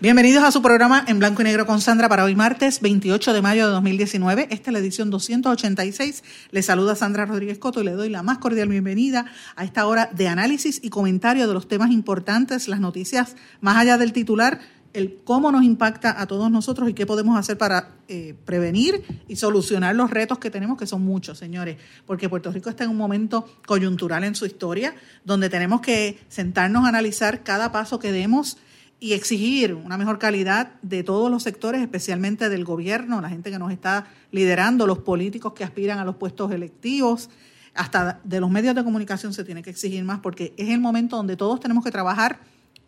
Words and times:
Bienvenidos 0.00 0.44
a 0.44 0.52
su 0.52 0.62
programa 0.62 1.04
en 1.08 1.18
blanco 1.18 1.42
y 1.42 1.44
negro 1.44 1.66
con 1.66 1.80
Sandra 1.80 2.08
para 2.08 2.22
hoy 2.22 2.36
martes 2.36 2.80
28 2.80 3.32
de 3.32 3.42
mayo 3.42 3.66
de 3.66 3.72
2019. 3.72 4.46
Esta 4.52 4.70
es 4.70 4.72
la 4.72 4.78
edición 4.78 5.10
286. 5.10 6.22
Le 6.52 6.62
saluda 6.62 6.94
Sandra 6.94 7.26
Rodríguez 7.26 7.58
Coto 7.58 7.80
y 7.80 7.84
le 7.84 7.90
doy 7.90 8.08
la 8.08 8.22
más 8.22 8.38
cordial 8.38 8.68
bienvenida 8.68 9.26
a 9.56 9.64
esta 9.64 9.88
hora 9.88 10.08
de 10.12 10.28
análisis 10.28 10.78
y 10.84 10.90
comentario 10.90 11.48
de 11.48 11.54
los 11.54 11.66
temas 11.66 11.90
importantes, 11.90 12.68
las 12.68 12.78
noticias 12.78 13.34
más 13.60 13.76
allá 13.76 13.98
del 13.98 14.12
titular, 14.12 14.60
el 14.92 15.18
cómo 15.24 15.50
nos 15.50 15.64
impacta 15.64 16.22
a 16.22 16.28
todos 16.28 16.48
nosotros 16.48 16.88
y 16.88 16.94
qué 16.94 17.04
podemos 17.04 17.36
hacer 17.36 17.58
para 17.58 17.96
eh, 18.06 18.36
prevenir 18.44 19.02
y 19.26 19.34
solucionar 19.34 19.96
los 19.96 20.10
retos 20.10 20.38
que 20.38 20.52
tenemos, 20.52 20.78
que 20.78 20.86
son 20.86 21.02
muchos, 21.02 21.38
señores, 21.38 21.76
porque 22.06 22.28
Puerto 22.28 22.52
Rico 22.52 22.70
está 22.70 22.84
en 22.84 22.90
un 22.90 22.96
momento 22.96 23.48
coyuntural 23.66 24.22
en 24.22 24.36
su 24.36 24.46
historia, 24.46 24.94
donde 25.24 25.50
tenemos 25.50 25.80
que 25.80 26.20
sentarnos 26.28 26.84
a 26.84 26.88
analizar 26.90 27.42
cada 27.42 27.72
paso 27.72 27.98
que 27.98 28.12
demos 28.12 28.58
y 29.00 29.12
exigir 29.12 29.74
una 29.74 29.96
mejor 29.96 30.18
calidad 30.18 30.72
de 30.82 31.04
todos 31.04 31.30
los 31.30 31.44
sectores, 31.44 31.80
especialmente 31.80 32.48
del 32.48 32.64
gobierno, 32.64 33.20
la 33.20 33.28
gente 33.28 33.50
que 33.50 33.58
nos 33.58 33.70
está 33.70 34.08
liderando, 34.32 34.86
los 34.86 34.98
políticos 34.98 35.52
que 35.52 35.62
aspiran 35.64 35.98
a 35.98 36.04
los 36.04 36.16
puestos 36.16 36.50
electivos, 36.50 37.30
hasta 37.74 38.20
de 38.24 38.40
los 38.40 38.50
medios 38.50 38.74
de 38.74 38.82
comunicación 38.82 39.32
se 39.32 39.44
tiene 39.44 39.62
que 39.62 39.70
exigir 39.70 40.02
más 40.02 40.18
porque 40.18 40.52
es 40.56 40.68
el 40.70 40.80
momento 40.80 41.16
donde 41.16 41.36
todos 41.36 41.60
tenemos 41.60 41.84
que 41.84 41.92
trabajar, 41.92 42.40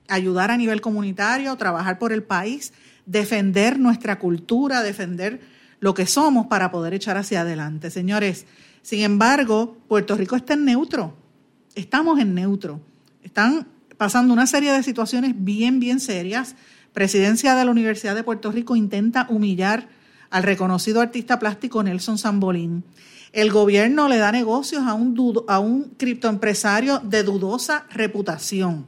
ayudar 0.08 0.50
a 0.50 0.56
nivel 0.56 0.81
comunitario, 0.81 1.55
trabajar 1.56 1.98
por 1.98 2.12
el 2.12 2.25
país, 2.25 2.72
defender 3.06 3.78
nuestra 3.78 4.19
cultura, 4.19 4.83
defender 4.83 5.41
lo 5.78 5.94
que 5.94 6.06
somos 6.06 6.47
para 6.47 6.72
poder 6.72 6.92
echar 6.92 7.16
hacia 7.16 7.42
adelante. 7.42 7.91
Señores, 7.91 8.47
sin 8.83 9.03
embargo, 9.03 9.78
Puerto 9.86 10.16
Rico 10.16 10.34
está 10.34 10.55
en 10.55 10.64
neutro, 10.64 11.14
estamos 11.77 12.19
en 12.19 12.34
neutro, 12.34 12.81
están 13.22 13.69
pasando 14.01 14.33
una 14.33 14.47
serie 14.47 14.73
de 14.73 14.83
situaciones 14.83 15.34
bien, 15.37 15.79
bien 15.79 16.01
serias. 16.01 16.56
Presidencia 16.95 17.55
de 17.55 17.67
la 17.67 17.70
Universidad 17.70 18.15
de 18.15 18.25
Puerto 18.25 18.51
Rico 18.51 18.75
intenta 18.75 19.27
humillar 19.29 19.91
al 20.31 20.43
reconocido 20.43 21.03
artista 21.03 21.39
plástico 21.39 21.83
Nelson 21.83 22.17
Sambolín. 22.17 22.83
El 23.33 23.51
gobierno 23.51 24.09
le 24.09 24.17
da 24.17 24.33
negocios 24.33 24.84
a 24.87 24.95
un, 24.95 25.45
a 25.48 25.59
un 25.59 25.91
criptoempresario 25.98 27.01
de 27.01 27.25
dudosa 27.25 27.84
reputación. 27.91 28.87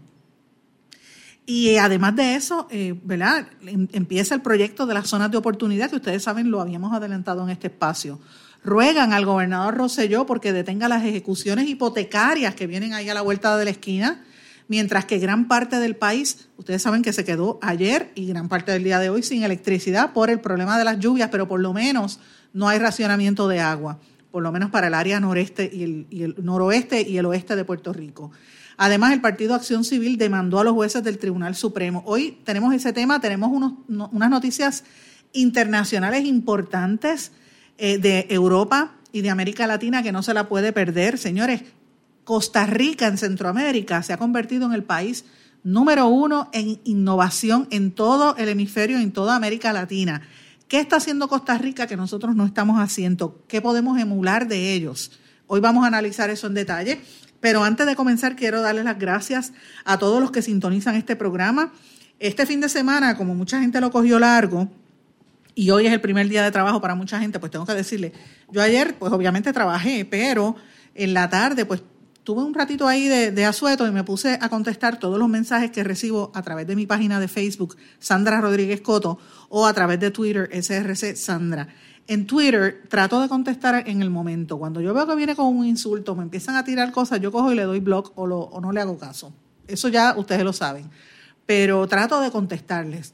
Y 1.44 1.76
además 1.76 2.16
de 2.16 2.34
eso, 2.34 2.66
eh, 2.70 2.98
¿verdad? 3.04 3.48
Em, 3.66 3.88
empieza 3.92 4.34
el 4.34 4.40
proyecto 4.40 4.86
de 4.86 4.94
las 4.94 5.08
zonas 5.08 5.30
de 5.30 5.36
oportunidad, 5.36 5.90
que 5.90 5.96
ustedes 5.96 6.22
saben, 6.22 6.50
lo 6.50 6.62
habíamos 6.62 6.94
adelantado 6.94 7.42
en 7.44 7.50
este 7.50 7.66
espacio. 7.66 8.18
Ruegan 8.64 9.12
al 9.12 9.26
gobernador 9.26 9.76
Rosselló 9.76 10.24
porque 10.24 10.54
detenga 10.54 10.88
las 10.88 11.04
ejecuciones 11.04 11.68
hipotecarias 11.68 12.54
que 12.54 12.66
vienen 12.66 12.94
ahí 12.94 13.10
a 13.10 13.14
la 13.14 13.20
vuelta 13.20 13.58
de 13.58 13.66
la 13.66 13.72
esquina 13.72 14.24
mientras 14.68 15.04
que 15.04 15.18
gran 15.18 15.48
parte 15.48 15.78
del 15.78 15.96
país, 15.96 16.48
ustedes 16.56 16.82
saben 16.82 17.02
que 17.02 17.12
se 17.12 17.24
quedó 17.24 17.58
ayer 17.62 18.10
y 18.14 18.26
gran 18.26 18.48
parte 18.48 18.72
del 18.72 18.84
día 18.84 18.98
de 18.98 19.10
hoy 19.10 19.22
sin 19.22 19.42
electricidad 19.42 20.12
por 20.12 20.30
el 20.30 20.40
problema 20.40 20.78
de 20.78 20.84
las 20.84 20.98
lluvias, 20.98 21.28
pero 21.30 21.48
por 21.48 21.60
lo 21.60 21.72
menos 21.72 22.20
no 22.52 22.68
hay 22.68 22.78
racionamiento 22.78 23.48
de 23.48 23.60
agua, 23.60 23.98
por 24.30 24.42
lo 24.42 24.52
menos 24.52 24.70
para 24.70 24.86
el 24.86 24.94
área 24.94 25.20
noreste 25.20 25.70
y 25.72 26.22
el, 26.22 26.34
noroeste 26.42 27.02
y 27.02 27.18
el 27.18 27.26
oeste 27.26 27.56
de 27.56 27.64
Puerto 27.64 27.92
Rico. 27.92 28.30
Además, 28.76 29.12
el 29.12 29.20
Partido 29.20 29.54
Acción 29.54 29.84
Civil 29.84 30.16
demandó 30.16 30.58
a 30.58 30.64
los 30.64 30.72
jueces 30.72 31.04
del 31.04 31.18
Tribunal 31.18 31.54
Supremo. 31.54 32.02
Hoy 32.06 32.38
tenemos 32.44 32.74
ese 32.74 32.92
tema, 32.92 33.20
tenemos 33.20 33.50
unas 33.88 34.30
noticias 34.30 34.84
internacionales 35.32 36.24
importantes 36.24 37.32
eh, 37.78 37.98
de 37.98 38.26
Europa 38.30 38.94
y 39.12 39.20
de 39.20 39.30
América 39.30 39.66
Latina 39.66 40.02
que 40.02 40.12
no 40.12 40.22
se 40.22 40.34
la 40.34 40.48
puede 40.48 40.72
perder. 40.72 41.18
Señores, 41.18 41.62
Costa 42.24 42.66
Rica 42.66 43.06
en 43.06 43.18
Centroamérica 43.18 44.02
se 44.02 44.12
ha 44.12 44.16
convertido 44.16 44.66
en 44.66 44.72
el 44.72 44.84
país 44.84 45.24
número 45.64 46.06
uno 46.08 46.48
en 46.52 46.80
innovación 46.84 47.68
en 47.70 47.92
todo 47.92 48.36
el 48.36 48.48
hemisferio, 48.48 48.98
en 48.98 49.12
toda 49.12 49.36
América 49.36 49.72
Latina. 49.72 50.22
¿Qué 50.68 50.80
está 50.80 50.96
haciendo 50.96 51.28
Costa 51.28 51.58
Rica 51.58 51.86
que 51.86 51.96
nosotros 51.96 52.34
no 52.34 52.46
estamos 52.46 52.80
haciendo? 52.80 53.44
¿Qué 53.48 53.60
podemos 53.60 53.98
emular 53.98 54.48
de 54.48 54.72
ellos? 54.72 55.12
Hoy 55.46 55.60
vamos 55.60 55.84
a 55.84 55.88
analizar 55.88 56.30
eso 56.30 56.46
en 56.46 56.54
detalle, 56.54 57.00
pero 57.40 57.64
antes 57.64 57.86
de 57.86 57.96
comenzar 57.96 58.36
quiero 58.36 58.62
darles 58.62 58.84
las 58.84 58.98
gracias 58.98 59.52
a 59.84 59.98
todos 59.98 60.20
los 60.20 60.30
que 60.30 60.42
sintonizan 60.42 60.94
este 60.94 61.16
programa. 61.16 61.72
Este 62.18 62.46
fin 62.46 62.60
de 62.60 62.68
semana, 62.68 63.16
como 63.16 63.34
mucha 63.34 63.60
gente 63.60 63.80
lo 63.80 63.90
cogió 63.90 64.18
largo, 64.18 64.70
y 65.54 65.70
hoy 65.70 65.86
es 65.86 65.92
el 65.92 66.00
primer 66.00 66.28
día 66.28 66.42
de 66.42 66.50
trabajo 66.50 66.80
para 66.80 66.94
mucha 66.94 67.18
gente, 67.18 67.38
pues 67.38 67.52
tengo 67.52 67.66
que 67.66 67.74
decirle, 67.74 68.12
yo 68.50 68.62
ayer 68.62 68.96
pues 68.98 69.12
obviamente 69.12 69.52
trabajé, 69.52 70.04
pero 70.04 70.56
en 70.94 71.12
la 71.12 71.28
tarde 71.28 71.66
pues 71.66 71.82
tuve 72.24 72.42
un 72.42 72.54
ratito 72.54 72.86
ahí 72.86 73.08
de, 73.08 73.44
asueto 73.44 73.86
y 73.86 73.90
me 73.90 74.04
puse 74.04 74.38
a 74.40 74.48
contestar 74.48 74.98
todos 74.98 75.18
los 75.18 75.28
mensajes 75.28 75.70
que 75.70 75.84
recibo 75.84 76.30
a 76.34 76.42
través 76.42 76.66
de 76.66 76.76
mi 76.76 76.86
página 76.86 77.20
de 77.20 77.28
Facebook, 77.28 77.76
Sandra 77.98 78.40
Rodríguez 78.40 78.80
Coto, 78.80 79.18
o 79.48 79.66
a 79.66 79.72
través 79.72 80.00
de 80.00 80.10
Twitter, 80.10 80.48
SRC 80.52 81.16
Sandra. 81.16 81.68
En 82.06 82.26
Twitter 82.26 82.82
trato 82.88 83.20
de 83.20 83.28
contestar 83.28 83.88
en 83.88 84.02
el 84.02 84.10
momento. 84.10 84.58
Cuando 84.58 84.80
yo 84.80 84.92
veo 84.94 85.06
que 85.06 85.14
viene 85.14 85.36
con 85.36 85.46
un 85.46 85.64
insulto, 85.66 86.14
me 86.14 86.22
empiezan 86.22 86.56
a 86.56 86.64
tirar 86.64 86.92
cosas, 86.92 87.20
yo 87.20 87.30
cojo 87.30 87.52
y 87.52 87.54
le 87.54 87.62
doy 87.62 87.80
blog 87.80 88.12
o, 88.16 88.24
o 88.24 88.60
no 88.60 88.72
le 88.72 88.80
hago 88.80 88.98
caso. 88.98 89.32
Eso 89.66 89.88
ya 89.88 90.14
ustedes 90.16 90.42
lo 90.42 90.52
saben. 90.52 90.90
Pero 91.46 91.86
trato 91.86 92.20
de 92.20 92.30
contestarles. 92.30 93.12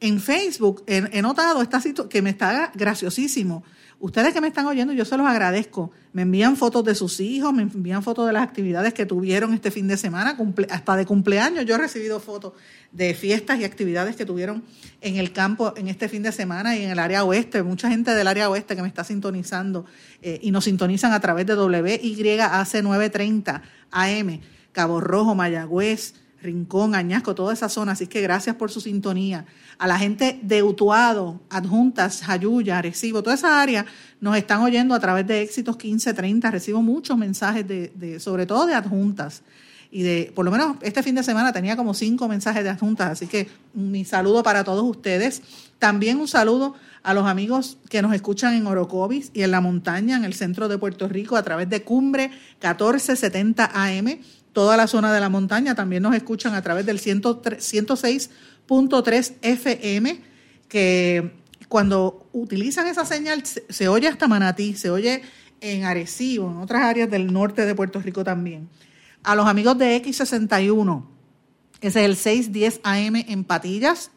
En 0.00 0.20
Facebook 0.20 0.84
he, 0.86 1.22
notado 1.22 1.60
esta 1.62 1.80
que 2.08 2.22
me 2.22 2.30
está 2.30 2.70
graciosísimo 2.74 3.64
Ustedes 4.00 4.32
que 4.32 4.40
me 4.40 4.46
están 4.46 4.64
oyendo, 4.66 4.92
yo 4.92 5.04
se 5.04 5.16
los 5.16 5.26
agradezco. 5.26 5.90
Me 6.12 6.22
envían 6.22 6.56
fotos 6.56 6.84
de 6.84 6.94
sus 6.94 7.18
hijos, 7.18 7.52
me 7.52 7.62
envían 7.62 8.04
fotos 8.04 8.28
de 8.28 8.32
las 8.32 8.44
actividades 8.44 8.94
que 8.94 9.06
tuvieron 9.06 9.54
este 9.54 9.72
fin 9.72 9.88
de 9.88 9.96
semana, 9.96 10.38
hasta 10.70 10.96
de 10.96 11.04
cumpleaños. 11.04 11.64
Yo 11.64 11.74
he 11.74 11.78
recibido 11.78 12.20
fotos 12.20 12.52
de 12.92 13.12
fiestas 13.14 13.58
y 13.58 13.64
actividades 13.64 14.14
que 14.14 14.24
tuvieron 14.24 14.62
en 15.00 15.16
el 15.16 15.32
campo 15.32 15.74
en 15.76 15.88
este 15.88 16.08
fin 16.08 16.22
de 16.22 16.30
semana 16.30 16.76
y 16.76 16.84
en 16.84 16.90
el 16.90 16.98
área 17.00 17.24
oeste. 17.24 17.64
Mucha 17.64 17.90
gente 17.90 18.14
del 18.14 18.28
área 18.28 18.48
oeste 18.48 18.76
que 18.76 18.82
me 18.82 18.88
está 18.88 19.02
sintonizando 19.02 19.84
eh, 20.22 20.38
y 20.42 20.52
nos 20.52 20.64
sintonizan 20.64 21.12
a 21.12 21.18
través 21.18 21.46
de 21.46 21.56
WYAC 21.56 22.82
930 22.84 23.62
AM, 23.90 24.40
Cabo 24.70 25.00
Rojo, 25.00 25.34
Mayagüez, 25.34 26.14
Rincón, 26.42 26.94
Añasco, 26.94 27.34
toda 27.34 27.52
esa 27.52 27.68
zona. 27.68 27.92
Así 27.92 28.06
que 28.06 28.20
gracias 28.20 28.56
por 28.56 28.70
su 28.70 28.80
sintonía. 28.80 29.46
A 29.78 29.86
la 29.86 29.98
gente 29.98 30.38
de 30.42 30.62
Utuado, 30.62 31.40
Adjuntas, 31.50 32.22
Jayuya, 32.22 32.80
Recibo, 32.82 33.22
toda 33.22 33.34
esa 33.34 33.60
área 33.60 33.86
nos 34.20 34.36
están 34.36 34.62
oyendo 34.62 34.94
a 34.94 35.00
través 35.00 35.26
de 35.26 35.42
Éxitos 35.42 35.76
1530. 35.76 36.50
Recibo 36.50 36.82
muchos 36.82 37.16
mensajes, 37.16 37.66
de, 37.66 38.20
sobre 38.20 38.46
todo 38.46 38.66
de 38.66 38.74
adjuntas. 38.74 39.42
Y 39.90 40.02
de, 40.02 40.32
por 40.34 40.44
lo 40.44 40.50
menos 40.50 40.76
este 40.82 41.02
fin 41.02 41.14
de 41.14 41.22
semana 41.22 41.52
tenía 41.52 41.74
como 41.74 41.94
cinco 41.94 42.28
mensajes 42.28 42.62
de 42.62 42.70
adjuntas. 42.70 43.10
Así 43.12 43.26
que 43.26 43.48
mi 43.72 44.04
saludo 44.04 44.42
para 44.42 44.64
todos 44.64 44.84
ustedes. 44.84 45.42
También 45.78 46.20
un 46.20 46.28
saludo 46.28 46.74
a 47.02 47.14
los 47.14 47.26
amigos 47.26 47.78
que 47.88 48.02
nos 48.02 48.12
escuchan 48.12 48.54
en 48.54 48.66
Orocovis 48.66 49.30
y 49.32 49.42
en 49.42 49.50
la 49.50 49.60
montaña, 49.60 50.16
en 50.16 50.24
el 50.24 50.34
centro 50.34 50.68
de 50.68 50.76
Puerto 50.76 51.08
Rico, 51.08 51.36
a 51.36 51.42
través 51.42 51.70
de 51.70 51.82
Cumbre 51.82 52.30
1470 52.60 53.70
AM 53.72 54.18
toda 54.52 54.76
la 54.76 54.86
zona 54.86 55.12
de 55.12 55.20
la 55.20 55.28
montaña. 55.28 55.74
También 55.74 56.02
nos 56.02 56.14
escuchan 56.14 56.54
a 56.54 56.62
través 56.62 56.86
del 56.86 57.00
106.3 57.00 59.34
FM, 59.42 60.20
que 60.68 61.32
cuando 61.68 62.28
utilizan 62.32 62.86
esa 62.86 63.04
señal 63.04 63.42
se, 63.44 63.88
oye 63.88 64.08
hasta 64.08 64.28
Manatí, 64.28 64.74
se 64.74 64.90
oye 64.90 65.22
en 65.60 65.84
Arecibo, 65.84 66.50
en 66.50 66.58
otras 66.58 66.82
áreas 66.82 67.10
del 67.10 67.32
norte 67.32 67.66
de 67.66 67.74
Puerto 67.74 68.00
Rico 68.00 68.24
también. 68.24 68.68
A 69.22 69.34
los 69.34 69.46
amigos 69.46 69.76
de 69.78 70.02
X61, 70.02 71.04
ese 71.80 72.00
es 72.00 72.06
el 72.06 72.16
610 72.16 72.80
AM 72.84 73.16
en 73.16 73.44
Patillas, 73.44 74.10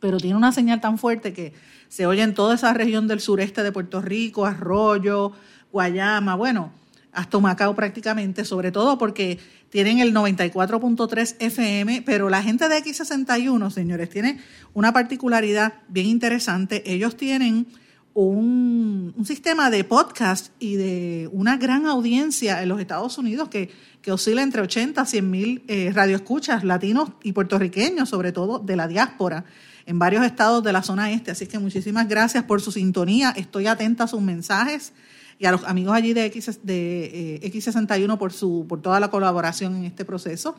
pero 0.00 0.18
tiene 0.18 0.36
una 0.36 0.52
señal 0.52 0.80
tan 0.80 0.98
fuerte 0.98 1.32
que 1.32 1.52
se 1.88 2.06
oye 2.06 2.22
en 2.22 2.34
toda 2.34 2.56
esa 2.56 2.74
región 2.74 3.06
del 3.06 3.20
sureste 3.20 3.62
de 3.62 3.72
Puerto 3.72 4.02
Rico, 4.02 4.44
Arroyo, 4.44 5.32
Guayama, 5.70 6.34
bueno, 6.34 6.72
hasta 7.14 7.38
Macao 7.38 7.74
prácticamente, 7.74 8.44
sobre 8.44 8.72
todo 8.72 8.98
porque 8.98 9.38
tienen 9.70 9.98
el 9.98 10.14
94.3 10.14 11.36
FM, 11.38 12.02
pero 12.02 12.28
la 12.28 12.42
gente 12.42 12.68
de 12.68 12.76
X61, 12.82 13.70
señores, 13.70 14.08
tiene 14.10 14.38
una 14.72 14.92
particularidad 14.92 15.74
bien 15.88 16.06
interesante. 16.06 16.82
Ellos 16.92 17.16
tienen 17.16 17.66
un, 18.14 19.14
sistema 19.24 19.70
de 19.70 19.84
podcast 19.84 20.52
y 20.58 20.76
de 20.76 21.28
una 21.32 21.56
gran 21.56 21.86
audiencia 21.86 22.62
en 22.62 22.68
los 22.68 22.80
Estados 22.80 23.18
Unidos 23.18 23.48
que, 23.48 23.70
oscila 24.10 24.42
entre 24.42 24.60
80 24.60 25.00
a 25.00 25.06
100 25.06 25.30
mil 25.30 25.64
eh, 25.66 25.90
radioescuchas 25.94 26.62
latinos 26.62 27.10
y 27.22 27.32
puertorriqueños, 27.32 28.08
sobre 28.08 28.32
todo 28.32 28.58
de 28.58 28.76
la 28.76 28.86
diáspora, 28.86 29.44
en 29.86 29.98
varios 29.98 30.24
estados 30.24 30.62
de 30.62 30.72
la 30.72 30.82
zona 30.82 31.10
este. 31.10 31.30
Así 31.30 31.46
que 31.46 31.58
muchísimas 31.58 32.06
gracias 32.06 32.44
por 32.44 32.60
su 32.60 32.70
sintonía. 32.70 33.30
Estoy 33.30 33.66
atenta 33.66 34.04
a 34.04 34.08
sus 34.08 34.20
mensajes 34.20 34.92
y 35.38 35.46
a 35.46 35.52
los 35.52 35.64
amigos 35.64 35.94
allí 35.94 36.12
de, 36.12 36.26
X, 36.26 36.60
de 36.62 37.40
eh, 37.42 37.50
X61 37.52 38.18
por, 38.18 38.32
su, 38.32 38.66
por 38.68 38.80
toda 38.80 39.00
la 39.00 39.10
colaboración 39.10 39.76
en 39.76 39.84
este 39.84 40.04
proceso. 40.04 40.56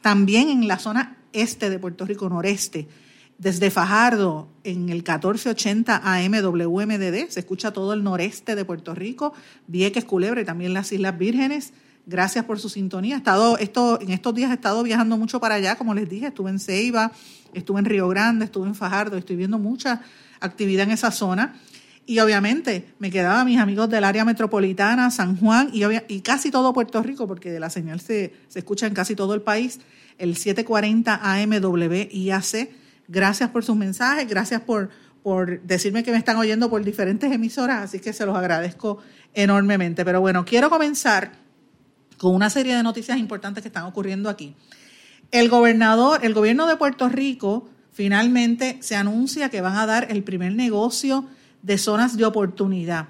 También 0.00 0.48
en 0.48 0.68
la 0.68 0.78
zona 0.78 1.18
este 1.32 1.70
de 1.70 1.78
Puerto 1.78 2.04
Rico, 2.04 2.28
noreste 2.28 2.88
desde 3.38 3.70
Fajardo, 3.70 4.48
en 4.64 4.88
el 4.88 5.02
1480 5.02 6.00
AM 6.02 6.32
WMDD, 6.42 7.28
se 7.28 7.40
escucha 7.40 7.70
todo 7.70 7.92
el 7.92 8.02
noreste 8.02 8.56
de 8.56 8.64
Puerto 8.64 8.94
Rico, 8.94 9.34
Vieques, 9.66 10.04
Culebra 10.04 10.40
y 10.40 10.44
también 10.44 10.72
las 10.72 10.90
Islas 10.92 11.18
Vírgenes. 11.18 11.72
Gracias 12.06 12.44
por 12.44 12.58
su 12.60 12.68
sintonía. 12.68 13.16
He 13.16 13.18
estado, 13.18 13.58
esto, 13.58 14.00
en 14.00 14.10
estos 14.10 14.34
días 14.34 14.50
he 14.50 14.54
estado 14.54 14.82
viajando 14.82 15.18
mucho 15.18 15.40
para 15.40 15.56
allá, 15.56 15.76
como 15.76 15.92
les 15.92 16.08
dije, 16.08 16.28
estuve 16.28 16.50
en 16.50 16.58
Ceiba, 16.58 17.12
estuve 17.52 17.80
en 17.80 17.84
Río 17.84 18.08
Grande, 18.08 18.46
estuve 18.46 18.68
en 18.68 18.74
Fajardo, 18.74 19.18
estoy 19.18 19.36
viendo 19.36 19.58
mucha 19.58 20.00
actividad 20.40 20.84
en 20.84 20.92
esa 20.92 21.10
zona. 21.10 21.56
Y 22.06 22.20
obviamente 22.20 22.86
me 23.00 23.10
quedaba 23.10 23.44
mis 23.44 23.58
amigos 23.58 23.90
del 23.90 24.04
área 24.04 24.24
metropolitana, 24.24 25.10
San 25.10 25.36
Juan 25.36 25.70
y, 25.72 25.82
y 26.06 26.20
casi 26.20 26.52
todo 26.52 26.72
Puerto 26.72 27.02
Rico, 27.02 27.26
porque 27.26 27.50
de 27.50 27.58
la 27.58 27.68
señal 27.68 28.00
se, 28.00 28.32
se 28.48 28.60
escucha 28.60 28.86
en 28.86 28.94
casi 28.94 29.16
todo 29.16 29.34
el 29.34 29.42
país, 29.42 29.80
el 30.18 30.36
740 30.36 31.20
AM 31.22 31.50
WIAC 31.50 32.70
Gracias 33.08 33.50
por 33.50 33.64
sus 33.64 33.76
mensajes, 33.76 34.28
gracias 34.28 34.60
por, 34.62 34.90
por 35.22 35.62
decirme 35.62 36.02
que 36.02 36.10
me 36.10 36.18
están 36.18 36.36
oyendo 36.36 36.68
por 36.68 36.84
diferentes 36.84 37.30
emisoras, 37.30 37.82
así 37.82 38.00
que 38.00 38.12
se 38.12 38.26
los 38.26 38.36
agradezco 38.36 38.98
enormemente. 39.34 40.04
Pero 40.04 40.20
bueno, 40.20 40.44
quiero 40.44 40.70
comenzar 40.70 41.32
con 42.18 42.34
una 42.34 42.50
serie 42.50 42.74
de 42.74 42.82
noticias 42.82 43.18
importantes 43.18 43.62
que 43.62 43.68
están 43.68 43.84
ocurriendo 43.84 44.28
aquí. 44.28 44.54
El 45.30 45.48
gobernador, 45.48 46.20
el 46.24 46.34
gobierno 46.34 46.66
de 46.66 46.76
Puerto 46.76 47.08
Rico 47.08 47.68
finalmente 47.92 48.78
se 48.80 48.96
anuncia 48.96 49.48
que 49.48 49.60
van 49.60 49.76
a 49.76 49.86
dar 49.86 50.08
el 50.10 50.22
primer 50.22 50.54
negocio 50.54 51.26
de 51.66 51.78
zonas 51.78 52.16
de 52.16 52.24
oportunidad. 52.24 53.08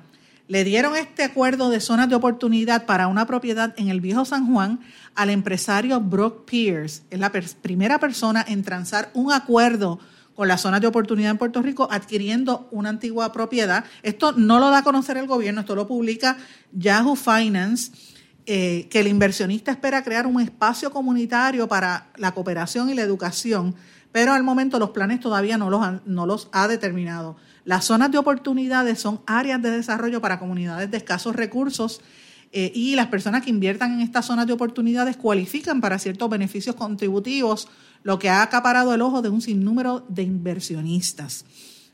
Le 0.49 0.65
dieron 0.65 0.97
este 0.97 1.25
acuerdo 1.25 1.69
de 1.69 1.81
zonas 1.81 2.09
de 2.09 2.15
oportunidad 2.15 2.87
para 2.87 3.07
una 3.07 3.27
propiedad 3.27 3.75
en 3.77 3.89
el 3.89 4.01
viejo 4.01 4.25
San 4.25 4.51
Juan 4.51 4.81
al 5.15 5.29
empresario 5.29 6.01
Brock 6.01 6.47
Pierce. 6.47 7.03
Es 7.11 7.21
la 7.21 7.31
primera 7.31 7.99
persona 7.99 8.43
en 8.49 8.63
transar 8.63 9.11
un 9.13 9.31
acuerdo 9.31 9.99
con 10.35 10.49
las 10.49 10.63
zonas 10.63 10.81
de 10.81 10.87
oportunidad 10.87 11.33
en 11.33 11.39
Puerto 11.39 11.61
Rico 11.61 11.89
adquiriendo 11.91 12.67
una 12.71 12.89
antigua 12.89 13.31
propiedad. 13.31 13.85
Esto 14.03 14.33
no 14.33 14.59
lo 14.59 14.71
da 14.71 14.79
a 14.79 14.85
conocer 14.85 15.19
el 15.19 15.27
gobierno, 15.27 15.61
esto 15.61 15.75
lo 15.75 15.87
publica 15.87 16.39
Yahoo 16.73 17.17
Finance, 17.17 17.93
eh, 18.47 18.87
que 18.91 19.01
el 19.01 19.09
inversionista 19.09 19.73
espera 19.73 20.05
crear 20.05 20.27
un 20.27 20.41
espacio 20.41 20.91
comunitario 20.93 21.67
para 21.67 22.11
la 22.17 22.33
cooperación 22.33 22.89
y 22.89 22.95
la 22.95 23.03
educación, 23.03 23.75
pero 24.13 24.33
al 24.33 24.45
momento 24.45 24.79
los 24.79 24.91
planes 24.91 25.19
todavía 25.19 25.59
no 25.59 25.69
los, 25.69 25.85
no 26.07 26.27
los 26.27 26.49
ha 26.53 26.69
determinado. 26.69 27.37
Las 27.65 27.87
zonas 27.87 28.13
de 28.13 28.19
oportunidades 28.19 29.01
son 29.01 29.21
áreas 29.27 29.61
de 29.61 29.73
desarrollo 29.73 30.21
para 30.21 30.39
comunidades 30.39 30.91
de 30.91 30.97
escasos 30.97 31.35
recursos 31.35 32.01
eh, 32.53 32.71
y 32.75 32.95
las 32.95 33.09
personas 33.09 33.43
que 33.43 33.51
inviertan 33.51 33.95
en 33.95 34.01
estas 34.01 34.27
zonas 34.27 34.47
de 34.47 34.53
oportunidades 34.53 35.17
cualifican 35.17 35.81
para 35.81 35.99
ciertos 35.99 36.31
beneficios 36.31 36.77
contributivos, 36.77 37.69
lo 38.05 38.19
que 38.19 38.29
ha 38.29 38.43
acaparado 38.43 38.95
el 38.95 39.03
ojo 39.03 39.23
de 39.23 39.29
un 39.29 39.43
sinnúmero 39.43 40.07
de 40.09 40.23
inversionistas. 40.23 41.45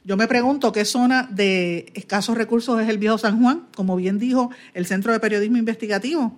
Yo 0.04 0.16
me 0.16 0.26
pregunto 0.26 0.72
qué 0.72 0.84
zona 0.84 1.28
de 1.30 1.92
escasos 1.94 2.36
recursos 2.36 2.80
es 2.80 2.88
el 2.88 2.98
viejo 2.98 3.18
San 3.18 3.40
Juan, 3.40 3.66
como 3.74 3.96
bien 3.96 4.18
dijo 4.18 4.50
el 4.74 4.86
Centro 4.86 5.12
de 5.12 5.20
Periodismo 5.20 5.58
Investigativo, 5.58 6.36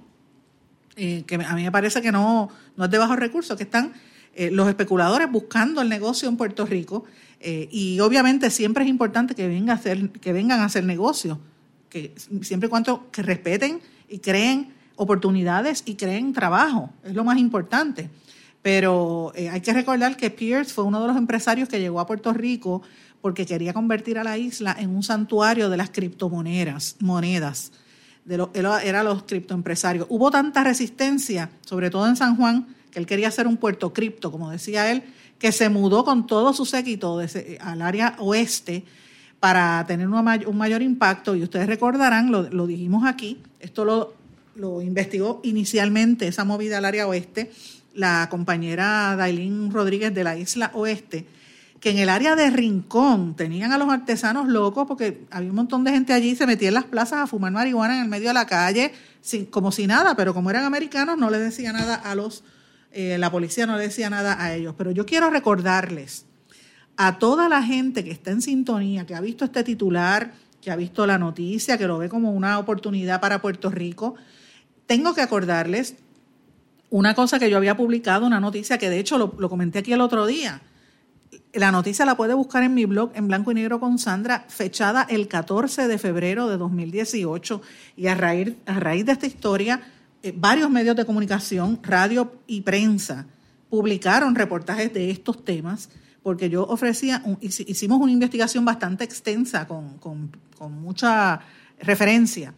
eh, 0.96 1.24
que 1.26 1.36
a 1.36 1.54
mí 1.54 1.62
me 1.62 1.72
parece 1.72 2.02
que 2.02 2.12
no, 2.12 2.50
no 2.76 2.84
es 2.84 2.90
de 2.90 2.98
bajos 2.98 3.18
recursos, 3.18 3.56
que 3.56 3.62
están 3.64 3.94
eh, 4.34 4.50
los 4.50 4.68
especuladores 4.68 5.30
buscando 5.30 5.80
el 5.80 5.88
negocio 5.88 6.28
en 6.28 6.36
Puerto 6.36 6.66
Rico 6.66 7.04
y 7.46 8.00
obviamente 8.00 8.48
siempre 8.48 8.84
es 8.84 8.88
importante 8.88 9.34
que, 9.34 9.46
venga 9.46 9.74
a 9.74 9.76
hacer, 9.76 10.08
que 10.12 10.32
vengan 10.32 10.60
a 10.60 10.64
hacer 10.64 10.82
negocio, 10.82 11.38
que 11.90 12.14
siempre 12.40 12.68
y 12.68 12.70
cuando 12.70 13.10
que 13.10 13.20
respeten 13.20 13.82
y 14.08 14.20
creen 14.20 14.72
oportunidades 14.96 15.82
y 15.86 15.96
creen 15.96 16.32
trabajo, 16.32 16.90
es 17.04 17.14
lo 17.14 17.24
más 17.24 17.38
importante. 17.38 18.08
Pero 18.62 19.32
eh, 19.34 19.50
hay 19.50 19.60
que 19.60 19.72
recordar 19.72 20.16
que 20.16 20.30
Pierce 20.30 20.72
fue 20.72 20.84
uno 20.84 21.00
de 21.02 21.08
los 21.08 21.16
empresarios 21.16 21.68
que 21.68 21.80
llegó 21.80 22.00
a 22.00 22.06
Puerto 22.06 22.32
Rico 22.32 22.82
porque 23.24 23.46
quería 23.46 23.72
convertir 23.72 24.18
a 24.18 24.22
la 24.22 24.36
isla 24.36 24.76
en 24.78 24.94
un 24.94 25.02
santuario 25.02 25.70
de 25.70 25.78
las 25.78 25.88
criptomonedas, 25.88 26.96
monedas. 27.00 27.72
De 28.26 28.36
lo, 28.36 28.50
era 28.52 29.02
los 29.02 29.22
criptoempresarios. 29.22 30.06
Hubo 30.10 30.30
tanta 30.30 30.62
resistencia, 30.62 31.48
sobre 31.64 31.88
todo 31.88 32.06
en 32.06 32.16
San 32.16 32.36
Juan, 32.36 32.66
que 32.90 32.98
él 32.98 33.06
quería 33.06 33.28
hacer 33.28 33.46
un 33.46 33.56
puerto 33.56 33.94
cripto, 33.94 34.30
como 34.30 34.50
decía 34.50 34.92
él, 34.92 35.04
que 35.38 35.52
se 35.52 35.70
mudó 35.70 36.04
con 36.04 36.26
todo 36.26 36.52
su 36.52 36.66
séquito 36.66 37.18
al 37.60 37.80
área 37.80 38.14
oeste 38.18 38.84
para 39.40 39.82
tener 39.86 40.06
un 40.06 40.58
mayor 40.58 40.82
impacto. 40.82 41.34
Y 41.34 41.44
ustedes 41.44 41.66
recordarán, 41.66 42.30
lo, 42.30 42.66
dijimos 42.66 43.06
aquí, 43.06 43.38
esto 43.58 43.86
lo, 43.86 44.12
lo, 44.54 44.82
investigó 44.82 45.40
inicialmente, 45.44 46.28
esa 46.28 46.44
movida 46.44 46.76
al 46.76 46.84
área 46.84 47.06
oeste, 47.06 47.50
la 47.94 48.28
compañera 48.30 49.16
Dailín 49.16 49.70
Rodríguez 49.70 50.12
de 50.12 50.24
la 50.24 50.36
isla 50.36 50.72
oeste, 50.74 51.24
que 51.84 51.90
en 51.90 51.98
el 51.98 52.08
área 52.08 52.34
de 52.34 52.48
Rincón 52.48 53.36
tenían 53.36 53.70
a 53.70 53.76
los 53.76 53.90
artesanos 53.90 54.48
locos 54.48 54.86
porque 54.88 55.26
había 55.30 55.50
un 55.50 55.56
montón 55.56 55.84
de 55.84 55.90
gente 55.90 56.14
allí, 56.14 56.34
se 56.34 56.46
metía 56.46 56.68
en 56.68 56.74
las 56.74 56.84
plazas 56.84 57.18
a 57.18 57.26
fumar 57.26 57.52
marihuana 57.52 57.96
en 57.96 58.04
el 58.04 58.08
medio 58.08 58.28
de 58.28 58.32
la 58.32 58.46
calle, 58.46 58.94
como 59.50 59.70
si 59.70 59.86
nada, 59.86 60.16
pero 60.16 60.32
como 60.32 60.48
eran 60.48 60.64
americanos 60.64 61.18
no 61.18 61.28
les 61.28 61.40
decía 61.40 61.74
nada 61.74 61.96
a 61.96 62.14
los, 62.14 62.42
eh, 62.90 63.18
la 63.18 63.30
policía 63.30 63.66
no 63.66 63.76
le 63.76 63.82
decía 63.82 64.08
nada 64.08 64.42
a 64.42 64.54
ellos. 64.54 64.74
Pero 64.78 64.92
yo 64.92 65.04
quiero 65.04 65.28
recordarles 65.28 66.24
a 66.96 67.18
toda 67.18 67.50
la 67.50 67.62
gente 67.62 68.02
que 68.02 68.12
está 68.12 68.30
en 68.30 68.40
sintonía, 68.40 69.04
que 69.04 69.14
ha 69.14 69.20
visto 69.20 69.44
este 69.44 69.62
titular, 69.62 70.32
que 70.62 70.70
ha 70.70 70.76
visto 70.76 71.06
la 71.06 71.18
noticia, 71.18 71.76
que 71.76 71.86
lo 71.86 71.98
ve 71.98 72.08
como 72.08 72.32
una 72.32 72.58
oportunidad 72.58 73.20
para 73.20 73.42
Puerto 73.42 73.68
Rico, 73.68 74.14
tengo 74.86 75.12
que 75.12 75.20
acordarles 75.20 75.96
una 76.88 77.14
cosa 77.14 77.38
que 77.38 77.50
yo 77.50 77.58
había 77.58 77.76
publicado, 77.76 78.24
una 78.26 78.40
noticia 78.40 78.78
que 78.78 78.88
de 78.88 79.00
hecho 79.00 79.18
lo, 79.18 79.50
comenté 79.50 79.80
aquí 79.80 79.92
el 79.92 80.00
otro 80.00 80.24
día. 80.24 80.62
La 81.52 81.70
noticia 81.70 82.04
la 82.04 82.16
puede 82.16 82.34
buscar 82.34 82.62
en 82.62 82.74
mi 82.74 82.84
blog 82.84 83.12
en 83.14 83.28
blanco 83.28 83.52
y 83.52 83.54
negro 83.54 83.80
con 83.80 83.98
Sandra, 83.98 84.44
fechada 84.48 85.06
el 85.08 85.28
14 85.28 85.88
de 85.88 85.98
febrero 85.98 86.48
de 86.48 86.56
2018. 86.56 87.62
Y 87.96 88.06
a 88.06 88.14
raíz, 88.14 88.54
a 88.66 88.80
raíz 88.80 89.06
de 89.06 89.12
esta 89.12 89.26
historia, 89.26 89.80
eh, 90.22 90.32
varios 90.36 90.70
medios 90.70 90.96
de 90.96 91.04
comunicación, 91.04 91.80
radio 91.82 92.32
y 92.46 92.62
prensa, 92.62 93.26
publicaron 93.68 94.34
reportajes 94.34 94.92
de 94.92 95.10
estos 95.10 95.44
temas 95.44 95.90
porque 96.24 96.48
yo 96.48 96.64
ofrecía, 96.64 97.22
hicimos 97.42 98.00
una 98.00 98.10
investigación 98.10 98.64
bastante 98.64 99.04
extensa 99.04 99.68
con, 99.68 100.00
mucha 100.70 101.40
referencia. 101.78 102.54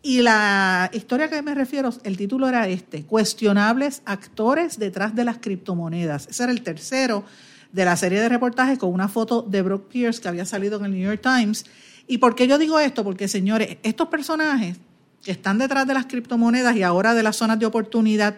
Y 0.00 0.22
la 0.22 0.90
historia 0.94 1.28
que 1.28 1.42
me 1.42 1.54
refiero, 1.54 1.90
el 2.04 2.16
título 2.16 2.48
era 2.48 2.66
este, 2.68 3.04
Cuestionables 3.04 4.00
actores 4.06 4.78
detrás 4.78 5.14
de 5.14 5.24
las 5.24 5.36
criptomonedas. 5.36 6.26
Ese 6.28 6.44
era 6.44 6.52
el 6.52 6.62
tercero 6.62 7.24
de 7.72 7.84
la 7.84 7.96
serie 7.96 8.20
de 8.20 8.28
reportajes 8.28 8.78
con 8.78 8.92
una 8.92 9.08
foto 9.08 9.42
de 9.42 9.62
Brock 9.62 9.88
Pierce 9.88 10.20
que 10.20 10.28
había 10.28 10.44
salido 10.44 10.78
en 10.78 10.84
el 10.84 10.92
New 10.92 11.02
York 11.02 11.20
Times. 11.22 11.64
¿Y 12.06 12.18
por 12.18 12.34
qué 12.34 12.46
yo 12.46 12.58
digo 12.58 12.78
esto? 12.78 13.02
Porque, 13.04 13.28
señores, 13.28 13.78
estos 13.82 14.08
personajes 14.08 14.76
que 15.22 15.32
están 15.32 15.58
detrás 15.58 15.86
de 15.86 15.94
las 15.94 16.06
criptomonedas 16.06 16.76
y 16.76 16.82
ahora 16.82 17.14
de 17.14 17.22
las 17.22 17.36
zonas 17.36 17.58
de 17.58 17.66
oportunidad 17.66 18.36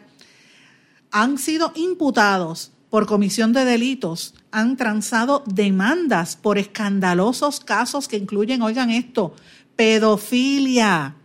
han 1.10 1.38
sido 1.38 1.72
imputados 1.74 2.72
por 2.90 3.06
comisión 3.06 3.52
de 3.52 3.64
delitos 3.64 4.34
han 4.52 4.76
transado 4.76 5.42
demandas 5.46 6.36
por 6.36 6.58
escandalosos 6.58 7.58
casos 7.58 8.06
que 8.06 8.16
incluyen, 8.16 8.62
oigan 8.62 8.90
esto, 8.90 9.34
pedofilia, 9.74 11.16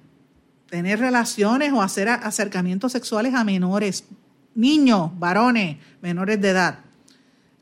tener 0.67 0.99
relaciones 0.99 1.71
o 1.71 1.83
hacer 1.83 2.09
acercamientos 2.09 2.91
sexuales 2.91 3.35
a 3.35 3.43
menores, 3.43 4.05
niños, 4.55 5.11
varones, 5.19 5.77
menores 6.01 6.41
de 6.41 6.49
edad. 6.49 6.79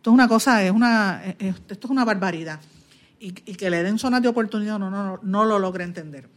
Esto 0.08 0.14
es 0.14 0.20
una 0.20 0.28
cosa, 0.30 0.64
es 0.64 0.72
una, 0.72 1.22
esto 1.38 1.74
es 1.74 1.92
una 1.92 2.06
barbaridad. 2.06 2.62
Y, 3.20 3.34
que 3.34 3.70
le 3.70 3.84
den 3.84 4.00
zonas 4.00 4.22
de 4.22 4.30
oportunidad 4.30 4.80
no, 4.80 4.90
no, 4.90 5.20
no 5.22 5.44
lo 5.44 5.60
logra 5.60 5.84
entender. 5.84 6.30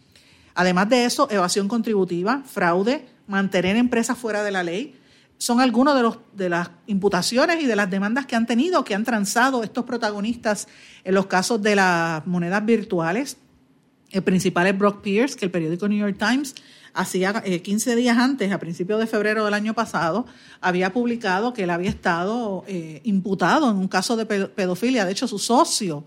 Además 0.56 0.88
de 0.88 1.04
eso, 1.04 1.30
evasión 1.30 1.68
contributiva, 1.68 2.42
fraude, 2.44 3.06
mantener 3.28 3.76
empresas 3.76 4.18
fuera 4.18 4.42
de 4.42 4.50
la 4.50 4.64
ley, 4.64 4.98
son 5.38 5.60
algunos 5.60 5.94
de, 5.94 6.18
de 6.32 6.48
las 6.48 6.68
imputaciones 6.88 7.62
y 7.62 7.66
de 7.66 7.76
las 7.76 7.88
demandas 7.88 8.26
que 8.26 8.34
han 8.34 8.44
tenido, 8.44 8.82
que 8.84 8.96
han 8.96 9.04
transado 9.04 9.62
estos 9.62 9.84
protagonistas 9.84 10.66
en 11.04 11.14
los 11.14 11.26
casos 11.26 11.62
de 11.62 11.76
las 11.76 12.26
monedas 12.26 12.66
virtuales. 12.66 13.36
El 14.10 14.24
principal 14.24 14.66
es 14.66 14.76
Brock 14.76 15.00
Pierce, 15.00 15.36
que 15.36 15.44
el 15.44 15.52
periódico 15.52 15.86
New 15.86 15.98
York 15.98 16.16
Times 16.18 16.56
hacía 16.94 17.42
15 17.42 17.92
eh, 17.92 17.96
días 17.96 18.18
antes, 18.18 18.52
a 18.52 18.58
principios 18.58 19.00
de 19.00 19.06
febrero 19.06 19.44
del 19.44 19.54
año 19.54 19.74
pasado, 19.74 20.26
había 20.60 20.92
publicado 20.92 21.52
que 21.52 21.64
él 21.64 21.70
había 21.70 21.90
estado 21.90 22.64
eh, 22.66 23.00
imputado 23.04 23.70
en 23.70 23.76
un 23.76 23.88
caso 23.88 24.16
de 24.16 24.26
pedofilia. 24.26 25.04
De 25.04 25.12
hecho, 25.12 25.28
su 25.28 25.38
socio, 25.38 26.04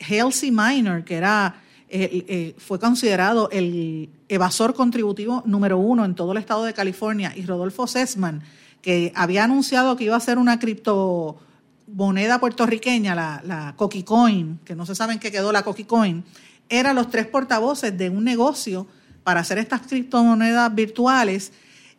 Halsey 0.00 0.50
Minor, 0.50 1.04
que 1.04 1.16
era 1.16 1.62
eh, 1.90 2.54
fue 2.58 2.78
considerado 2.78 3.48
el 3.50 4.10
evasor 4.28 4.74
contributivo 4.74 5.42
número 5.46 5.78
uno 5.78 6.04
en 6.04 6.14
todo 6.14 6.32
el 6.32 6.38
estado 6.38 6.64
de 6.64 6.74
California, 6.74 7.32
y 7.34 7.46
Rodolfo 7.46 7.86
Sesman, 7.86 8.42
que 8.82 9.12
había 9.14 9.44
anunciado 9.44 9.96
que 9.96 10.04
iba 10.04 10.16
a 10.16 10.20
ser 10.20 10.38
una 10.38 10.58
criptomoneda 10.58 12.38
puertorriqueña, 12.38 13.14
la, 13.14 13.42
la 13.44 13.74
Coin, 14.04 14.60
que 14.64 14.74
no 14.74 14.84
se 14.86 14.94
sabe 14.94 15.14
en 15.14 15.18
qué 15.18 15.32
quedó 15.32 15.50
la 15.50 15.62
Coin, 15.62 16.24
eran 16.68 16.96
los 16.96 17.08
tres 17.08 17.26
portavoces 17.26 17.96
de 17.96 18.10
un 18.10 18.24
negocio 18.24 18.86
para 19.28 19.40
hacer 19.40 19.58
estas 19.58 19.82
criptomonedas 19.82 20.74
virtuales 20.74 21.52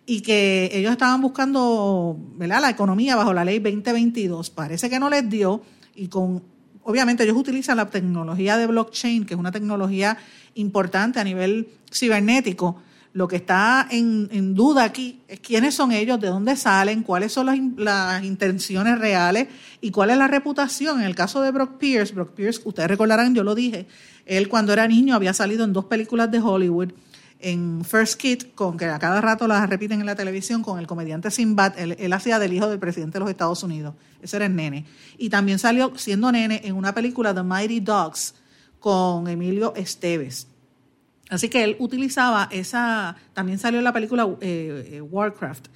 y 0.07 0.21
que 0.21 0.71
ellos 0.73 0.91
estaban 0.93 1.21
buscando 1.21 2.17
¿verdad? 2.37 2.59
la 2.59 2.71
economía 2.71 3.15
bajo 3.15 3.35
la 3.35 3.45
ley 3.45 3.59
2022. 3.59 4.49
Parece 4.49 4.89
que 4.89 4.99
no 4.99 5.11
les 5.11 5.29
dio 5.29 5.61
y 5.93 6.07
con 6.07 6.41
obviamente 6.81 7.21
ellos 7.25 7.37
utilizan 7.37 7.77
la 7.77 7.87
tecnología 7.87 8.57
de 8.57 8.65
blockchain, 8.65 9.27
que 9.27 9.35
es 9.35 9.39
una 9.39 9.51
tecnología 9.51 10.17
importante 10.55 11.19
a 11.19 11.23
nivel 11.23 11.67
cibernético. 11.93 12.81
Lo 13.13 13.27
que 13.27 13.35
está 13.35 13.87
en, 13.91 14.55
duda 14.55 14.83
aquí 14.83 15.19
es 15.27 15.39
quiénes 15.39 15.75
son 15.75 15.91
ellos, 15.91 16.19
de 16.19 16.29
dónde 16.29 16.55
salen, 16.55 17.03
cuáles 17.03 17.31
son 17.31 17.45
las, 17.45 17.59
las, 17.77 18.23
intenciones 18.23 18.97
reales 18.97 19.49
y 19.81 19.91
cuál 19.91 20.09
es 20.09 20.17
la 20.17 20.27
reputación. 20.27 21.01
En 21.01 21.05
el 21.05 21.13
caso 21.13 21.43
de 21.43 21.51
Brock 21.51 21.77
Pierce, 21.77 22.11
Brock 22.11 22.31
Pierce, 22.31 22.59
ustedes 22.65 22.89
recordarán, 22.89 23.35
yo 23.35 23.43
lo 23.43 23.53
dije, 23.53 23.85
él 24.25 24.49
cuando 24.49 24.73
era 24.73 24.87
niño 24.87 25.13
había 25.13 25.33
salido 25.35 25.63
en 25.63 25.73
dos 25.73 25.85
películas 25.85 26.31
de 26.31 26.39
Hollywood 26.39 26.91
en 27.39 27.85
First 27.85 28.19
Kid, 28.19 28.43
con 28.53 28.77
que 28.77 28.85
a 28.85 28.99
cada 28.99 29.21
rato 29.21 29.47
las 29.47 29.67
repiten 29.69 30.01
en 30.01 30.05
la 30.05 30.15
televisión, 30.15 30.61
con 30.61 30.77
el 30.77 30.87
comediante 30.87 31.31
Sinbad, 31.31 31.79
él, 31.79 32.13
hacía 32.13 32.37
del 32.37 32.53
hijo 32.53 32.67
del 32.67 32.79
presidente 32.79 33.13
de 33.13 33.21
los 33.21 33.29
Estados 33.29 33.63
Unidos. 33.63 33.95
Ese 34.21 34.35
era 34.35 34.45
el 34.45 34.55
nene. 34.55 34.85
Y 35.17 35.29
también 35.29 35.57
salió 35.57 35.93
siendo 35.97 36.31
nene 36.31 36.61
en 36.65 36.75
una 36.75 36.93
película 36.93 37.33
The 37.33 37.43
Mighty 37.43 37.79
Dogs 37.79 38.35
con 38.79 39.27
Emilio 39.27 39.73
Esteves. 39.75 40.47
Así 41.29 41.47
que 41.47 41.63
él 41.63 41.77
utilizaba 41.79 42.49
esa, 42.51 43.15
también 43.33 43.57
salió 43.57 43.79
en 43.79 43.85
la 43.85 43.93
película 43.93 44.27
eh, 44.41 44.89
eh, 44.93 45.01
Warcraft. 45.01 45.67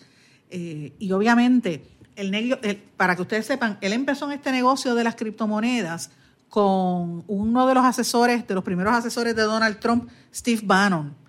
Eh, 0.50 0.94
y 1.00 1.12
obviamente, 1.14 1.86
el, 2.18 2.82
para 2.98 3.16
que 3.16 3.22
ustedes 3.22 3.46
sepan, 3.46 3.78
él 3.80 3.94
empezó 3.94 4.26
en 4.26 4.34
este 4.34 4.52
negocio 4.52 4.96
de 4.96 5.04
las 5.06 5.16
criptomonedas 5.16 6.12
con 6.50 7.24
uno 7.28 7.68
de 7.68 7.74
los 7.74 7.86
asesores, 7.86 8.46
de 8.48 8.54
los 8.54 8.64
primeros 8.64 8.94
asesores 8.94 9.36
de 9.36 9.44
Donald 9.44 9.80
Trump, 9.80 10.10
Steve 10.32 10.62
Bannon 10.64 11.23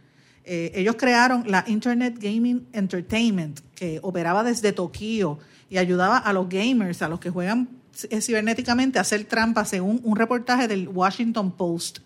eh, 0.46 0.72
ellos 0.74 0.96
crearon 0.96 1.44
la 1.46 1.64
Internet 1.66 2.16
Gaming 2.20 2.66
Entertainment, 2.72 3.60
que 3.74 3.98
operaba 4.02 4.44
desde 4.44 4.72
Tokio 4.72 5.38
y 5.70 5.78
ayudaba 5.78 6.18
a 6.18 6.32
los 6.34 6.48
gamers, 6.48 7.00
a 7.00 7.08
los 7.08 7.18
que 7.18 7.30
juegan 7.30 7.68
eh, 8.10 8.20
cibernéticamente, 8.20 8.98
a 8.98 9.02
hacer 9.02 9.24
trampas, 9.24 9.70
según 9.70 10.00
un 10.04 10.16
reportaje 10.16 10.68
del 10.68 10.88
Washington 10.88 11.52
Post. 11.52 12.00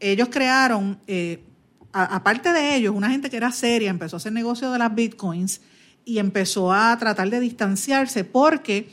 Ellos 0.00 0.28
crearon, 0.28 0.98
eh, 1.06 1.44
aparte 1.92 2.52
de 2.52 2.76
ellos, 2.76 2.94
una 2.94 3.10
gente 3.10 3.30
que 3.30 3.36
era 3.36 3.52
seria 3.52 3.90
empezó 3.90 4.16
a 4.16 4.18
hacer 4.18 4.32
negocio 4.32 4.72
de 4.72 4.78
las 4.78 4.92
bitcoins 4.92 5.60
y 6.04 6.18
empezó 6.18 6.72
a 6.72 6.96
tratar 6.98 7.30
de 7.30 7.38
distanciarse 7.38 8.24
porque 8.24 8.88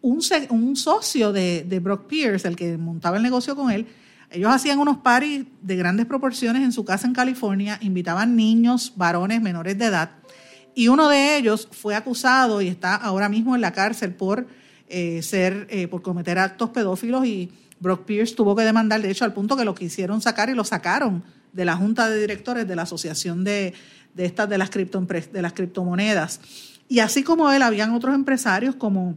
un, 0.00 0.76
socio 0.76 1.32
de 1.32 1.80
Brock 1.82 2.06
Pierce, 2.06 2.48
el 2.48 2.56
que 2.56 2.78
montaba 2.78 3.18
el 3.18 3.22
negocio 3.22 3.54
con 3.54 3.70
él, 3.70 3.86
ellos 4.30 4.52
hacían 4.52 4.78
unos 4.78 4.98
paris 4.98 5.44
de 5.60 5.76
grandes 5.76 6.06
proporciones 6.06 6.62
en 6.62 6.72
su 6.72 6.84
casa 6.84 7.06
en 7.06 7.14
California, 7.14 7.78
invitaban 7.80 8.36
niños, 8.36 8.92
varones 8.96 9.42
menores 9.42 9.76
de 9.76 9.86
edad, 9.86 10.10
y 10.74 10.88
uno 10.88 11.08
de 11.08 11.36
ellos 11.36 11.68
fue 11.72 11.94
acusado 11.94 12.60
y 12.60 12.68
está 12.68 12.94
ahora 12.94 13.28
mismo 13.28 13.54
en 13.54 13.60
la 13.60 13.72
cárcel 13.72 14.14
por 14.14 14.46
eh, 14.88 15.20
ser, 15.22 15.66
eh, 15.70 15.88
por 15.88 16.02
cometer 16.02 16.38
actos 16.38 16.70
pedófilos 16.70 17.26
y 17.26 17.50
Brock 17.80 18.04
Pierce 18.04 18.34
tuvo 18.34 18.54
que 18.54 18.62
demandar, 18.62 19.00
de 19.02 19.10
hecho, 19.10 19.24
al 19.24 19.32
punto 19.32 19.56
que 19.56 19.64
lo 19.64 19.74
quisieron 19.74 20.20
sacar 20.20 20.50
y 20.50 20.54
lo 20.54 20.64
sacaron 20.64 21.24
de 21.52 21.64
la 21.64 21.76
junta 21.76 22.08
de 22.08 22.20
directores 22.20 22.68
de 22.68 22.76
la 22.76 22.82
asociación 22.82 23.42
de, 23.42 23.74
estas 24.16 24.48
de 24.48 24.58
las, 24.58 24.70
de 24.70 25.42
las 25.42 25.52
criptomonedas. 25.54 26.40
Y 26.88 27.00
así 27.00 27.22
como 27.22 27.50
él, 27.50 27.62
habían 27.62 27.92
otros 27.92 28.14
empresarios 28.14 28.74
como 28.74 29.16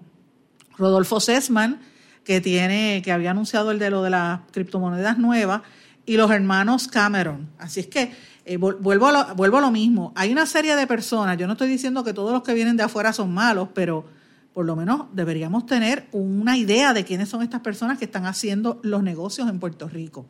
Rodolfo 0.77 1.20
Sesman, 1.20 1.79
que 2.24 2.42
tiene, 2.42 3.01
que 3.03 3.12
había 3.12 3.32
anunciado 3.32 3.72
el 3.72 3.80
de 3.80 3.89
lo 3.89 4.03
de 4.03 4.10
las 4.10 4.42
criptomonedas 4.51 5.18
nuevas, 5.18 5.62
y 6.06 6.18
los 6.18 6.32
hermanos 6.32 6.88
Cameron. 6.88 7.50
Así 7.58 7.80
es 7.80 7.88
que 7.88 8.12
eh, 8.46 8.58
vuelvo, 8.58 9.12
lo, 9.12 9.36
vuelvo 9.36 9.58
a 9.58 9.62
lo 9.62 9.72
mismo. 9.72 10.12
Hay 10.15 10.32
una 10.32 10.46
serie 10.46 10.75
de 10.75 10.86
personas, 10.88 11.38
yo 11.38 11.48
no 11.48 11.53
estoy 11.53 11.70
diciendo 11.70 12.03
que 12.03 12.13
todos 12.13 12.32
los 12.34 12.44
que 12.44 12.53
vienen 12.53 12.77
de 12.77 12.84
afuera 12.84 13.13
son 13.13 13.34
malos, 13.34 13.70
pero 13.74 14.06
por 14.53 14.65
lo 14.65 14.75
menos 14.75 15.08
deberíamos 15.13 15.65
tener 15.65 16.08
una 16.12 16.58
idea 16.58 16.94
de 16.94 17.03
quiénes 17.06 17.30
son 17.30 17.42
estas 17.42 17.62
personas 17.62 17.98
que 17.98 18.06
están 18.06 18.25
haciendo 18.25 18.80
los 18.84 19.01
negocios 19.01 19.50
en 19.50 19.60
Puerto 19.60 19.88
Rico. 19.88 20.25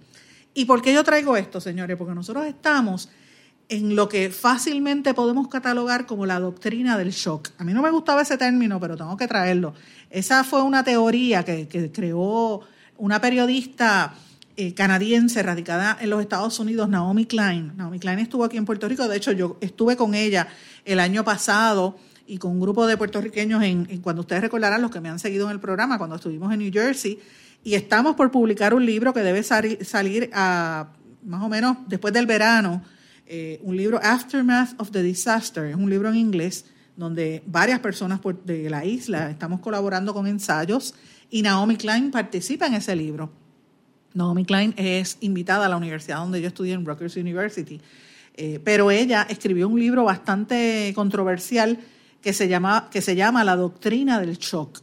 ¿Y 0.53 0.65
por 0.65 0.81
qué 0.81 0.93
yo 0.93 1.03
traigo 1.03 1.35
esto, 1.35 1.59
señores? 1.59 1.97
Porque 1.97 2.13
nosotros 2.13 2.45
estamos 2.45 3.09
en 3.69 3.95
lo 3.95 4.09
que 4.09 4.29
fácilmente 4.29 5.13
podemos 5.13 5.47
catalogar 5.47 6.05
como 6.05 6.25
la 6.25 6.39
doctrina 6.39 6.97
del 6.97 7.11
shock. 7.11 7.49
A 7.57 7.63
mí 7.63 7.73
no 7.73 7.81
me 7.81 7.91
gustaba 7.91 8.21
ese 8.21 8.37
término, 8.37 8.79
pero 8.79 8.95
tengo 8.97 9.15
que 9.17 9.27
traerlo. 9.27 9.73
Esa 10.09 10.43
fue 10.43 10.61
una 10.61 10.83
teoría 10.83 11.43
que, 11.43 11.91
creó 11.93 12.61
una 12.97 13.19
periodista 13.19 14.13
eh, 14.55 14.73
canadiense 14.73 15.41
radicada 15.41 15.97
en 15.99 16.09
los 16.09 16.21
Estados 16.21 16.59
Unidos, 16.59 16.89
Naomi 16.89 17.25
Klein. 17.25 17.73
Naomi 17.75 17.99
Klein 17.99 18.19
estuvo 18.19 18.43
aquí 18.43 18.57
en 18.57 18.65
Puerto 18.65 18.87
Rico, 18.87 19.07
de 19.07 19.17
hecho 19.17 19.31
yo 19.31 19.57
estuve 19.61 19.95
con 19.95 20.13
ella 20.13 20.47
el 20.85 20.99
año 20.99 21.23
pasado 21.23 21.97
y 22.27 22.37
con 22.37 22.51
un 22.51 22.59
grupo 22.59 22.85
de 22.85 22.97
puertorriqueños 22.97 23.63
en, 23.63 23.85
cuando 24.01 24.21
ustedes 24.21 24.41
recordarán 24.41 24.81
los 24.81 24.91
que 24.91 25.01
me 25.01 25.09
han 25.09 25.19
seguido 25.19 25.45
en 25.45 25.51
el 25.51 25.59
programa, 25.59 25.97
cuando 25.97 26.15
estuvimos 26.15 26.53
en 26.53 26.59
New 26.59 26.71
Jersey, 26.71 27.19
y 27.63 27.75
estamos 27.75 28.15
por 28.15 28.29
publicar 28.31 28.73
un 28.73 28.85
libro 28.85 29.13
que 29.13 29.21
debe 29.21 29.41
salir 29.43 30.29
a, 30.33 30.89
más 31.23 31.41
o 31.41 31.49
menos 31.49 31.77
después 31.87 32.13
del 32.13 32.25
verano, 32.25 32.83
eh, 33.25 33.59
un 33.63 33.77
libro 33.77 33.99
Aftermath 34.03 34.79
of 34.79 34.91
the 34.91 35.01
Disaster, 35.01 35.65
es 35.65 35.75
un 35.75 35.89
libro 35.89 36.09
en 36.09 36.15
inglés 36.15 36.65
donde 36.95 37.41
varias 37.45 37.79
personas 37.79 38.19
de 38.43 38.69
la 38.69 38.85
isla 38.85 39.29
estamos 39.29 39.59
colaborando 39.59 40.13
con 40.13 40.27
ensayos 40.27 40.93
y 41.29 41.41
Naomi 41.41 41.75
Klein 41.75 42.11
participa 42.11 42.67
en 42.67 42.75
ese 42.75 42.95
libro. 42.95 43.31
Naomi 44.13 44.45
Klein 44.45 44.73
es 44.77 45.17
invitada 45.21 45.65
a 45.65 45.69
la 45.69 45.77
universidad 45.77 46.17
donde 46.17 46.41
yo 46.41 46.47
estudié 46.47 46.73
en 46.73 46.85
Rutgers 46.85 47.15
University, 47.15 47.81
eh, 48.35 48.59
pero 48.63 48.91
ella 48.91 49.25
escribió 49.29 49.67
un 49.67 49.79
libro 49.79 50.03
bastante 50.03 50.91
controversial 50.93 51.79
que 52.21 52.33
se, 52.33 52.47
llama, 52.47 52.89
que 52.91 53.01
se 53.01 53.15
llama 53.15 53.43
La 53.43 53.55
Doctrina 53.55 54.19
del 54.19 54.37
Shock. 54.37 54.79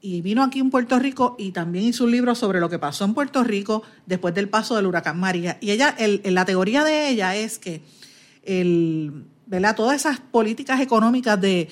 Y 0.00 0.20
vino 0.22 0.42
aquí 0.44 0.60
en 0.60 0.70
Puerto 0.70 0.98
Rico 0.98 1.34
y 1.38 1.50
también 1.52 1.84
hizo 1.84 2.04
un 2.04 2.12
libro 2.12 2.34
sobre 2.34 2.60
lo 2.60 2.68
que 2.68 2.78
pasó 2.78 3.04
en 3.04 3.14
Puerto 3.14 3.42
Rico 3.42 3.82
después 4.06 4.34
del 4.34 4.48
paso 4.48 4.76
del 4.76 4.86
huracán 4.86 5.18
María. 5.18 5.58
Y 5.60 5.72
ella, 5.72 5.96
la 6.24 6.44
teoría 6.44 6.84
de 6.84 7.08
ella 7.08 7.34
es 7.34 7.58
que 7.58 7.82
el, 8.44 9.24
Todas 9.76 9.96
esas 9.96 10.20
políticas 10.20 10.80
económicas 10.80 11.40
de, 11.40 11.68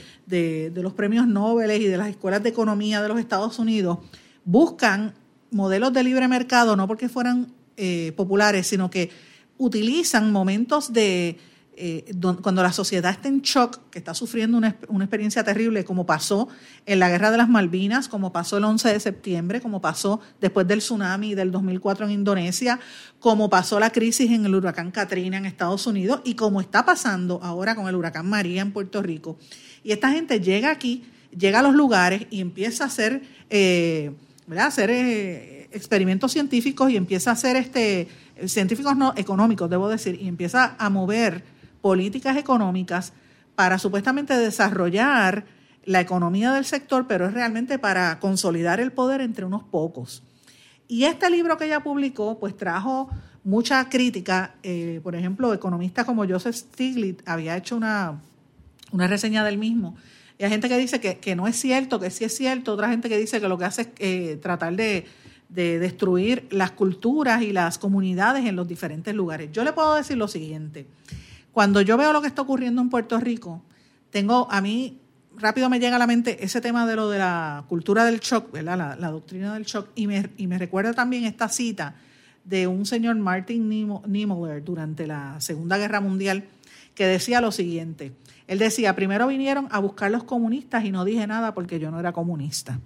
los 0.75 0.95
premios 0.95 1.27
Nobel 1.27 1.83
y 1.83 1.87
de 1.87 1.99
las 1.99 2.09
escuelas 2.09 2.43
de 2.43 2.49
economía 2.49 3.03
de 3.03 3.09
los 3.09 3.19
Estados 3.19 3.59
Unidos 3.59 3.99
buscan 4.45 5.15
modelos 5.51 5.93
de 5.93 6.03
libre 6.03 6.27
mercado, 6.27 6.75
no 6.75 6.87
porque 6.89 7.11
fueran 7.11 7.53
eh, 7.77 8.13
populares, 8.17 8.67
sino 8.67 8.89
que 8.89 9.11
utilizan 9.59 10.33
momentos 10.33 10.93
de, 10.95 11.39
eh, 11.79 12.11
cuando 12.41 12.63
la 12.63 12.73
sociedad 12.73 13.13
está 13.13 13.29
en 13.29 13.43
shock, 13.43 13.91
que 13.91 13.99
está 13.99 14.15
sufriendo 14.15 14.57
una, 14.57 14.69
experiencia 14.69 15.45
terrible, 15.45 15.85
como 15.85 16.07
pasó 16.07 16.49
en 16.87 16.99
la 16.99 17.11
Guerra 17.11 17.31
de 17.31 17.37
las 17.37 17.51
Malvinas, 17.51 18.09
como 18.09 18.33
pasó 18.33 18.57
el 18.57 18.65
11 18.65 18.95
de 18.95 18.99
septiembre, 18.99 19.61
como 19.61 19.83
pasó 19.83 20.21
después 20.41 20.67
del 20.67 20.79
tsunami 20.79 21.35
del 21.35 21.53
2004 21.53 22.07
en 22.07 22.13
Indonesia, 22.13 22.81
como 23.21 23.51
pasó 23.51 23.79
la 23.79 23.91
crisis 23.91 24.31
en 24.31 24.47
el 24.47 24.55
huracán 24.55 24.91
Katrina 24.91 25.37
en 25.37 25.45
Estados 25.45 25.87
Unidos 25.87 26.23
y 26.25 26.35
como 26.35 26.63
está 26.63 26.87
pasando 26.87 27.41
ahora 27.43 27.75
con 27.75 27.87
el 27.89 27.95
huracán 27.95 28.27
María 28.27 28.63
en 28.63 28.73
Puerto 28.73 29.03
Rico. 29.03 29.37
Y 29.85 29.93
esta 29.93 30.11
gente 30.11 30.41
llega 30.41 30.71
aquí, 30.71 31.05
llega 31.37 31.59
a 31.59 31.63
los 31.63 31.75
lugares 31.75 32.27
y 32.31 32.41
empieza 32.41 32.85
a 32.85 32.87
hacer, 32.87 33.21
eh, 33.51 34.13
hacer 34.59 34.91
eh, 34.91 35.69
experimentos 35.73 36.33
científicos 36.33 36.91
y 36.91 36.97
empieza 36.97 37.29
a 37.29 37.33
hacer 37.35 37.57
este, 37.57 38.09
científicos 38.47 38.97
no 38.97 39.13
económicos, 39.15 39.69
debo 39.69 39.91
decir, 39.91 40.19
y 40.19 40.27
empieza 40.27 40.75
a 40.79 40.89
mover 40.89 41.56
políticas 41.81 42.37
económicas 42.37 43.13
para 43.55 43.79
supuestamente 43.79 44.37
desarrollar 44.37 45.45
la 45.85 46.01
economía 46.01 46.53
del 46.53 46.65
sector, 46.65 47.07
pero 47.07 47.27
es 47.27 47.33
realmente 47.33 47.79
para 47.79 48.19
consolidar 48.19 48.81
el 48.81 48.93
poder 48.93 49.21
entre 49.21 49.45
unos 49.45 49.63
pocos. 49.65 50.23
Y 50.89 51.05
este 51.05 51.31
libro 51.31 51.57
que 51.57 51.67
ella 51.67 51.81
publicó, 51.81 52.39
pues 52.39 52.57
trajo 52.57 53.09
mucha 53.45 53.89
crítica. 53.89 54.55
Eh, 54.63 55.01
por 55.03 55.15
ejemplo, 55.15 55.53
economistas 55.55 56.05
como 56.05 56.27
Joseph 56.27 56.55
Stiglitz 56.55 57.23
había 57.27 57.57
hecho 57.57 57.77
una, 57.77 58.21
una 58.93 59.07
reseña 59.07 59.45
del 59.45 59.59
mismo. 59.59 59.97
Y 60.39 60.45
hay 60.45 60.51
gente 60.51 60.69
que 60.69 60.77
dice 60.77 61.01
que, 61.01 61.37
no 61.37 61.47
es 61.47 61.57
cierto, 61.57 61.99
que 61.99 62.11
sí 62.11 62.25
es 62.25 62.37
cierto. 62.37 62.75
Otra 62.75 62.89
gente 62.89 63.09
que 63.09 63.17
dice 63.17 63.41
que 63.41 63.49
lo 63.49 63.57
que 63.57 63.65
hace 63.65 63.83
es 63.83 63.89
eh, 63.99 64.39
tratar 64.43 64.75
de, 64.77 65.07
de 65.49 65.79
destruir 65.79 66.47
las 66.51 66.73
culturas 66.73 67.43
y 67.43 67.53
las 67.53 67.79
comunidades 67.79 68.45
en 68.45 68.57
los 68.57 68.69
diferentes 68.69 69.15
lugares. 69.15 69.51
Yo 69.53 69.65
le 69.65 69.73
puedo 69.73 69.95
decir 69.95 70.17
lo 70.17 70.29
siguiente. 70.29 70.87
Cuando 71.57 71.81
yo 71.81 71.97
veo 71.97 72.13
lo 72.13 72.21
que 72.21 72.29
está 72.29 72.43
ocurriendo 72.43 72.83
en 72.83 72.91
Puerto 72.91 73.19
Rico, 73.19 73.63
tengo 74.11 74.47
a 74.51 74.61
mí 74.61 74.99
rápido 75.39 75.71
me 75.71 75.81
llega 75.81 75.97
a 75.97 75.99
la 75.99 76.07
mente 76.07 76.45
ese 76.45 76.61
tema 76.61 76.87
de 76.87 76.97
lo 76.97 77.09
de 77.09 77.17
la 77.17 77.65
cultura 77.67 78.05
del 78.05 78.21
shock, 78.21 78.53
¿verdad? 78.53 78.99
La, 79.01 79.11
doctrina 79.11 79.55
del 79.55 79.65
shock, 79.65 79.89
y 79.95 80.07
me, 80.07 80.29
y 80.37 80.49
me 80.49 80.59
recuerda 80.59 80.93
también 80.93 81.25
esta 81.25 81.49
cita 81.49 81.95
de 82.45 82.67
un 82.67 82.85
señor 82.85 83.17
Martin 83.17 83.71
Niemöller 83.71 84.63
durante 84.63 85.07
la 85.07 85.41
Segunda 85.41 85.79
Guerra 85.79 86.03
Mundial 86.03 86.45
que 86.95 87.07
decía 87.07 87.41
lo 87.41 87.51
siguiente. 87.51 88.13
Él 88.49 88.59
decía, 88.59 88.95
primero 88.95 89.27
vinieron 89.27 89.67
a 89.71 89.79
buscar 89.79 90.11
los 90.11 90.25
comunistas 90.25 90.85
y 90.85 90.91
no 90.91 91.07
dije 91.07 91.27
nada 91.27 91.55
porque 91.55 91.79
yo 91.79 91.91
no 91.91 91.99
era 91.99 92.13
comunista. 92.13 92.81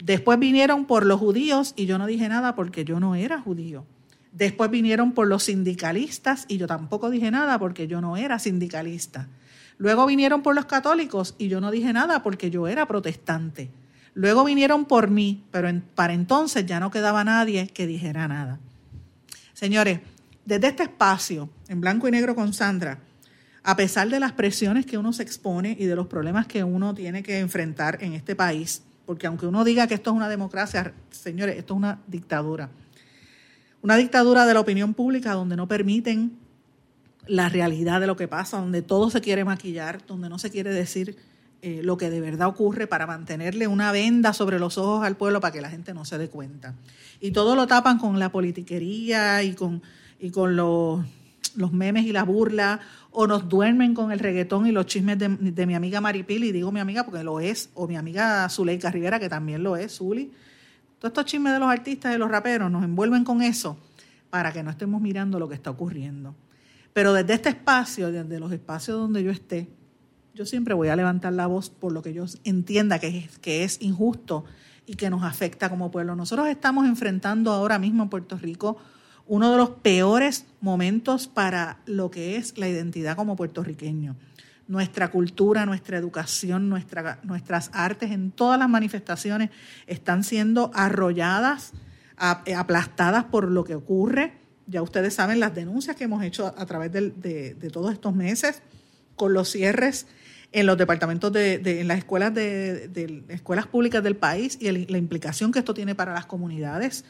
Después 0.00 0.38
vinieron 0.38 0.84
por 0.84 1.04
los 1.04 1.18
judíos 1.18 1.74
y 1.74 1.86
yo 1.86 1.98
no 1.98 2.06
dije 2.06 2.28
nada 2.28 2.54
porque 2.54 2.84
yo 2.84 3.00
no 3.00 3.16
era 3.16 3.40
judío. 3.40 3.84
Después 4.32 4.70
vinieron 4.70 5.12
por 5.12 5.26
los 5.26 5.44
sindicalistas 5.44 6.44
y 6.48 6.58
yo 6.58 6.66
tampoco 6.66 7.10
dije 7.10 7.30
nada 7.30 7.58
porque 7.58 7.86
yo 7.88 8.00
no 8.00 8.16
era 8.16 8.38
sindicalista. 8.38 9.28
Luego 9.78 10.06
vinieron 10.06 10.42
por 10.42 10.54
los 10.54 10.66
católicos 10.66 11.34
y 11.38 11.48
yo 11.48 11.60
no 11.60 11.70
dije 11.70 11.92
nada 11.92 12.22
porque 12.22 12.50
yo 12.50 12.68
era 12.68 12.86
protestante. 12.86 13.70
Luego 14.14 14.44
vinieron 14.44 14.84
por 14.84 15.10
mí, 15.10 15.44
pero 15.52 15.70
para 15.94 16.12
entonces 16.12 16.66
ya 16.66 16.80
no 16.80 16.90
quedaba 16.90 17.22
nadie 17.24 17.68
que 17.68 17.86
dijera 17.86 18.26
nada. 18.26 18.58
Señores, 19.52 20.00
desde 20.44 20.68
este 20.68 20.82
espacio, 20.84 21.48
en 21.68 21.80
blanco 21.80 22.08
y 22.08 22.10
negro 22.10 22.34
con 22.34 22.52
Sandra, 22.52 22.98
a 23.62 23.76
pesar 23.76 24.08
de 24.08 24.18
las 24.18 24.32
presiones 24.32 24.86
que 24.86 24.98
uno 24.98 25.12
se 25.12 25.22
expone 25.22 25.76
y 25.78 25.84
de 25.84 25.94
los 25.94 26.06
problemas 26.06 26.46
que 26.46 26.64
uno 26.64 26.94
tiene 26.94 27.22
que 27.22 27.38
enfrentar 27.38 28.02
en 28.02 28.14
este 28.14 28.34
país, 28.34 28.82
porque 29.04 29.26
aunque 29.26 29.46
uno 29.46 29.62
diga 29.62 29.86
que 29.86 29.94
esto 29.94 30.10
es 30.10 30.16
una 30.16 30.28
democracia, 30.28 30.94
señores, 31.10 31.56
esto 31.56 31.74
es 31.74 31.76
una 31.78 32.00
dictadura. 32.06 32.70
Una 33.82 33.96
dictadura 33.96 34.44
de 34.44 34.54
la 34.54 34.60
opinión 34.60 34.94
pública 34.94 35.34
donde 35.34 35.56
no 35.56 35.68
permiten 35.68 36.36
la 37.28 37.48
realidad 37.48 38.00
de 38.00 38.06
lo 38.06 38.16
que 38.16 38.26
pasa, 38.26 38.58
donde 38.58 38.82
todo 38.82 39.10
se 39.10 39.20
quiere 39.20 39.44
maquillar, 39.44 40.04
donde 40.06 40.28
no 40.28 40.38
se 40.38 40.50
quiere 40.50 40.70
decir 40.70 41.16
eh, 41.60 41.80
lo 41.82 41.96
que 41.96 42.10
de 42.10 42.20
verdad 42.20 42.48
ocurre 42.48 42.86
para 42.86 43.06
mantenerle 43.06 43.66
una 43.66 43.92
venda 43.92 44.32
sobre 44.32 44.58
los 44.58 44.78
ojos 44.78 45.04
al 45.04 45.16
pueblo 45.16 45.40
para 45.40 45.52
que 45.52 45.60
la 45.60 45.70
gente 45.70 45.92
no 45.94 46.04
se 46.04 46.16
dé 46.16 46.28
cuenta. 46.28 46.74
Y 47.20 47.32
todo 47.32 47.54
lo 47.54 47.66
tapan 47.66 47.98
con 47.98 48.18
la 48.18 48.32
politiquería 48.32 49.42
y 49.42 49.54
con, 49.54 49.82
y 50.18 50.30
con 50.30 50.56
los, 50.56 51.04
los 51.54 51.72
memes 51.72 52.04
y 52.06 52.12
la 52.12 52.22
burla, 52.22 52.80
o 53.10 53.26
nos 53.26 53.48
duermen 53.48 53.94
con 53.94 54.10
el 54.10 54.18
reggaetón 54.18 54.66
y 54.66 54.72
los 54.72 54.86
chismes 54.86 55.18
de, 55.18 55.28
de 55.28 55.66
mi 55.66 55.74
amiga 55.74 56.00
Maripil, 56.00 56.44
y 56.44 56.52
digo 56.52 56.72
mi 56.72 56.80
amiga 56.80 57.04
porque 57.04 57.24
lo 57.24 57.40
es, 57.40 57.70
o 57.74 57.86
mi 57.86 57.96
amiga 57.96 58.48
Zuleika 58.48 58.90
Rivera, 58.90 59.20
que 59.20 59.28
también 59.28 59.62
lo 59.62 59.76
es, 59.76 59.96
Zuli. 59.98 60.32
Todos 60.98 61.10
estos 61.10 61.26
chismes 61.26 61.52
de 61.52 61.58
los 61.58 61.68
artistas 61.68 62.10
y 62.10 62.12
de 62.12 62.18
los 62.18 62.30
raperos 62.30 62.70
nos 62.70 62.84
envuelven 62.84 63.24
con 63.24 63.42
eso 63.42 63.78
para 64.30 64.52
que 64.52 64.62
no 64.62 64.70
estemos 64.70 65.00
mirando 65.00 65.38
lo 65.38 65.48
que 65.48 65.54
está 65.54 65.70
ocurriendo. 65.70 66.34
Pero 66.92 67.12
desde 67.12 67.34
este 67.34 67.50
espacio, 67.50 68.10
desde 68.10 68.40
los 68.40 68.50
espacios 68.52 68.98
donde 68.98 69.22
yo 69.22 69.30
esté, 69.30 69.68
yo 70.34 70.46
siempre 70.46 70.74
voy 70.74 70.88
a 70.88 70.96
levantar 70.96 71.32
la 71.32 71.46
voz 71.46 71.70
por 71.70 71.92
lo 71.92 72.02
que 72.02 72.12
yo 72.12 72.24
entienda 72.44 72.98
que 72.98 73.18
es, 73.18 73.38
que 73.38 73.64
es 73.64 73.80
injusto 73.80 74.44
y 74.86 74.94
que 74.94 75.10
nos 75.10 75.22
afecta 75.22 75.68
como 75.68 75.90
pueblo. 75.90 76.16
Nosotros 76.16 76.48
estamos 76.48 76.86
enfrentando 76.86 77.52
ahora 77.52 77.78
mismo 77.78 78.02
en 78.02 78.08
Puerto 78.08 78.36
Rico 78.36 78.78
uno 79.26 79.50
de 79.52 79.58
los 79.58 79.70
peores 79.70 80.46
momentos 80.60 81.28
para 81.28 81.78
lo 81.86 82.10
que 82.10 82.36
es 82.36 82.56
la 82.56 82.68
identidad 82.68 83.14
como 83.14 83.36
puertorriqueño. 83.36 84.16
Nuestra 84.68 85.10
cultura, 85.10 85.66
nuestra 85.66 85.98
educación, 85.98 86.68
nuestra, 86.68 87.18
nuestras 87.24 87.70
artes 87.72 88.10
en 88.10 88.30
todas 88.30 88.58
las 88.58 88.68
manifestaciones 88.68 89.50
están 89.86 90.22
siendo 90.22 90.70
arrolladas, 90.74 91.72
aplastadas 92.18 93.24
por 93.24 93.50
lo 93.50 93.64
que 93.64 93.74
ocurre. 93.74 94.34
Ya 94.66 94.82
ustedes 94.82 95.14
saben 95.14 95.40
las 95.40 95.54
denuncias 95.54 95.96
que 95.96 96.04
hemos 96.04 96.22
hecho 96.22 96.46
a, 96.46 96.66
través 96.66 96.92
de, 96.92 97.70
todos 97.72 97.92
estos 97.92 98.14
meses 98.14 98.62
con 99.16 99.32
los 99.32 99.50
cierres 99.50 100.06
en 100.52 100.66
los 100.66 100.76
departamentos 100.78 101.32
de, 101.32 101.54
en 101.80 101.88
las 101.88 101.98
escuelas 101.98 102.34
de, 102.34 103.24
escuelas 103.28 103.66
públicas 103.66 104.02
del 104.02 104.16
país 104.16 104.58
y 104.60 104.70
la 104.70 104.98
implicación 104.98 105.52
que 105.52 105.58
esto 105.58 105.74
tiene 105.74 105.94
para 105.94 106.12
las 106.12 106.26
comunidades, 106.26 107.04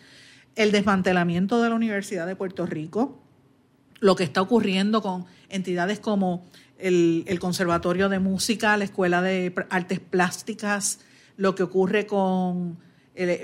el 0.55 0.73
desmantelamiento 0.73 1.63
de 1.63 1.69
la 1.69 1.75
Universidad 1.75 2.27
de 2.27 2.37
Puerto 2.37 2.67
Rico, 2.67 3.21
lo 4.01 4.17
que 4.17 4.25
está 4.25 4.43
ocurriendo 4.43 5.03
con 5.03 5.27
entidades 5.49 6.01
como 6.01 6.47
el, 6.79 7.25
el 7.27 7.39
Conservatorio 7.39 8.09
de 8.09 8.19
Música, 8.19 8.77
la 8.77 8.85
Escuela 8.85 9.23
de 9.23 9.55
Artes 9.71 10.01
Plásticas, 10.01 11.01
lo 11.37 11.55
que 11.55 11.63
ocurre 11.63 12.07
con 12.07 12.79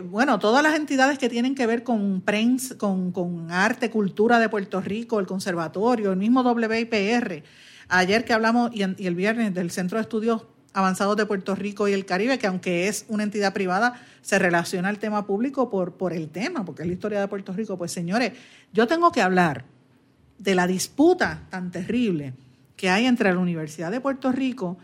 bueno, 0.05 0.39
todas 0.39 0.63
las 0.63 0.77
entidades 0.77 1.19
que 1.19 1.29
tienen 1.29 1.55
que 1.55 1.67
ver 1.67 1.83
con 1.83 2.21
prensa, 2.21 2.79
con, 2.79 3.51
arte, 3.51 3.91
cultura 3.91 4.39
de 4.39 4.49
Puerto 4.49 4.81
Rico, 4.81 5.19
el 5.19 5.27
conservatorio, 5.27 6.13
el 6.13 6.17
mismo 6.17 6.43
WIPR. 6.43 7.43
Ayer 7.89 8.25
que 8.25 8.33
hablamos 8.33 8.71
y, 8.73 8.83
el 8.83 9.15
viernes 9.15 9.53
del 9.53 9.71
Centro 9.71 9.99
de 9.99 10.03
Estudios 10.03 10.47
Avanzados 10.73 11.17
de 11.17 11.27
Puerto 11.27 11.55
Rico 11.55 11.87
y 11.89 11.93
el 11.93 12.05
Caribe, 12.05 12.39
que 12.39 12.47
aunque 12.47 12.89
es 12.89 13.05
una 13.09 13.23
entidad 13.23 13.53
privada, 13.53 14.01
se 14.23 14.39
relaciona 14.39 14.89
al 14.89 14.99
tema 14.99 15.27
público 15.27 15.71
por, 15.71 15.93
por 15.93 16.13
el 16.13 16.29
tema, 16.31 16.65
porque 16.65 16.83
es 16.83 16.89
la 16.89 16.95
historia 16.95 17.21
de 17.21 17.29
Puerto 17.29 17.53
Rico. 17.53 17.79
Pues 17.79 17.93
señores, 17.93 18.33
yo 18.73 18.87
tengo 18.87 19.13
que 19.13 19.23
hablar 19.23 19.65
de 20.39 20.55
la 20.55 20.67
disputa 20.67 21.47
tan 21.51 21.71
terrible 21.71 22.35
que 22.85 22.91
hay 22.91 23.07
entre 23.07 23.33
la 23.33 23.39
Universidad 23.39 23.91
de 23.91 24.03
Puerto 24.03 24.31
Rico 24.31 24.77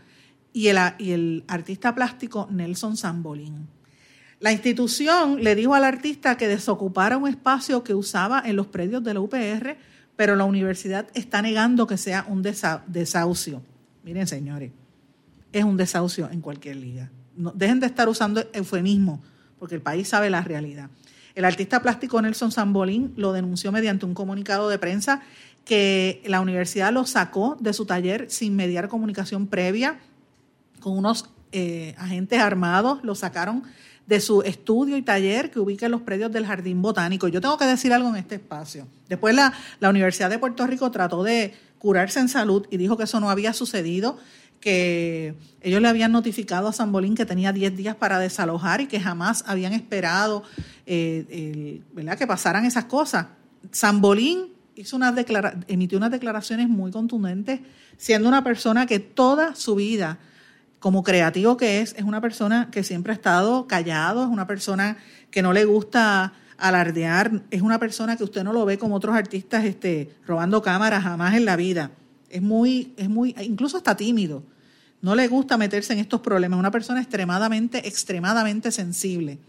y 0.53 0.69
el, 0.69 1.43
artista 1.47 1.93
plástico 1.93 2.47
Nelson 2.49 2.97
Sambolín. 2.97 3.67
La 4.39 4.51
institución 4.51 5.43
le 5.43 5.53
dijo 5.53 5.75
al 5.75 5.83
artista 5.83 6.35
que 6.35 6.47
desocupara 6.47 7.17
un 7.17 7.27
espacio 7.27 7.83
que 7.83 7.93
usaba 7.93 8.41
en 8.43 8.55
los 8.55 8.65
predios 8.65 9.03
de 9.03 9.13
la 9.13 9.19
UPR, 9.19 9.77
pero 10.15 10.35
la 10.35 10.45
universidad 10.45 11.09
está 11.13 11.43
negando 11.43 11.85
que 11.85 11.97
sea 11.97 12.25
un 12.27 12.41
desahucio. 12.41 13.61
Miren, 14.03 14.25
señores, 14.25 14.71
es 15.51 15.63
un 15.63 15.77
desahucio 15.77 16.27
en 16.31 16.41
cualquier 16.41 16.77
liga. 16.77 17.11
dejen 17.53 17.79
de 17.79 17.85
estar 17.85 18.09
usando 18.09 18.43
eufemismo, 18.51 19.21
porque 19.59 19.75
el 19.75 19.81
país 19.81 20.07
sabe 20.07 20.31
la 20.31 20.41
realidad. 20.41 20.89
El 21.35 21.45
artista 21.45 21.81
plástico 21.81 22.21
Nelson 22.21 22.51
Sambolín 22.51 23.13
lo 23.15 23.31
denunció 23.31 23.71
mediante 23.71 24.07
un 24.07 24.15
comunicado 24.15 24.69
de 24.69 24.79
prensa 24.79 25.21
que 25.65 26.21
la 26.25 26.41
universidad 26.41 26.91
lo 26.91 27.05
sacó 27.05 27.57
de 27.59 27.73
su 27.73 27.85
taller 27.85 28.29
sin 28.29 28.55
mediar 28.55 28.87
comunicación 28.87 29.47
previa 29.47 29.99
con 30.79 30.97
unos 30.97 31.29
eh, 31.51 31.95
agentes 31.97 32.39
armados, 32.39 33.03
lo 33.03 33.15
sacaron 33.15 33.63
de 34.07 34.19
su 34.19 34.41
estudio 34.41 34.97
y 34.97 35.01
taller 35.01 35.51
que 35.51 35.59
ubica 35.59 35.85
en 35.85 35.91
los 35.91 36.01
predios 36.01 36.31
del 36.31 36.45
Jardín 36.45 36.81
Botánico. 36.81 37.27
Yo 37.27 37.39
tengo 37.39 37.57
que 37.57 37.65
decir 37.65 37.93
algo 37.93 38.09
en 38.09 38.15
este 38.17 38.35
espacio. 38.35 38.87
Después 39.07 39.35
la, 39.35 39.53
la 39.79 39.89
Universidad 39.89 40.29
de 40.29 40.39
Puerto 40.39 40.65
Rico 40.67 40.91
trató 40.91 41.23
de 41.23 41.53
curarse 41.77 42.19
en 42.19 42.27
salud 42.27 42.67
y 42.69 42.77
dijo 42.77 42.97
que 42.97 43.03
eso 43.03 43.19
no 43.19 43.29
había 43.29 43.53
sucedido, 43.53 44.17
que 44.59 45.35
ellos 45.61 45.81
le 45.81 45.87
habían 45.87 46.11
notificado 46.11 46.67
a 46.67 46.73
San 46.73 46.91
Bolín 46.91 47.15
que 47.15 47.25
tenía 47.25 47.51
10 47.51 47.75
días 47.75 47.95
para 47.95 48.19
desalojar 48.19 48.81
y 48.81 48.87
que 48.87 48.99
jamás 48.99 49.43
habían 49.47 49.73
esperado 49.73 50.43
eh, 50.85 51.81
¿verdad? 51.93 52.17
que 52.17 52.27
pasaran 52.27 52.65
esas 52.65 52.85
cosas. 52.85 53.27
San 53.71 54.01
Bolín 54.01 54.47
hizo 54.75 54.95
unas 54.95 55.13
emitió 55.67 55.97
unas 55.97 56.11
declaraciones 56.11 56.69
muy 56.69 56.91
contundentes, 56.91 57.61
siendo 57.97 58.27
una 58.27 58.43
persona 58.43 58.85
que 58.85 58.99
toda 58.99 59.55
su 59.55 59.75
vida 59.75 60.19
como 60.79 61.03
creativo 61.03 61.57
que 61.57 61.81
es, 61.81 61.93
es 61.95 62.03
una 62.03 62.21
persona 62.21 62.69
que 62.71 62.83
siempre 62.83 63.11
ha 63.11 63.15
estado 63.15 63.67
callado, 63.67 64.23
es 64.23 64.29
una 64.29 64.47
persona 64.47 64.97
que 65.29 65.43
no 65.43 65.53
le 65.53 65.65
gusta 65.65 66.33
alardear, 66.57 67.43
es 67.51 67.61
una 67.61 67.79
persona 67.79 68.17
que 68.17 68.23
usted 68.23 68.43
no 68.43 68.51
lo 68.51 68.65
ve 68.65 68.77
como 68.77 68.95
otros 68.95 69.15
artistas 69.15 69.63
este, 69.65 70.15
robando 70.25 70.61
cámaras 70.61 71.03
jamás 71.03 71.35
en 71.35 71.45
la 71.45 71.55
vida. 71.55 71.91
Es 72.29 72.41
muy, 72.41 72.93
es 72.97 73.09
muy, 73.09 73.35
incluso 73.41 73.77
está 73.77 73.95
tímido. 73.95 74.43
No 75.01 75.15
le 75.15 75.27
gusta 75.27 75.57
meterse 75.57 75.93
en 75.93 75.99
estos 75.99 76.21
problemas. 76.21 76.57
Es 76.57 76.59
una 76.59 76.71
persona 76.71 77.01
extremadamente, 77.01 77.87
extremadamente 77.87 78.71
sensible. 78.71 79.39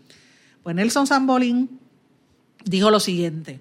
Pues 0.63 0.75
Nelson 0.77 1.07
Sambolín 1.07 1.79
dijo 2.65 2.91
lo 2.91 3.01
siguiente: 3.01 3.61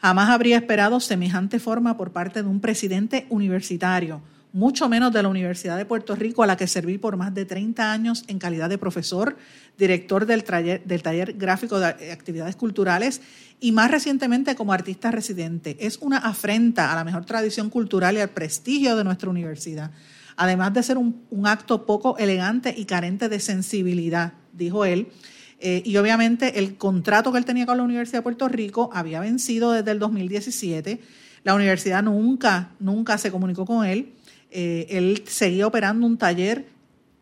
jamás 0.00 0.30
habría 0.30 0.56
esperado 0.56 1.00
semejante 1.00 1.58
forma 1.58 1.96
por 1.96 2.12
parte 2.12 2.42
de 2.42 2.48
un 2.48 2.60
presidente 2.60 3.26
universitario 3.28 4.22
mucho 4.52 4.88
menos 4.88 5.12
de 5.12 5.22
la 5.22 5.28
Universidad 5.28 5.76
de 5.76 5.84
Puerto 5.84 6.16
Rico, 6.16 6.42
a 6.42 6.46
la 6.46 6.56
que 6.56 6.66
serví 6.66 6.98
por 6.98 7.16
más 7.16 7.34
de 7.34 7.44
30 7.44 7.92
años 7.92 8.24
en 8.26 8.38
calidad 8.38 8.68
de 8.68 8.78
profesor, 8.78 9.36
director 9.78 10.26
del 10.26 10.44
taller, 10.44 11.34
gráfico 11.36 11.78
de 11.78 12.12
actividades 12.12 12.56
culturales 12.56 13.20
y 13.60 13.72
más 13.72 13.90
recientemente 13.90 14.56
como 14.56 14.72
artista 14.72 15.10
residente. 15.10 15.76
Es 15.80 15.98
una 15.98 16.18
afrenta 16.18 16.92
a 16.92 16.96
la 16.96 17.04
mejor 17.04 17.24
tradición 17.24 17.70
cultural 17.70 18.16
y 18.16 18.20
al 18.20 18.30
prestigio 18.30 18.96
de 18.96 19.04
nuestra 19.04 19.30
universidad, 19.30 19.90
además 20.36 20.74
de 20.74 20.82
ser 20.82 20.98
un, 20.98 21.26
acto 21.44 21.86
poco 21.86 22.18
elegante 22.18 22.74
y 22.76 22.84
carente 22.84 23.28
de 23.28 23.40
sensibilidad, 23.40 24.34
dijo 24.52 24.84
él. 24.84 25.08
Eh, 25.60 25.82
y 25.84 25.96
obviamente 25.98 26.58
el 26.58 26.76
contrato 26.76 27.32
que 27.32 27.38
él 27.38 27.44
tenía 27.44 27.66
con 27.66 27.76
la 27.76 27.82
Universidad 27.82 28.18
de 28.18 28.22
Puerto 28.22 28.48
Rico 28.48 28.90
había 28.92 29.20
vencido 29.20 29.72
desde 29.72 29.90
el 29.90 29.98
2017. 29.98 31.00
La 31.44 31.54
universidad 31.54 32.02
nunca, 32.02 32.70
nunca 32.80 33.18
se 33.18 33.30
comunicó 33.30 33.66
con 33.66 33.84
él 33.84 34.12
eh, 34.50 34.86
él 34.90 35.22
seguía 35.26 35.66
operando 35.66 36.06
un 36.06 36.18
taller 36.18 36.66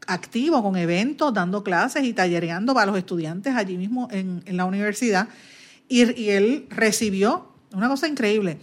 activo 0.06 0.62
con 0.62 0.76
eventos, 0.76 1.34
dando 1.34 1.62
clases 1.62 2.04
y 2.04 2.14
tallereando 2.14 2.72
para 2.72 2.86
los 2.86 2.96
estudiantes 2.96 3.54
allí 3.54 3.76
mismo 3.76 4.08
en, 4.10 4.42
la 4.56 4.64
universidad. 4.64 5.28
Y, 5.88 6.28
él 6.30 6.66
recibió 6.70 7.52
una 7.72 7.88
cosa 7.88 8.08
increíble. 8.08 8.58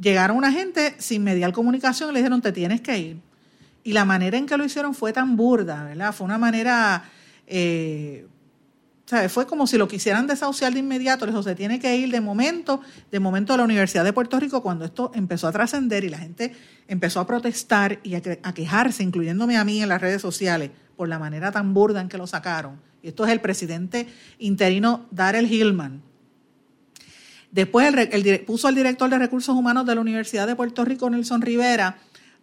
Llegaron 0.00 0.36
una 0.36 0.52
gente 0.52 0.94
sin 0.98 1.24
mediar 1.24 1.52
comunicación 1.52 2.10
y 2.10 2.12
le 2.12 2.18
dijeron, 2.20 2.40
te 2.40 2.52
tienes 2.52 2.80
que 2.80 2.98
ir. 2.98 3.16
Y 3.82 3.92
la 3.92 4.04
manera 4.04 4.38
en 4.38 4.46
que 4.46 4.56
lo 4.56 4.64
hicieron 4.64 4.94
fue 4.94 5.12
tan 5.12 5.36
burda, 5.36 5.82
¿verdad? 5.84 6.12
Fue 6.12 6.24
una 6.24 6.38
manera, 6.38 7.10
eh, 7.46 8.26
Fue 9.30 9.46
como 9.46 9.66
si 9.66 9.78
lo 9.78 9.88
quisieran 9.88 10.26
desahuciar 10.26 10.74
de 10.74 10.80
inmediato, 10.80 11.24
eso 11.24 11.42
se 11.42 11.54
tiene 11.54 11.78
que 11.78 11.96
ir 11.96 12.10
de 12.10 12.20
momento, 12.20 12.82
de 13.10 13.18
momento 13.20 13.54
a 13.54 13.56
la 13.56 13.64
Universidad 13.64 14.04
de 14.04 14.12
Puerto 14.12 14.38
Rico 14.38 14.62
cuando 14.62 14.84
esto 14.84 15.10
empezó 15.14 15.48
a 15.48 15.52
trascender 15.52 16.04
y 16.04 16.10
la 16.10 16.18
gente 16.18 16.54
empezó 16.88 17.20
a 17.20 17.26
protestar 17.26 18.00
y 18.02 18.16
a, 18.16 18.20
quejarse, 18.20 19.02
incluyéndome 19.02 19.56
a 19.56 19.64
mí 19.64 19.82
en 19.82 19.88
las 19.88 20.02
redes 20.02 20.20
sociales, 20.20 20.72
por 20.94 21.08
la 21.08 21.18
manera 21.18 21.50
tan 21.50 21.72
burda 21.72 22.02
en 22.02 22.08
que 22.10 22.18
lo 22.18 22.26
sacaron. 22.26 22.82
Y 23.02 23.08
esto 23.08 23.24
es 23.24 23.32
el 23.32 23.40
presidente 23.40 24.08
interino 24.38 25.06
Darrell 25.10 25.50
Hillman. 25.50 26.02
Después 27.50 27.94
puso 28.46 28.68
al 28.68 28.74
director 28.74 29.08
de 29.08 29.16
recursos 29.16 29.56
humanos 29.56 29.86
de 29.86 29.94
la 29.94 30.02
Universidad 30.02 30.46
de 30.46 30.54
Puerto 30.54 30.84
Rico, 30.84 31.08
Nelson 31.08 31.40
Rivera, 31.40 31.96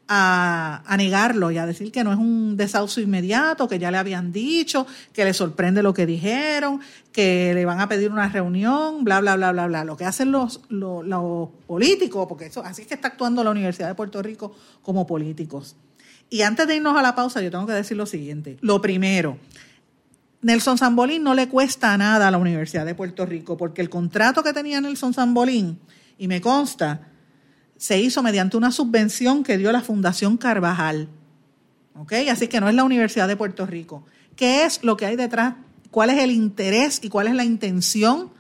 a, 0.07 0.95
negarlo 0.97 1.51
y 1.51 1.57
a 1.57 1.65
decir 1.65 1.91
que 1.91 2.03
no 2.03 2.11
es 2.11 2.17
un 2.17 2.57
desahucio 2.57 3.01
inmediato, 3.01 3.67
que 3.67 3.79
ya 3.79 3.91
le 3.91 3.97
habían 3.97 4.31
dicho, 4.31 4.85
que 5.13 5.25
le 5.25 5.33
sorprende 5.33 5.81
lo 5.81 5.93
que 5.93 6.05
dijeron, 6.05 6.79
que 7.11 7.53
le 7.53 7.65
van 7.65 7.79
a 7.79 7.87
pedir 7.87 8.11
una 8.11 8.29
reunión, 8.29 9.03
bla, 9.03 9.19
bla, 9.21 9.35
bla, 9.35 9.51
bla, 9.51 9.67
bla. 9.67 9.85
Lo 9.85 9.97
que 9.97 10.05
hacen 10.05 10.31
los, 10.31 10.61
los, 10.69 11.49
políticos, 11.67 12.27
porque 12.27 12.47
eso, 12.47 12.63
así 12.63 12.83
es 12.83 12.87
que 12.87 12.93
está 12.93 13.09
actuando 13.09 13.43
la 13.43 13.51
Universidad 13.51 13.87
de 13.87 13.95
Puerto 13.95 14.21
Rico 14.21 14.55
como 14.81 15.07
políticos. 15.07 15.75
Y 16.29 16.41
antes 16.41 16.67
de 16.67 16.75
irnos 16.75 16.97
a 16.97 17.01
la 17.01 17.15
pausa, 17.15 17.41
yo 17.41 17.51
tengo 17.51 17.65
que 17.65 17.73
decir 17.73 17.97
lo 17.97 18.05
siguiente. 18.05 18.57
Lo 18.61 18.81
primero, 18.81 19.37
Nelson 20.41 20.77
Zambolín 20.77 21.23
no 21.23 21.33
le 21.33 21.49
cuesta 21.49 21.97
nada 21.97 22.27
a 22.27 22.31
la 22.31 22.37
Universidad 22.37 22.85
de 22.85 22.95
Puerto 22.95 23.25
Rico, 23.25 23.57
porque 23.57 23.81
el 23.81 23.89
contrato 23.89 24.43
que 24.43 24.53
tenía 24.53 24.81
Nelson 24.81 25.13
Zambolín, 25.13 25.79
y 26.17 26.27
me 26.27 26.41
consta, 26.41 27.07
se 27.77 27.99
hizo 27.99 28.23
mediante 28.23 28.57
una 28.57 28.71
subvención 28.71 29.43
que 29.43 29.57
dio 29.57 29.71
la 29.71 29.81
Fundación 29.81 30.38
Carvajal. 30.38 31.09
¿Ok? 31.95 32.13
Así 32.29 32.47
que 32.47 32.59
no 32.59 32.69
es 32.69 32.75
la 32.75 32.83
Universidad 32.83 33.27
de 33.27 33.38
Puerto 33.38 33.65
Rico. 33.65 34.05
¿Qué 34.35 34.65
es 34.65 34.83
lo 34.83 34.97
que 34.97 35.05
hay 35.05 35.15
detrás? 35.15 35.55
¿Cuál 35.91 36.09
es 36.09 36.19
el 36.19 36.31
interés 36.31 36.99
y 37.01 37.09
cuál 37.09 37.27
es 37.27 37.35
la 37.35 37.45
intención 37.45 38.31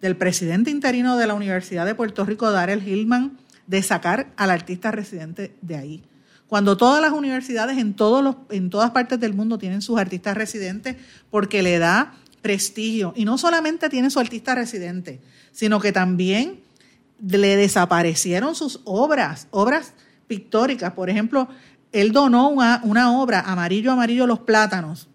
del 0.00 0.16
presidente 0.16 0.70
interino 0.70 1.16
de 1.16 1.26
la 1.26 1.34
Universidad 1.34 1.86
de 1.86 1.94
Puerto 1.94 2.24
Rico, 2.24 2.50
Darrell 2.50 2.86
Hillman, 2.86 3.38
de 3.66 3.82
sacar 3.82 4.32
al 4.36 4.50
artista 4.50 4.90
residente 4.90 5.54
de 5.62 5.76
ahí? 5.76 6.02
Cuando 6.46 6.76
todas 6.76 7.00
las 7.00 7.12
universidades 7.12 7.78
en, 7.78 7.94
todos 7.94 8.22
los, 8.22 8.36
en 8.50 8.68
todas 8.68 8.90
partes 8.90 9.18
del 9.18 9.32
mundo 9.32 9.56
tienen 9.56 9.80
sus 9.80 9.98
artistas 9.98 10.36
residentes 10.36 10.96
porque 11.30 11.62
le 11.62 11.78
da 11.78 12.14
prestigio. 12.42 13.14
Y 13.16 13.24
no 13.24 13.38
solamente 13.38 13.88
tiene 13.88 14.10
su 14.10 14.20
artista 14.20 14.54
residente, 14.54 15.20
sino 15.52 15.80
que 15.80 15.92
también 15.92 16.60
le 17.20 17.56
desaparecieron 17.56 18.54
sus 18.54 18.80
obras, 18.84 19.48
obras 19.50 19.92
pictóricas. 20.26 20.92
Por 20.92 21.10
ejemplo, 21.10 21.48
él 21.92 22.12
donó 22.12 22.48
una, 22.48 22.80
una 22.84 23.18
obra, 23.18 23.40
Amarillo, 23.40 23.92
Amarillo, 23.92 24.26
los 24.26 24.40
plátanos. 24.40 25.08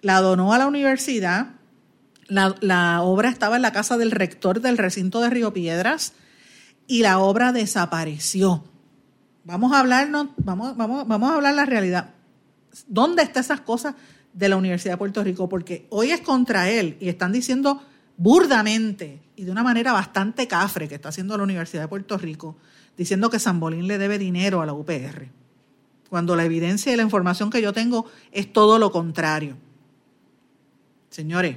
La 0.00 0.20
donó 0.20 0.52
a 0.52 0.58
la 0.58 0.66
universidad. 0.66 1.48
La, 2.26 2.54
la, 2.60 3.02
obra 3.02 3.28
estaba 3.28 3.56
en 3.56 3.62
la 3.62 3.72
casa 3.72 3.98
del 3.98 4.10
rector 4.10 4.60
del 4.60 4.78
recinto 4.78 5.20
de 5.20 5.30
Río 5.30 5.52
Piedras 5.52 6.14
y 6.86 7.02
la 7.02 7.18
obra 7.18 7.52
desapareció. 7.52 8.64
Vamos 9.44 9.72
a 9.72 9.80
hablarnos, 9.80 10.28
vamos, 10.38 10.76
vamos, 10.76 11.06
vamos 11.06 11.30
a 11.30 11.34
hablar 11.34 11.54
la 11.54 11.66
realidad. 11.66 12.10
¿Dónde 12.86 13.22
están 13.22 13.42
esas 13.42 13.60
cosas 13.60 13.94
de 14.32 14.48
la 14.48 14.56
Universidad 14.56 14.94
de 14.94 14.98
Puerto 14.98 15.22
Rico? 15.22 15.48
Porque 15.48 15.86
hoy 15.90 16.10
es 16.10 16.20
contra 16.20 16.70
él 16.70 16.96
y 17.00 17.08
están 17.08 17.32
diciendo 17.32 17.82
burdamente 18.16 19.20
y 19.36 19.44
de 19.44 19.50
una 19.50 19.62
manera 19.62 19.92
bastante 19.92 20.46
cafre 20.46 20.88
que 20.88 20.94
está 20.94 21.08
haciendo 21.08 21.36
la 21.36 21.44
Universidad 21.44 21.82
de 21.82 21.88
Puerto 21.88 22.18
Rico, 22.18 22.56
diciendo 22.96 23.30
que 23.30 23.38
Bolín 23.54 23.88
le 23.88 23.98
debe 23.98 24.18
dinero 24.18 24.62
a 24.62 24.66
la 24.66 24.72
UPR, 24.72 25.28
cuando 26.08 26.36
la 26.36 26.44
evidencia 26.44 26.92
y 26.92 26.96
la 26.96 27.02
información 27.02 27.50
que 27.50 27.62
yo 27.62 27.72
tengo 27.72 28.06
es 28.30 28.52
todo 28.52 28.78
lo 28.78 28.92
contrario. 28.92 29.56
Señores, 31.10 31.56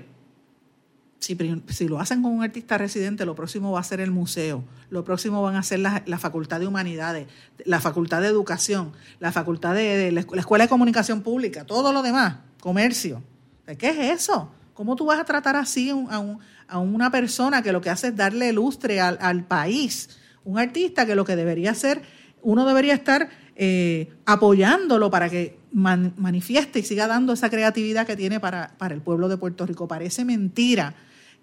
si, 1.19 1.87
lo 1.87 1.99
hacen 1.99 2.21
con 2.21 2.31
un 2.31 2.43
artista 2.43 2.77
residente, 2.77 3.25
lo 3.25 3.35
próximo 3.35 3.71
va 3.71 3.79
a 3.79 3.83
ser 3.83 3.99
el 3.99 4.11
museo, 4.11 4.63
lo 4.89 5.03
próximo 5.03 5.41
van 5.41 5.55
a 5.55 5.63
ser 5.63 5.79
la, 5.79 6.19
Facultad 6.19 6.59
de 6.59 6.67
Humanidades, 6.67 7.27
la 7.65 7.79
Facultad 7.79 8.21
de 8.21 8.27
Educación, 8.27 8.93
la 9.19 9.31
Facultad 9.31 9.73
de, 9.73 10.11
la 10.11 10.21
Escuela 10.21 10.65
de 10.65 10.69
Comunicación 10.69 11.21
Pública, 11.21 11.65
todo 11.65 11.91
lo 11.91 12.01
demás, 12.01 12.37
comercio. 12.59 13.23
¿De 13.65 13.77
qué 13.77 13.89
es 13.89 14.21
eso? 14.21 14.51
¿Cómo 14.77 14.95
tú 14.95 15.05
vas 15.05 15.19
a 15.19 15.25
tratar 15.25 15.55
así 15.55 15.89
a, 15.89 16.77
una 16.77 17.09
persona 17.09 17.63
que 17.63 17.71
lo 17.71 17.81
que 17.81 17.89
hace 17.89 18.09
es 18.09 18.15
darle 18.15 18.53
lustre 18.53 19.01
al, 19.01 19.43
país? 19.45 20.07
Un 20.43 20.59
artista 20.59 21.07
que 21.07 21.15
lo 21.15 21.25
que 21.25 21.35
debería 21.35 21.71
hacer, 21.71 22.03
uno 22.43 22.63
debería 22.63 22.93
estar 22.93 23.27
eh, 23.55 24.13
apoyándolo 24.27 25.09
para 25.09 25.31
que 25.31 25.57
manifieste 25.71 26.77
y 26.77 26.83
siga 26.83 27.07
dando 27.07 27.33
esa 27.33 27.49
creatividad 27.49 28.05
que 28.05 28.15
tiene 28.15 28.39
para, 28.39 28.75
para 28.77 28.93
el 28.93 29.01
pueblo 29.01 29.29
de 29.29 29.37
Puerto 29.37 29.65
Rico. 29.65 29.87
Parece 29.87 30.25
mentira 30.25 30.93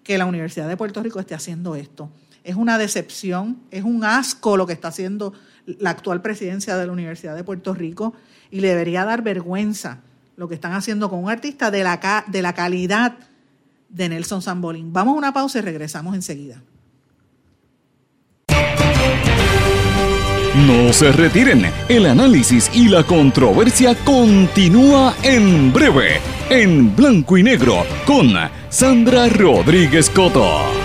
que 0.01 0.17
la 0.17 0.27
Universidad 0.27 0.69
de 0.69 0.77
Puerto 0.77 1.03
Rico 1.03 1.19
esté 1.19 1.35
haciendo 1.35 1.75
esto. 1.75 2.09
Es 2.45 2.55
una 2.55 2.77
decepción, 2.77 3.59
es 3.69 3.83
un 3.83 4.05
asco 4.05 4.55
lo 4.55 4.65
que 4.65 4.71
está 4.71 4.87
haciendo 4.87 5.33
la 5.65 5.89
actual 5.89 6.21
presidencia 6.21 6.77
de 6.77 6.87
la 6.87 6.93
Universidad 6.93 7.35
de 7.35 7.43
Puerto 7.43 7.73
Rico 7.73 8.13
y 8.49 8.61
le 8.61 8.69
debería 8.69 9.03
dar 9.03 9.23
vergüenza 9.23 10.04
lo 10.37 10.47
que 10.47 10.55
están 10.55 10.73
haciendo 10.73 11.09
con 11.09 11.23
un 11.23 11.29
artista 11.29 11.71
de 11.71 11.83
la, 11.83 12.25
de 12.27 12.41
la 12.41 12.53
calidad 12.53 13.15
de 13.89 14.09
Nelson 14.09 14.41
Sambolín. 14.41 14.91
Vamos 14.91 15.15
a 15.15 15.17
una 15.17 15.33
pausa 15.33 15.59
y 15.59 15.61
regresamos 15.61 16.15
enseguida. 16.15 16.61
No 20.67 20.93
se 20.93 21.11
retiren, 21.11 21.65
el 21.89 22.05
análisis 22.05 22.71
y 22.73 22.87
la 22.87 23.03
controversia 23.03 23.93
continúa 24.05 25.13
en 25.21 25.73
breve, 25.73 26.21
en 26.49 26.95
blanco 26.95 27.37
y 27.37 27.43
negro, 27.43 27.85
con 28.05 28.33
Sandra 28.69 29.27
Rodríguez 29.27 30.09
Coto. 30.09 30.84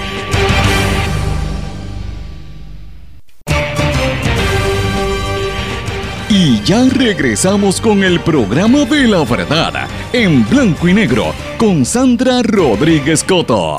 Y 6.32 6.62
ya 6.62 6.88
regresamos 6.88 7.80
con 7.80 8.04
el 8.04 8.20
programa 8.20 8.84
de 8.84 9.08
la 9.08 9.24
verdad, 9.24 9.88
en 10.12 10.48
blanco 10.48 10.86
y 10.86 10.94
negro, 10.94 11.34
con 11.58 11.84
Sandra 11.84 12.40
Rodríguez 12.44 13.24
Coto. 13.24 13.78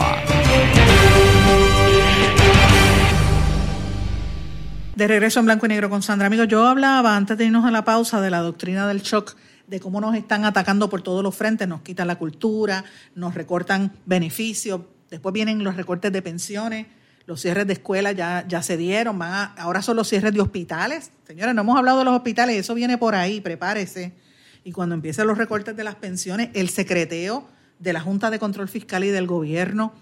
De 4.94 5.08
regreso 5.08 5.40
en 5.40 5.46
blanco 5.46 5.66
y 5.66 5.70
negro 5.70 5.90
con 5.90 6.04
Sandra. 6.04 6.28
Amigos, 6.28 6.50
yo 6.50 6.68
hablaba 6.68 7.16
antes 7.16 7.38
de 7.38 7.46
irnos 7.46 7.64
a 7.64 7.72
la 7.72 7.86
pausa 7.86 8.20
de 8.20 8.30
la 8.30 8.40
doctrina 8.40 8.86
del 8.86 9.02
shock, 9.02 9.38
de 9.68 9.80
cómo 9.80 10.02
nos 10.02 10.14
están 10.16 10.44
atacando 10.44 10.90
por 10.90 11.02
todos 11.02 11.24
los 11.24 11.34
frentes, 11.34 11.70
nos 11.70 11.84
quitan 11.84 12.08
la 12.08 12.18
cultura, 12.18 12.84
nos 13.16 13.34
recortan 13.34 13.94
beneficios, 14.06 14.82
después 15.10 15.32
vienen 15.32 15.64
los 15.64 15.78
recortes 15.78 16.12
de 16.12 16.22
pensiones 16.22 16.88
los 17.26 17.42
cierres 17.42 17.68
de 17.68 17.74
escuelas 17.74 18.16
ya, 18.16 18.46
ya 18.48 18.62
se 18.62 18.78
dieron, 18.78 19.18
van 19.20 19.54
ahora 19.58 19.82
son 19.82 19.96
los 19.96 20.08
cierres 20.08 20.34
de 20.34 20.42
hospitales. 20.42 21.12
Señores, 21.26 21.56
no 21.56 21.62
hemos 21.62 21.78
hablado 21.78 22.00
de 22.00 22.06
los 22.06 22.16
hospitales, 22.16 22.58
eso 22.58 22.74
viene 22.74 22.98
por 22.98 23.16
ahí, 23.16 23.42
prepárese. 23.42 24.14
Y 24.64 24.72
cuando 24.72 24.96
empiecen 24.96 25.28
los 25.28 25.38
recortes 25.38 25.76
de 25.76 25.84
las 25.84 25.96
pensiones, 25.96 26.50
el 26.54 26.70
secreteo 26.70 27.48
de 27.80 27.94
la 27.94 28.02
Junta 28.02 28.30
de 28.30 28.40
Control 28.40 28.68
Fiscal 28.68 29.04
y 29.04 29.10
del 29.10 29.28
gobierno, 29.28 29.94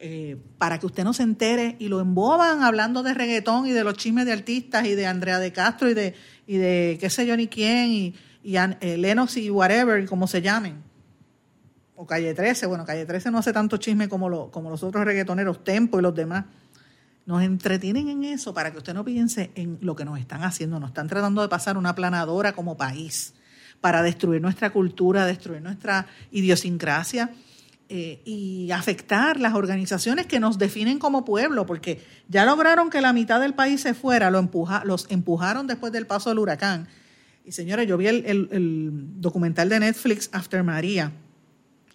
eh, 0.00 0.36
para 0.58 0.78
que 0.78 0.86
usted 0.86 1.02
no 1.02 1.12
se 1.12 1.24
entere 1.24 1.76
y 1.80 1.88
lo 1.88 2.00
emboban 2.00 2.62
hablando 2.62 3.02
de 3.02 3.14
reggaetón 3.14 3.66
y 3.66 3.72
de 3.72 3.82
los 3.82 3.94
chismes 3.94 4.26
de 4.26 4.32
artistas 4.32 4.86
y 4.86 4.94
de 4.94 5.06
Andrea 5.06 5.40
de 5.40 5.52
Castro 5.52 5.90
y 5.90 5.94
de, 5.94 6.14
y 6.46 6.56
de 6.56 6.98
qué 7.00 7.10
sé 7.10 7.26
yo 7.26 7.36
ni 7.36 7.48
quién 7.48 7.90
y, 7.90 8.14
y 8.44 8.56
eh, 8.56 8.96
Lennox 8.96 9.36
y 9.36 9.50
whatever, 9.50 10.06
como 10.06 10.26
se 10.28 10.40
llamen. 10.40 10.82
O 11.96 12.06
Calle 12.06 12.32
13, 12.32 12.66
bueno, 12.66 12.84
Calle 12.84 13.06
13 13.06 13.32
no 13.32 13.38
hace 13.38 13.52
tanto 13.52 13.76
chisme 13.76 14.08
como, 14.08 14.28
lo, 14.28 14.52
como 14.52 14.70
los 14.70 14.84
otros 14.84 15.04
reggaetoneros, 15.04 15.64
Tempo 15.64 15.98
y 15.98 16.02
los 16.02 16.14
demás 16.14 16.44
nos 17.28 17.42
entretienen 17.42 18.08
en 18.08 18.24
eso 18.24 18.54
para 18.54 18.72
que 18.72 18.78
usted 18.78 18.94
no 18.94 19.04
piense 19.04 19.50
en 19.54 19.76
lo 19.82 19.94
que 19.94 20.06
nos 20.06 20.18
están 20.18 20.44
haciendo. 20.44 20.80
Nos 20.80 20.88
están 20.88 21.08
tratando 21.08 21.42
de 21.42 21.48
pasar 21.50 21.76
una 21.76 21.94
planadora 21.94 22.54
como 22.54 22.78
país 22.78 23.34
para 23.82 24.02
destruir 24.02 24.40
nuestra 24.40 24.70
cultura, 24.70 25.26
destruir 25.26 25.60
nuestra 25.60 26.06
idiosincrasia 26.30 27.30
eh, 27.90 28.22
y 28.24 28.70
afectar 28.70 29.38
las 29.38 29.52
organizaciones 29.52 30.24
que 30.24 30.40
nos 30.40 30.56
definen 30.56 30.98
como 30.98 31.26
pueblo, 31.26 31.66
porque 31.66 32.02
ya 32.28 32.46
lograron 32.46 32.88
que 32.88 33.02
la 33.02 33.12
mitad 33.12 33.42
del 33.42 33.52
país 33.52 33.82
se 33.82 33.92
fuera, 33.92 34.30
lo 34.30 34.38
empuja, 34.38 34.82
los 34.86 35.06
empujaron 35.10 35.66
después 35.66 35.92
del 35.92 36.06
paso 36.06 36.30
del 36.30 36.38
huracán. 36.38 36.88
Y 37.44 37.52
señores, 37.52 37.86
yo 37.86 37.98
vi 37.98 38.06
el, 38.06 38.24
el 38.24 39.20
documental 39.20 39.68
de 39.68 39.80
Netflix 39.80 40.30
After 40.32 40.64
María. 40.64 41.12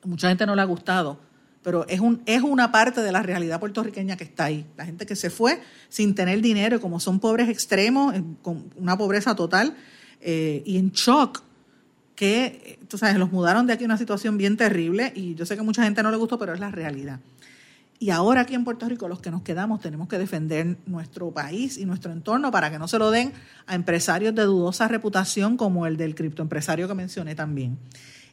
Mucha 0.03 0.29
gente 0.29 0.45
no 0.45 0.53
le 0.53 0.61
ha 0.61 0.65
gustado 0.65 1.32
pero 1.63 1.87
es, 1.87 1.99
un, 1.99 2.21
es 2.25 2.41
una 2.41 2.71
parte 2.71 3.01
de 3.01 3.11
la 3.11 3.23
realidad 3.23 3.59
puertorriqueña 3.59 4.17
que 4.17 4.25
está 4.25 4.45
ahí. 4.45 4.65
La 4.77 4.85
gente 4.85 5.05
que 5.05 5.15
se 5.15 5.29
fue 5.29 5.61
sin 5.89 6.13
tener 6.13 6.41
dinero, 6.41 6.81
como 6.81 6.99
son 6.99 7.19
pobres 7.19 7.49
extremos, 7.49 8.13
con 8.41 8.69
una 8.75 8.97
pobreza 8.97 9.35
total 9.35 9.75
eh, 10.21 10.61
y 10.65 10.77
en 10.77 10.91
shock, 10.91 11.41
que, 12.15 12.79
tú 12.87 12.97
sabes, 12.97 13.17
los 13.17 13.31
mudaron 13.31 13.65
de 13.65 13.73
aquí 13.73 13.85
a 13.85 13.87
una 13.87 13.97
situación 13.97 14.37
bien 14.37 14.57
terrible 14.57 15.11
y 15.15 15.35
yo 15.35 15.45
sé 15.45 15.55
que 15.55 15.63
mucha 15.63 15.83
gente 15.83 16.03
no 16.03 16.11
le 16.11 16.17
gustó, 16.17 16.37
pero 16.37 16.53
es 16.53 16.59
la 16.59 16.69
realidad. 16.69 17.19
Y 17.99 18.09
ahora 18.09 18.41
aquí 18.41 18.53
en 18.53 18.65
Puerto 18.65 18.87
Rico, 18.89 19.07
los 19.07 19.21
que 19.21 19.31
nos 19.31 19.43
quedamos, 19.43 19.79
tenemos 19.79 20.09
que 20.09 20.17
defender 20.17 20.77
nuestro 20.85 21.31
país 21.31 21.77
y 21.77 21.85
nuestro 21.85 22.11
entorno 22.11 22.51
para 22.51 22.69
que 22.69 22.77
no 22.77 22.87
se 22.87 22.99
lo 22.99 23.11
den 23.11 23.31
a 23.65 23.75
empresarios 23.75 24.35
de 24.35 24.43
dudosa 24.43 24.89
reputación 24.89 25.55
como 25.55 25.87
el 25.87 25.95
del 25.95 26.13
criptoempresario 26.13 26.87
que 26.87 26.93
mencioné 26.93 27.33
también. 27.33 27.77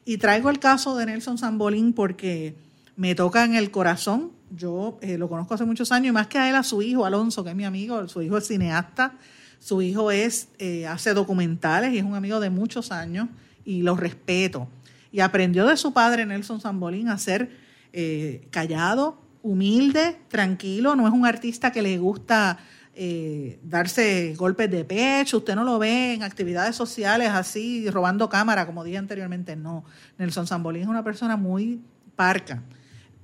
Y 0.04 0.18
traigo 0.18 0.50
el 0.50 0.58
caso 0.58 0.96
de 0.96 1.06
Nelson 1.06 1.38
Sambolín 1.38 1.92
porque 1.92 2.56
me 2.96 3.14
toca 3.14 3.44
en 3.44 3.54
el 3.54 3.70
corazón. 3.70 4.32
Yo 4.50 4.98
eh, 5.00 5.16
lo 5.16 5.28
conozco 5.28 5.54
hace 5.54 5.64
muchos 5.64 5.92
años 5.92 6.08
y 6.08 6.12
más 6.12 6.26
que 6.26 6.38
a 6.38 6.48
él, 6.48 6.54
a 6.54 6.62
su 6.62 6.82
hijo, 6.82 7.04
Alonso, 7.04 7.44
que 7.44 7.50
es 7.50 7.56
mi 7.56 7.64
amigo, 7.64 8.08
su 8.08 8.22
hijo 8.22 8.38
es 8.38 8.48
cineasta, 8.48 9.14
su 9.58 9.80
hijo 9.82 10.10
es, 10.10 10.48
eh, 10.58 10.86
hace 10.86 11.14
documentales 11.14 11.92
y 11.92 11.98
es 11.98 12.04
un 12.04 12.14
amigo 12.14 12.40
de 12.40 12.50
muchos 12.50 12.90
años 12.90 13.28
y 13.64 13.82
lo 13.82 13.96
respeto. 13.96 14.68
Y 15.12 15.20
aprendió 15.20 15.66
de 15.66 15.76
su 15.76 15.92
padre, 15.92 16.26
Nelson 16.26 16.60
Zambolín, 16.60 17.08
a 17.08 17.18
ser 17.18 17.50
eh, 17.92 18.46
callado, 18.50 19.20
humilde, 19.42 20.18
tranquilo, 20.28 20.96
no 20.96 21.06
es 21.06 21.12
un 21.12 21.26
artista 21.26 21.72
que 21.72 21.82
le 21.82 21.98
gusta 21.98 22.58
darse 23.62 24.34
golpes 24.36 24.70
de 24.70 24.84
pecho, 24.84 25.38
usted 25.38 25.54
no 25.54 25.64
lo 25.64 25.78
ve 25.78 26.12
en 26.12 26.22
actividades 26.22 26.76
sociales 26.76 27.30
así, 27.30 27.88
robando 27.88 28.28
cámara, 28.28 28.66
como 28.66 28.84
dije 28.84 28.98
anteriormente, 28.98 29.56
no. 29.56 29.84
Nelson 30.18 30.46
Zambolín 30.46 30.82
es 30.82 30.88
una 30.88 31.02
persona 31.02 31.38
muy 31.38 31.80
parca 32.14 32.62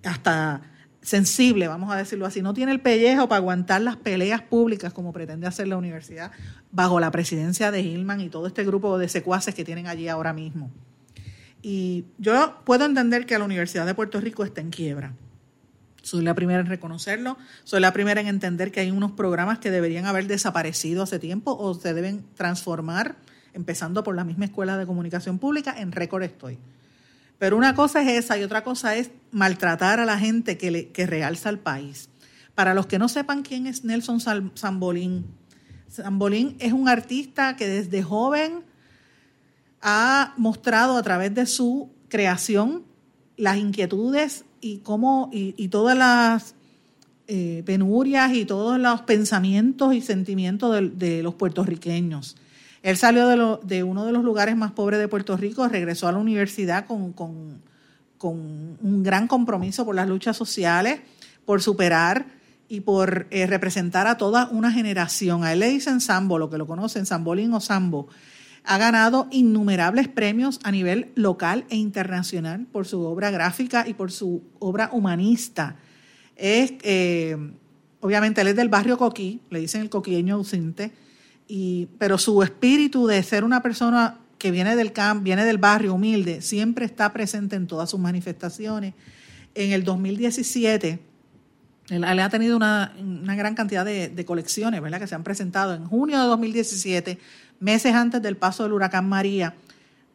hasta 0.07 0.63
sensible, 1.07 1.69
vamos 1.69 1.93
a 1.93 1.97
decirlo 1.97 2.27
así, 2.27 2.43
no 2.43 2.53
tiene 2.53 2.73
el 2.73 2.81
pellejo 2.81 3.29
para 3.29 3.37
aguantar 3.37 3.81
las 3.81 3.97
peleas 3.97 4.43
públicas 4.43 4.93
como 4.93 5.13
pretende 5.13 5.47
hacer 5.47 5.69
la 5.69 5.77
universidad 5.77 6.33
bajo 6.73 6.99
la 6.99 7.13
presidencia 7.13 7.71
de 7.71 7.81
Hillman 7.81 8.21
y 8.21 8.29
todo 8.29 8.49
este 8.49 8.65
grupo 8.65 8.99
de 8.99 9.09
secuaces 9.09 9.55
que 9.55 9.65
tienen 9.65 9.87
allí 9.87 10.09
ahora 10.09 10.33
mismo. 10.33 10.71
Y 11.63 12.07
yo 12.19 12.61
puedo 12.65 12.85
entender 12.85 13.25
que 13.25 13.39
la 13.39 13.45
Universidad 13.45 13.87
de 13.87 13.95
Puerto 13.95 14.21
Rico 14.21 14.45
está 14.45 14.61
en 14.61 14.71
quiebra. 14.71 15.15
Soy 16.03 16.23
la 16.25 16.35
primera 16.35 16.61
en 16.61 16.67
reconocerlo, 16.67 17.37
soy 17.65 17.81
la 17.81 17.93
primera 17.93 18.21
en 18.21 18.29
entender 18.29 18.71
que 18.71 18.81
hay 18.81 18.91
unos 18.91 19.13
programas 19.13 19.59
que 19.59 19.71
deberían 19.71 20.07
haber 20.07 20.27
desaparecido 20.27 21.05
hace 21.05 21.19
tiempo 21.19 21.57
o 21.57 21.75
se 21.75 21.95
deben 21.95 22.25
transformar, 22.35 23.17
empezando 23.55 24.03
por 24.03 24.15
la 24.15 24.25
misma 24.25 24.45
Escuela 24.45 24.77
de 24.77 24.87
Comunicación 24.87 25.39
Pública, 25.39 25.75
en 25.77 25.93
récord 25.93 26.23
estoy. 26.23 26.59
Pero 27.39 27.57
una 27.57 27.75
cosa 27.75 28.03
es 28.03 28.25
esa 28.25 28.39
y 28.39 28.43
otra 28.43 28.65
cosa 28.65 28.97
es 28.97 29.11
maltratar 29.31 30.01
a 30.01 30.07
la 30.07 30.19
gente 30.19 30.57
que, 30.57 30.71
le, 30.71 30.89
que 30.89 31.07
realza 31.07 31.49
al 31.49 31.59
país. 31.59 32.09
Para 32.55 32.73
los 32.73 32.87
que 32.87 32.99
no 32.99 33.09
sepan 33.09 33.43
quién 33.43 33.67
es 33.67 33.85
Nelson 33.85 34.21
Zambolín, 34.57 35.27
Zambolín 35.91 36.57
es 36.59 36.73
un 36.73 36.89
artista 36.89 37.57
que 37.57 37.67
desde 37.69 38.03
joven 38.03 38.65
ha 39.83 40.35
mostrado 40.37 40.97
a 40.97 41.03
través 41.03 41.35
de 41.35 41.47
su 41.47 41.91
creación 42.09 42.85
las 43.37 43.59
inquietudes 43.59 44.45
y 44.61 44.79
cómo 44.79 45.31
y, 45.33 45.69
todas 45.69 45.97
las 45.97 46.55
eh, 47.29 47.63
penurias 47.67 48.33
y 48.33 48.47
todos 48.47 48.81
los 48.81 49.03
pensamientos 49.03 49.95
y 49.95 50.01
sentimientos 50.01 50.99
de 50.99 51.23
los 51.23 51.35
puertorriqueños. 51.35 52.37
Él 52.87 52.97
salió 52.97 53.59
de, 53.65 53.83
uno 53.83 54.07
de 54.07 54.13
los 54.13 54.23
lugares 54.23 54.57
más 54.57 54.71
pobres 54.71 55.01
de 55.01 55.09
Puerto 55.09 55.37
Rico, 55.37 55.67
regresó 55.67 56.07
a 56.07 56.13
la 56.13 56.19
universidad 56.19 56.87
con, 56.87 57.61
un 58.21 59.03
gran 59.03 59.27
compromiso 59.27 59.85
por 59.85 59.97
las 59.97 60.07
luchas 60.07 60.37
sociales, 60.37 61.01
por 61.45 61.61
superar 61.61 62.27
y 62.69 62.83
por 62.83 63.27
eh, 63.31 63.49
representar 63.49 64.07
a 64.07 64.17
toda 64.17 64.49
una 64.53 64.71
generación. 64.71 65.43
A 65.43 65.53
él 65.53 65.59
le 65.59 65.69
dicen 65.69 66.01
Sambo, 66.01 66.39
lo 66.39 66.49
que 66.49 66.59
lo 66.59 66.69
conocen, 66.69 67.07
Sambolín 67.07 67.53
o 67.55 67.61
Sambo. 67.61 68.07
Ha 68.63 68.79
ganado 68.79 69.27
innumerables 69.33 70.07
premios 70.07 70.61
a 70.63 70.71
nivel 70.71 71.11
local 71.17 71.65
e 71.71 71.75
internacional 71.75 72.69
por 72.71 72.87
su 72.87 73.03
obra 73.03 73.33
gráfica 73.33 73.89
y 73.89 73.95
por 73.95 74.13
su 74.13 74.45
obra 74.61 74.91
humanista. 74.93 75.75
Eh, 76.37 77.37
obviamente, 77.99 78.43
él 78.43 78.47
es 78.47 78.55
del 78.55 78.69
barrio 78.69 78.97
Coquí, 78.97 79.41
le 79.51 79.59
dicen 79.59 79.81
el 79.81 79.91
coquieño 79.91 80.37
ausente 80.37 80.93
y, 81.49 81.87
pero 81.99 82.19
su 82.19 82.43
espíritu 82.43 83.07
de 83.07 83.23
ser 83.23 83.45
una 83.45 83.63
persona 83.63 84.19
que 84.39 84.51
viene 84.51 84.77
del 84.77 84.93
camp, 84.93 85.23
viene 85.23 85.45
del 85.45 85.59
barrio 85.59 85.95
humilde, 85.95 86.43
siempre 86.43 86.85
está 86.85 87.13
presente 87.13 87.57
en 87.57 87.67
todas 87.67 87.91
sus 87.91 88.01
manifestaciones. 88.01 88.95
En 89.55 89.73
el 89.73 89.85
2017, 89.85 91.01
él, 91.89 92.05
ha 92.05 92.29
tenido 92.29 92.57
una, 92.57 92.93
gran 93.37 93.55
cantidad 93.55 93.85
de, 93.85 94.25
colecciones, 94.25 94.83
¿verdad? 94.83 95.01
Que 95.01 95.07
se 95.07 95.15
han 95.15 95.23
presentado 95.23 95.75
en 95.75 95.87
junio 95.87 96.21
de 96.21 96.27
2017, 96.27 97.19
meses 97.61 97.95
antes 97.95 98.21
del 98.21 98.37
paso 98.37 98.65
del 98.65 98.73
huracán 98.73 99.09
María. 99.09 99.55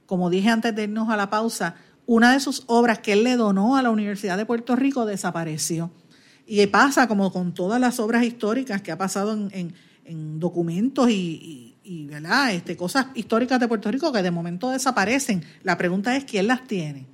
Como 0.06 0.30
dije 0.30 0.50
antes 0.50 0.76
de 0.76 0.84
irnos 0.84 1.10
a 1.10 1.18
la 1.18 1.30
pausa, 1.30 1.76
una 2.06 2.34
de 2.34 2.40
sus 2.42 2.64
obras 2.68 3.00
que 3.00 3.14
él 3.14 3.24
le 3.24 3.38
donó 3.38 3.78
a 3.78 3.82
la 3.82 3.90
Universidad 3.90 4.38
de 4.38 4.46
Puerto 4.46 4.76
Rico 4.76 5.06
desapareció. 5.06 5.92
Y 6.46 6.66
pasa 6.68 7.08
como 7.08 7.32
con 7.32 7.54
todas 7.54 7.80
las 7.80 8.00
obras 8.00 8.26
históricas 8.26 8.82
que 8.82 8.92
ha 8.92 8.98
pasado 8.98 9.34
en 9.34 9.74
documentos 10.40 11.10
y. 11.10 11.68
Este, 12.52 12.78
cosas 12.78 13.08
históricas 13.16 13.60
de 13.60 13.68
Puerto 13.68 13.92
Rico 13.92 14.12
que 14.12 14.22
de 14.22 14.32
momento 14.32 14.70
desaparecen. 14.70 15.44
La 15.64 15.78
pregunta 15.78 16.16
es 16.16 16.26
quién 16.26 16.48
las 16.48 16.68
tiene. 16.68 17.08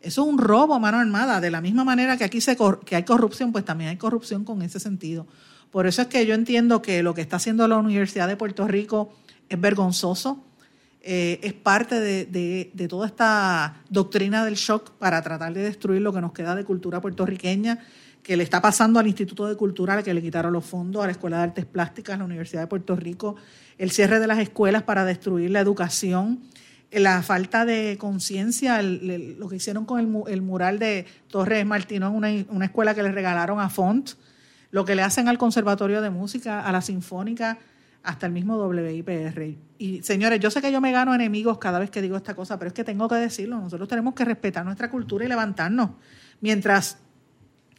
Eso 0.00 0.22
es 0.22 0.28
un 0.28 0.38
robo 0.38 0.78
mano 0.78 0.98
armada. 0.98 1.40
De 1.40 1.50
la 1.50 1.60
misma 1.60 1.84
manera 1.84 2.16
que 2.16 2.24
aquí 2.24 2.40
se 2.40 2.56
que 2.84 2.96
hay 2.96 3.04
corrupción, 3.04 3.52
pues 3.52 3.64
también 3.64 3.90
hay 3.90 3.96
corrupción 3.96 4.44
con 4.44 4.62
ese 4.62 4.80
sentido. 4.80 5.26
Por 5.70 5.86
eso 5.86 6.02
es 6.02 6.08
que 6.08 6.26
yo 6.26 6.34
entiendo 6.34 6.82
que 6.82 7.02
lo 7.02 7.14
que 7.14 7.20
está 7.20 7.36
haciendo 7.36 7.68
la 7.68 7.76
Universidad 7.76 8.28
de 8.28 8.36
Puerto 8.36 8.66
Rico 8.66 9.12
es 9.48 9.60
vergonzoso. 9.60 10.44
Eh, 11.00 11.40
es 11.42 11.52
parte 11.52 12.00
de, 12.00 12.70
de, 12.74 12.88
toda 12.88 13.06
esta 13.06 13.82
doctrina 13.88 14.44
del 14.44 14.56
shock 14.56 14.90
para 14.98 15.22
tratar 15.22 15.54
de 15.54 15.62
destruir 15.62 16.02
lo 16.02 16.12
que 16.12 16.20
nos 16.20 16.32
queda 16.32 16.54
de 16.54 16.64
cultura 16.64 17.00
puertorriqueña 17.00 17.78
que 18.28 18.36
le 18.36 18.44
está 18.44 18.60
pasando 18.60 19.00
al 19.00 19.06
Instituto 19.06 19.46
de 19.46 19.56
Cultura, 19.56 20.02
que 20.02 20.12
le 20.12 20.20
quitaron 20.20 20.52
los 20.52 20.62
fondos, 20.62 21.02
a 21.02 21.06
la 21.06 21.12
Escuela 21.12 21.38
de 21.38 21.44
Artes 21.44 21.64
Plásticas, 21.64 22.18
la 22.18 22.26
Universidad 22.26 22.60
de 22.60 22.66
Puerto 22.66 22.94
Rico, 22.94 23.36
el 23.78 23.90
cierre 23.90 24.20
de 24.20 24.26
las 24.26 24.38
escuelas 24.38 24.82
para 24.82 25.06
destruir 25.06 25.50
la 25.50 25.60
educación, 25.60 26.38
la 26.92 27.22
falta 27.22 27.64
de 27.64 27.96
conciencia, 27.98 28.82
lo 28.82 29.48
que 29.48 29.56
hicieron 29.56 29.86
con 29.86 30.26
el, 30.28 30.42
mural 30.42 30.78
de 30.78 31.06
Torres 31.28 31.64
Martino 31.64 32.08
en 32.08 32.46
una, 32.50 32.66
escuela 32.66 32.94
que 32.94 33.02
le 33.02 33.12
regalaron 33.12 33.60
a 33.60 33.70
Font, 33.70 34.10
lo 34.72 34.84
que 34.84 34.94
le 34.94 35.00
hacen 35.00 35.26
al 35.28 35.38
Conservatorio 35.38 36.02
de 36.02 36.10
Música, 36.10 36.60
a 36.60 36.70
la 36.70 36.82
Sinfónica, 36.82 37.56
hasta 38.02 38.26
el 38.26 38.32
mismo 38.32 38.58
WIPR. 38.58 39.56
Y 39.78 40.02
señores, 40.02 40.38
yo 40.38 40.50
sé 40.50 40.60
que 40.60 40.70
yo 40.70 40.82
me 40.82 40.92
gano 40.92 41.14
enemigos 41.14 41.56
cada 41.56 41.78
vez 41.78 41.88
que 41.88 42.02
digo 42.02 42.18
esta 42.18 42.34
cosa, 42.34 42.58
pero 42.58 42.68
es 42.68 42.74
que 42.74 42.84
tengo 42.84 43.08
que 43.08 43.14
decirlo, 43.14 43.58
nosotros 43.58 43.88
tenemos 43.88 44.12
que 44.12 44.26
respetar 44.26 44.66
nuestra 44.66 44.90
cultura 44.90 45.24
y 45.24 45.28
levantarnos. 45.28 45.92
Mientras 46.42 46.98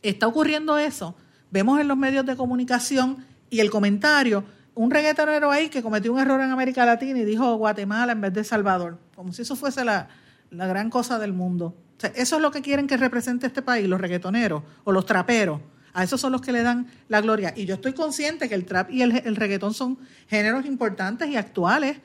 está 0.01 0.27
ocurriendo 0.27 0.77
eso, 0.77 1.15
vemos 1.51 1.79
en 1.79 1.87
los 1.87 1.97
medios 1.97 2.25
de 2.25 2.35
comunicación 2.35 3.25
y 3.49 3.59
el 3.59 3.69
comentario, 3.69 4.43
un 4.75 4.91
reggaetonero 4.91 5.51
ahí 5.51 5.69
que 5.69 5.81
cometió 5.81 6.13
un 6.13 6.19
error 6.19 6.39
en 6.41 6.51
América 6.51 6.85
Latina 6.85 7.19
y 7.19 7.25
dijo 7.25 7.55
Guatemala 7.55 8.13
en 8.13 8.21
vez 8.21 8.33
de 8.33 8.43
Salvador, 8.43 8.97
como 9.15 9.33
si 9.33 9.41
eso 9.41 9.55
fuese 9.55 9.83
la, 9.83 10.07
gran 10.51 10.89
cosa 10.89 11.19
del 11.19 11.33
mundo. 11.33 11.75
eso 12.15 12.35
es 12.37 12.41
lo 12.41 12.51
que 12.51 12.61
quieren 12.61 12.87
que 12.87 12.97
represente 12.97 13.47
este 13.47 13.61
país, 13.61 13.87
los 13.87 13.99
reggaetoneros 13.99 14.63
o 14.83 14.91
los 14.91 15.05
traperos. 15.05 15.59
A 15.91 16.03
esos 16.03 16.21
son 16.21 16.31
los 16.31 16.41
que 16.41 16.51
le 16.51 16.61
dan 16.61 16.87
la 17.07 17.19
gloria. 17.19 17.51
Y 17.55 17.65
yo 17.65 17.75
estoy 17.75 17.93
consciente 17.93 18.47
que 18.47 18.55
el 18.55 18.65
trap 18.65 18.91
y 18.91 19.01
el, 19.01 19.23
el 19.25 19.35
reggaetón 19.35 19.73
son 19.73 19.97
géneros 20.27 20.65
importantes 20.65 21.27
y 21.29 21.35
actuales 21.35 21.97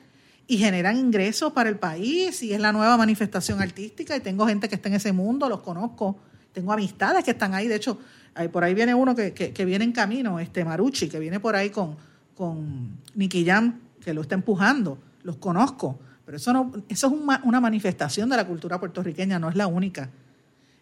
y 0.47 0.57
generan 0.57 0.97
ingresos 0.97 1.53
para 1.53 1.69
el 1.69 1.77
país 1.77 2.41
y 2.43 2.53
es 2.53 2.59
la 2.59 2.71
nueva 2.71 2.97
manifestación 2.97 3.61
artística 3.61 4.15
y 4.15 4.19
tengo 4.19 4.47
gente 4.47 4.69
que 4.69 4.75
está 4.75 4.89
en 4.89 4.95
ese 4.95 5.11
mundo, 5.11 5.49
los 5.49 5.61
conozco 5.61 6.19
tengo 6.55 6.71
amistades 6.71 7.23
que 7.23 7.31
están 7.31 7.53
ahí, 7.53 7.67
de 7.67 7.75
hecho, 7.75 7.99
por 8.51 8.63
ahí 8.63 8.73
viene 8.73 8.95
uno 8.95 9.13
que, 9.13 9.33
que, 9.33 9.65
viene 9.65 9.83
en 9.83 9.91
camino, 9.91 10.39
este 10.39 10.63
Maruchi, 10.63 11.09
que 11.09 11.19
viene 11.19 11.41
por 11.41 11.55
ahí 11.55 11.69
con, 11.69 11.97
con 12.33 12.97
Nicky 13.13 13.45
Jam, 13.45 13.79
que 14.01 14.13
lo 14.13 14.21
está 14.21 14.35
empujando, 14.35 14.97
los 15.23 15.35
conozco, 15.35 15.99
pero 16.25 16.37
eso, 16.37 16.53
no, 16.53 16.71
eso 16.87 17.07
es 17.07 17.13
una, 17.43 17.59
manifestación 17.59 18.29
de 18.29 18.37
la 18.37 18.47
cultura 18.47 18.79
puertorriqueña, 18.79 19.37
no 19.37 19.49
es 19.49 19.55
la 19.55 19.67
única. 19.67 20.09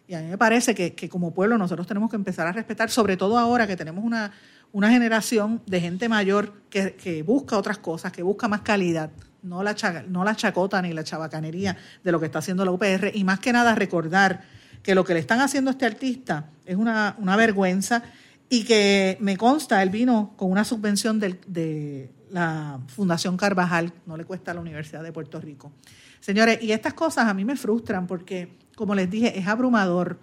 Y 0.06 0.14
a 0.14 0.20
mí 0.20 0.28
me 0.28 0.38
parece 0.38 0.74
que, 0.74 0.94
que, 0.94 1.08
como 1.08 1.32
pueblo 1.34 1.58
nosotros 1.58 1.86
tenemos 1.88 2.08
que 2.08 2.16
empezar 2.16 2.46
a 2.46 2.52
respetar, 2.52 2.88
sobre 2.88 3.16
todo 3.16 3.36
ahora 3.36 3.66
que 3.66 3.76
tenemos 3.76 4.04
una, 4.04 4.32
una 4.70 4.90
generación 4.90 5.60
de 5.66 5.80
gente 5.80 6.08
mayor 6.08 6.52
que, 6.70 6.94
que, 6.94 7.24
busca 7.24 7.58
otras 7.58 7.78
cosas, 7.78 8.12
que 8.12 8.22
busca 8.22 8.46
más 8.46 8.60
calidad, 8.60 9.10
no 9.42 9.62
la, 9.64 9.74
no 10.08 10.24
la 10.24 10.36
chacota 10.36 10.80
ni 10.82 10.92
la 10.92 11.02
chabacanería 11.02 11.76
de 12.04 12.12
lo 12.12 12.20
que 12.20 12.26
está 12.26 12.38
haciendo 12.38 12.64
la 12.64 12.70
UPR, 12.70 13.10
y 13.12 13.24
más 13.24 13.40
que 13.40 13.52
nada 13.52 13.74
recordar 13.74 14.42
que 14.84 14.94
lo 14.94 15.04
que 15.04 15.14
le 15.14 15.20
están 15.20 15.40
haciendo 15.40 15.70
a 15.70 15.72
este 15.72 15.86
artista 15.86 16.50
es 16.64 16.76
una, 16.76 17.16
vergüenza 17.36 18.04
y 18.48 18.62
que 18.64 19.16
me 19.20 19.36
consta, 19.36 19.82
él 19.82 19.90
vino 19.90 20.34
con 20.36 20.52
una 20.52 20.64
subvención 20.64 21.18
de 21.18 22.10
la 22.34 22.80
Fundación 22.88 23.36
Carvajal, 23.36 23.92
no 24.06 24.16
le 24.16 24.24
cuesta 24.24 24.50
a 24.50 24.54
la 24.54 24.60
Universidad 24.60 25.02
de 25.02 25.12
Puerto 25.12 25.40
Rico. 25.40 25.72
Señores, 26.18 26.58
y 26.62 26.72
estas 26.72 26.92
cosas 26.92 27.26
a 27.26 27.34
mí 27.34 27.44
me 27.44 27.54
frustran 27.54 28.08
porque, 28.08 28.58
como 28.74 28.94
les 28.94 29.08
dije, 29.08 29.38
es 29.38 29.46
abrumador. 29.46 30.18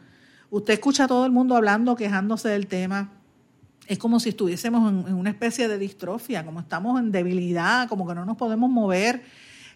Usted 0.50 0.74
escucha 0.74 1.06
a 1.06 1.08
todo 1.08 1.26
el 1.26 1.32
mundo 1.32 1.56
hablando, 1.56 1.96
quejándose 1.96 2.50
del 2.50 2.68
tema. 2.68 3.14
Es 3.88 3.98
como 3.98 4.20
si 4.20 4.30
estuviésemos 4.30 4.92
en, 4.92 5.08
en 5.08 5.14
una 5.16 5.30
especie 5.30 5.70
de 5.70 5.78
distrofia, 5.78 6.46
como 6.46 6.60
estamos 6.60 7.00
en 7.00 7.14
debilidad, 7.14 7.88
como 7.88 8.06
que 8.06 8.14
no 8.14 8.26
nos 8.26 8.36
podemos 8.36 8.70
mover 8.70 9.24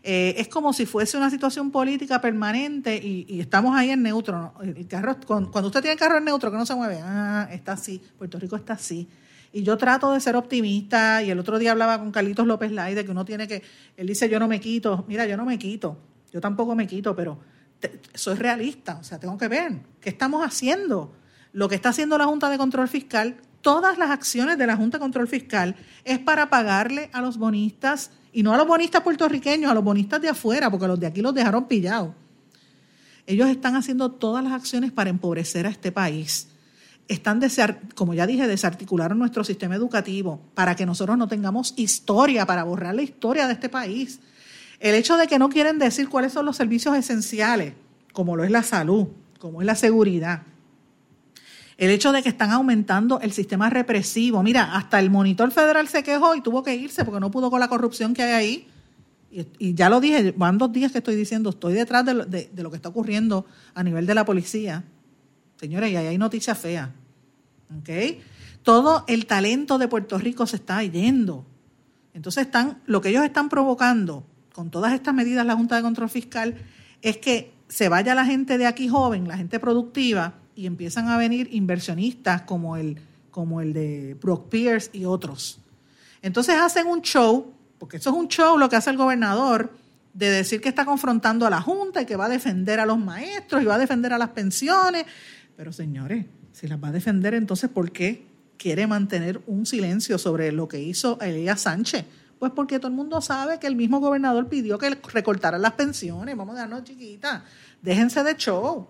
eh, 0.08 0.40
es 0.40 0.48
como 0.48 0.72
si 0.72 0.86
fuese 0.86 1.18
una 1.18 1.32
situación 1.32 1.72
política 1.72 2.22
permanente 2.22 2.96
y, 2.96 3.40
estamos 3.40 3.76
ahí 3.76 3.90
en 3.90 4.04
neutro. 4.04 4.54
El 4.62 4.88
carro, 4.88 5.18
cuando 5.26 5.66
usted 5.66 5.82
tiene 5.82 5.94
el 5.94 6.00
carro 6.00 6.20
en 6.20 6.26
neutro 6.26 6.52
que 6.52 6.58
no 6.58 6.66
se 6.68 6.76
mueve, 6.76 7.00
ah, 7.02 7.50
está 7.52 7.72
así, 7.72 8.00
Puerto 8.16 8.38
Rico 8.38 8.56
está 8.56 8.74
así. 8.74 9.10
Y 9.52 9.64
yo 9.64 9.78
trato 9.78 10.12
de 10.12 10.20
ser 10.20 10.36
optimista 10.36 11.24
y 11.24 11.32
el 11.32 11.40
otro 11.40 11.58
día 11.58 11.72
hablaba 11.72 11.98
con 11.98 12.12
Carlitos 12.12 12.46
López 12.46 12.72
Lai 12.72 12.94
de 12.94 13.04
que 13.04 13.10
uno 13.10 13.26
tiene 13.26 13.48
que, 13.48 13.64
él 13.98 14.06
dice 14.06 14.30
yo 14.30 14.40
no 14.40 14.48
me 14.48 14.60
quito, 14.60 15.06
mira, 15.08 15.26
yo 15.26 15.38
no 15.38 15.46
me 15.46 15.58
quito, 15.58 15.98
yo 16.32 16.40
tampoco 16.40 16.76
me 16.76 16.86
quito, 16.86 17.16
pero 17.16 17.40
soy 18.14 18.36
realista, 18.36 19.00
o 19.02 19.04
sea, 19.04 19.20
tengo 19.20 19.40
que 19.40 19.48
ver 19.48 19.80
qué 20.02 20.10
estamos 20.10 20.46
haciendo. 20.46 21.14
Lo 21.52 21.68
que 21.68 21.74
está 21.74 21.90
haciendo 21.90 22.20
la 22.20 22.26
Junta 22.26 22.52
de 22.52 22.60
Control 22.60 22.88
Fiscal, 22.88 23.38
todas 23.62 23.98
las 23.98 24.12
acciones 24.12 24.60
de 24.60 24.68
la 24.68 24.76
Junta 24.76 25.00
de 25.00 25.02
Control 25.02 25.28
Fiscal 25.28 25.76
es 26.04 26.20
para 26.20 26.52
pagarle 26.52 27.10
a 27.12 27.22
los 27.22 27.38
bonistas, 27.38 28.12
y 28.36 28.44
no 28.44 28.54
a 28.54 28.58
los 28.58 28.68
bonistas 28.68 29.02
puertorriqueños, 29.02 29.72
a 29.72 29.74
los 29.74 29.82
bonistas 29.82 30.22
de 30.22 30.28
afuera, 30.28 30.70
porque 30.70 30.88
los 30.88 31.00
de 31.00 31.08
aquí 31.08 31.22
los 31.22 31.34
dejaron 31.34 31.70
pillados. 31.70 32.10
Ellos 33.26 33.48
están 33.48 33.78
haciendo 33.78 34.12
todas 34.12 34.44
las 34.44 34.52
acciones 34.52 34.92
para 34.92 35.10
empobrecer 35.10 35.66
a 35.66 35.70
este 35.70 35.90
país. 35.94 36.50
Están, 37.08 37.40
como 37.96 38.14
ya 38.14 38.28
dije, 38.28 38.46
desarticularon 38.46 39.20
nuestro 39.20 39.46
sistema 39.46 39.76
educativo 39.76 40.42
para 40.54 40.76
que 40.76 40.86
nosotros 40.86 41.18
no 41.18 41.30
tengamos 41.30 41.76
historia, 41.78 42.46
para 42.46 42.66
borrar 42.66 42.94
la 42.94 43.04
historia 43.04 43.48
de 43.48 43.54
este 43.54 43.70
país. 43.70 44.20
El 44.82 44.96
hecho 44.96 45.16
de 45.16 45.28
que 45.28 45.40
no 45.40 45.48
quieren 45.48 45.80
decir 45.80 46.10
cuáles 46.10 46.34
son 46.34 46.46
los 46.46 46.58
servicios 46.58 46.94
esenciales, 46.98 47.74
como 48.12 48.36
lo 48.36 48.44
es 48.44 48.52
la 48.52 48.64
salud, 48.64 49.08
como 49.40 49.62
es 49.62 49.66
la 49.66 49.76
seguridad. 49.76 50.42
El 51.78 51.90
hecho 51.90 52.12
de 52.12 52.24
que 52.24 52.30
están 52.30 52.52
aumentando 52.52 53.20
el 53.20 53.34
sistema 53.34 53.70
represivo. 53.70 54.42
Mira, 54.44 54.76
hasta 54.76 55.00
el 55.00 55.10
monitor 55.10 55.52
federal 55.52 55.88
se 55.88 56.04
quejó 56.04 56.36
y 56.36 56.42
tuvo 56.42 56.64
que 56.64 56.76
irse 56.76 57.04
porque 57.04 57.20
no 57.20 57.32
pudo 57.32 57.52
con 57.52 57.60
la 57.60 57.68
corrupción 57.68 58.14
que 58.14 58.24
hay 58.24 58.32
ahí. 58.32 58.68
Y, 59.60 59.74
ya 59.74 59.90
lo 59.90 60.00
dije, 60.00 60.34
van 60.38 60.58
dos 60.58 60.72
días 60.72 60.94
que 60.94 61.00
estoy 61.00 61.16
diciendo, 61.16 61.50
estoy 61.50 61.74
detrás 61.74 62.06
de 62.06 62.14
lo, 62.14 62.26
de 62.26 62.50
lo, 62.56 62.70
que 62.70 62.78
está 62.78 62.88
ocurriendo 62.88 63.46
a 63.74 63.84
nivel 63.84 64.06
de 64.06 64.16
la 64.16 64.24
policía. 64.24 64.86
Señores, 65.60 65.92
y 65.92 65.98
ahí 65.98 66.08
hay 66.08 66.18
noticias 66.18 66.58
feas. 66.58 66.90
¿Ok? 67.78 67.90
Todo 68.64 69.04
el 69.08 69.26
talento 69.26 69.78
de 69.78 69.90
Puerto 69.90 70.18
Rico 70.18 70.48
se 70.48 70.56
está 70.56 70.82
yendo. 70.84 71.46
Entonces, 72.14 72.46
están, 72.46 72.82
lo 72.86 73.02
que 73.02 73.10
ellos 73.10 73.26
están 73.26 73.50
provocando 73.50 74.24
con 74.54 74.70
todas 74.70 74.94
estas 74.94 75.14
medidas, 75.14 75.46
la 75.46 75.56
Junta 75.56 75.76
de 75.76 75.82
Control 75.82 76.10
Fiscal, 76.10 76.56
es 77.02 77.18
que 77.18 77.52
se 77.68 77.90
vaya 77.90 78.16
la 78.16 78.26
gente 78.26 78.58
de 78.58 78.66
aquí 78.66 78.88
joven, 78.88 79.28
la 79.28 79.36
gente 79.36 79.60
productiva, 79.60 80.36
y 80.56 80.66
empiezan 80.66 81.10
a 81.10 81.18
venir 81.18 81.50
inversionistas 81.52 82.44
como 82.44 82.78
el, 82.78 82.98
como 83.32 83.62
el 83.62 83.74
de 83.74 84.18
Brock 84.22 84.50
Pierce 84.50 84.90
y 84.94 85.06
otros. 85.06 85.60
Entonces 86.22 86.56
hacen 86.56 86.88
un 86.88 87.02
show, 87.02 87.54
porque 87.78 87.98
eso 87.98 88.10
es 88.10 88.16
un 88.16 88.28
show 88.28 88.58
lo 88.58 88.70
que 88.70 88.76
hace 88.76 88.90
el 88.90 88.98
gobernador, 88.98 89.72
de 90.14 90.30
decir 90.30 90.62
que 90.62 90.70
está 90.70 90.86
confrontando 90.86 91.46
a 91.46 91.50
la 91.50 91.62
Junta 91.62 92.02
y 92.02 92.06
que 92.06 92.16
va 92.16 92.26
a 92.26 92.30
defender 92.30 92.80
a 92.80 92.86
los 92.86 92.98
maestros 92.98 93.62
y 93.62 93.66
va 93.66 93.76
a 93.76 93.78
defender 93.78 94.14
a 94.14 94.18
las 94.18 94.30
pensiones. 94.30 95.06
Pero 95.58 95.74
señores, 95.74 96.26
si 96.54 96.68
las 96.68 96.82
va 96.82 96.88
a 96.88 96.92
defender, 96.94 97.34
entonces 97.34 97.70
¿por 97.70 97.92
qué 97.92 98.26
quiere 98.58 98.88
mantener 98.88 99.42
un 99.46 99.66
silencio 99.66 100.18
sobre 100.18 100.54
lo 100.54 100.70
que 100.70 100.82
hizo 100.82 101.20
Elías 101.20 101.62
Sánchez? 101.62 102.06
Pues 102.40 102.54
porque 102.54 102.80
todo 102.80 102.88
el 102.88 102.94
mundo 102.94 103.20
sabe 103.22 103.60
que 103.60 103.68
el 103.68 103.76
mismo 103.76 104.00
gobernador 104.00 104.48
pidió 104.48 104.78
que 104.78 104.98
recortaran 105.14 105.62
las 105.62 105.74
pensiones. 105.74 106.36
Vamos 106.36 106.56
a 106.56 106.60
darnos 106.60 106.84
chiquitas. 106.84 107.44
Déjense 107.82 108.24
de 108.24 108.36
show. 108.36 108.88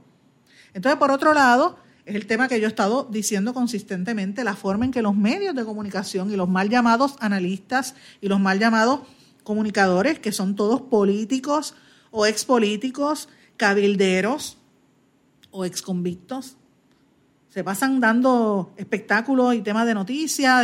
Entonces, 0.76 1.00
por 1.00 1.10
otro 1.10 1.34
lado, 1.34 1.78
es 2.06 2.16
el 2.16 2.28
tema 2.28 2.50
que 2.50 2.60
yo 2.60 2.66
he 2.66 2.68
estado 2.68 3.08
diciendo 3.10 3.54
consistentemente, 3.54 4.44
la 4.44 4.58
forma 4.58 4.84
en 4.84 4.92
que 4.92 5.02
los 5.02 5.16
medios 5.16 5.56
de 5.56 5.64
comunicación 5.64 6.30
y 6.32 6.36
los 6.36 6.50
mal 6.50 6.70
llamados 6.70 7.16
analistas 7.22 7.96
y 8.20 8.28
los 8.28 8.42
mal 8.42 8.60
llamados 8.60 9.00
comunicadores, 9.44 10.20
que 10.20 10.34
son 10.34 10.58
todos 10.58 10.82
políticos 10.82 11.76
o 12.12 12.26
expolíticos, 12.26 13.30
cabilderos 13.56 14.58
o 15.50 15.64
exconvictos, 15.64 16.58
se 17.48 17.64
pasan 17.64 18.02
dando 18.02 18.74
espectáculos 18.76 19.56
y 19.56 19.62
temas 19.62 19.88
de 19.88 19.94
noticias, 19.94 20.62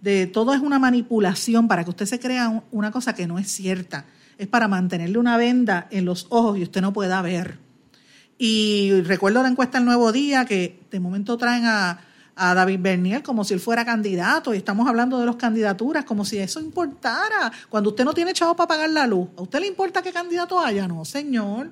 de, 0.00 0.26
todo 0.26 0.54
es 0.54 0.60
una 0.60 0.80
manipulación 0.80 1.68
para 1.68 1.84
que 1.84 1.90
usted 1.90 2.06
se 2.06 2.18
crea 2.18 2.64
una 2.72 2.90
cosa 2.90 3.14
que 3.14 3.28
no 3.28 3.38
es 3.38 3.46
cierta. 3.46 4.06
Es 4.38 4.48
para 4.48 4.66
mantenerle 4.66 5.18
una 5.18 5.36
venda 5.36 5.86
en 5.92 6.04
los 6.04 6.26
ojos 6.30 6.58
y 6.58 6.64
usted 6.64 6.80
no 6.80 6.92
pueda 6.92 7.22
ver. 7.22 7.61
Y 8.44 9.02
recuerdo 9.02 9.40
la 9.40 9.48
encuesta 9.48 9.78
El 9.78 9.84
Nuevo 9.84 10.10
Día, 10.10 10.44
que 10.44 10.80
de 10.90 10.98
momento 10.98 11.36
traen 11.36 11.64
a, 11.64 12.00
a 12.34 12.54
David 12.54 12.80
Bernier 12.80 13.22
como 13.22 13.44
si 13.44 13.54
él 13.54 13.60
fuera 13.60 13.84
candidato 13.84 14.52
y 14.52 14.56
estamos 14.56 14.88
hablando 14.88 15.20
de 15.20 15.26
las 15.26 15.36
candidaturas 15.36 16.04
como 16.04 16.24
si 16.24 16.38
eso 16.38 16.58
importara. 16.58 17.52
Cuando 17.68 17.90
usted 17.90 18.04
no 18.04 18.12
tiene 18.12 18.32
chavo 18.32 18.56
para 18.56 18.66
pagar 18.66 18.90
la 18.90 19.06
luz, 19.06 19.28
¿a 19.36 19.42
usted 19.42 19.60
le 19.60 19.68
importa 19.68 20.02
qué 20.02 20.12
candidato 20.12 20.58
haya? 20.58 20.88
No, 20.88 21.04
señor 21.04 21.70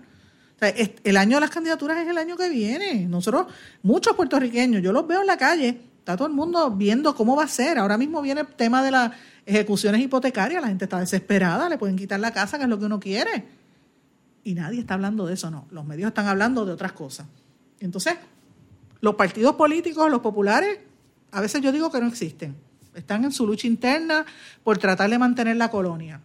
el 0.61 1.17
año 1.17 1.39
de 1.39 1.41
las 1.41 1.51
candidaturas 1.51 1.99
es 1.99 2.09
el 2.09 2.19
año 2.19 2.37
que 2.37 2.49
viene. 2.49 3.07
Nosotros, 3.07 3.47
muchos 3.83 4.15
puertorriqueños, 4.15 4.83
yo 4.83 4.93
los 4.93 5.07
veo 5.07 5.23
en 5.23 5.27
la 5.27 5.37
calle, 5.37 5.81
está 5.99 6.17
todo 6.17 6.29
el 6.29 6.35
mundo 6.35 6.71
viendo 6.71 7.15
cómo 7.15 7.35
va 7.35 7.45
a 7.45 7.49
ser. 7.49 7.79
Ahora 7.79 7.97
mismo 7.97 8.21
viene 8.21 8.43
el 8.43 8.47
tema 8.47 8.83
de 8.83 8.91
las 8.91 9.13
ejecuciones 9.47 10.01
hipotecarias, 10.03 10.61
la 10.61 10.69
gente 10.69 10.85
está 10.85 11.01
desesperada, 11.01 11.69
le 11.69 11.79
pueden 11.79 11.97
quitar 11.97 12.21
la 12.21 12.33
casa, 12.33 12.59
que 12.59 12.65
es 12.65 12.71
lo 12.71 12.79
que 12.79 12.85
uno 12.85 13.01
quiere. 13.01 13.60
Y 14.45 14.55
nadie 14.55 14.81
está 14.81 14.95
hablando 14.95 15.27
de 15.27 15.35
eso, 15.35 15.51
no. 15.51 15.67
Los 15.71 15.85
medios 15.85 16.09
están 16.09 16.27
hablando 16.27 16.65
de 16.65 16.73
otras 16.73 16.93
cosas. 16.93 17.27
Entonces, 17.79 18.15
los 19.01 19.15
partidos 19.15 19.55
políticos, 19.57 20.11
los 20.11 20.21
populares, 20.21 20.79
a 21.33 21.41
veces 21.41 21.61
yo 21.63 21.73
digo 21.73 21.91
que 21.91 22.01
no 22.01 22.07
existen. 22.07 22.57
Están 22.95 23.25
en 23.25 23.33
su 23.33 23.47
lucha 23.47 23.67
interna 23.67 24.25
por 24.65 24.79
tratar 24.79 25.11
de 25.11 25.19
mantener 25.19 25.57
la 25.57 25.71
colonia. 25.71 26.21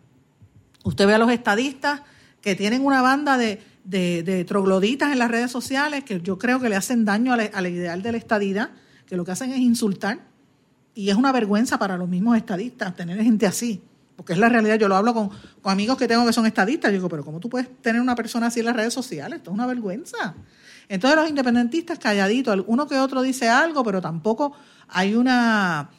Usted 0.84 1.08
ve 1.08 1.13
a 1.13 1.17
los 1.17 1.32
estadistas 1.32 2.01
que 2.41 2.56
tienen 2.56 2.86
una 2.86 3.01
banda 3.01 3.38
de 3.38 3.62
de, 3.86 4.45
trogloditas 4.47 5.12
en 5.12 5.19
las 5.19 5.32
redes 5.32 5.51
sociales 5.51 6.04
que 6.04 6.19
yo 6.21 6.38
creo 6.38 6.60
que 6.60 6.69
le 6.69 6.75
hacen 6.75 7.06
daño 7.06 7.34
a 7.34 7.38
la, 7.38 7.69
ideal 7.69 8.01
de 8.01 8.12
la 8.12 8.17
estadidad, 8.17 8.71
que 9.06 9.15
lo 9.15 9.23
que 9.23 9.32
hacen 9.32 9.51
es 9.51 9.60
insultar. 9.60 10.19
Y 10.93 11.10
es 11.10 11.15
una 11.15 11.32
vergüenza 11.32 11.78
para 11.78 11.97
los 11.97 12.08
mismos 12.08 12.38
estadistas 12.38 12.95
tener 12.95 13.21
gente 13.21 13.45
así, 13.45 13.82
porque 14.15 14.34
es 14.34 14.39
la 14.39 14.49
realidad. 14.49 14.78
Yo 14.78 14.88
lo 14.88 14.95
hablo 14.95 15.13
con, 15.13 15.30
amigos 15.63 15.97
que 15.97 16.08
tengo 16.08 16.25
que 16.25 16.34
son 16.34 16.45
estadistas. 16.45 16.91
Yo 16.91 16.97
digo, 16.97 17.10
pero 17.10 17.23
¿cómo 17.23 17.39
tú 17.39 17.49
puedes 17.49 17.67
tener 17.82 18.01
una 18.01 18.15
persona 18.15 18.47
así 18.47 18.60
en 18.60 18.67
las 18.67 18.75
redes 18.75 18.93
sociales? 18.93 19.38
Esto 19.38 19.51
es 19.51 19.54
una 19.54 19.65
vergüenza. 19.65 20.36
Entonces 20.88 21.19
los 21.19 21.30
independentistas 21.30 21.99
calladitos, 21.99 22.63
uno 22.67 22.88
que 22.88 22.97
otro 22.97 23.21
dice 23.21 23.49
algo, 23.49 23.84
pero 23.84 24.01
tampoco 24.01 24.54
hay 24.88 25.15
una, 25.15 25.89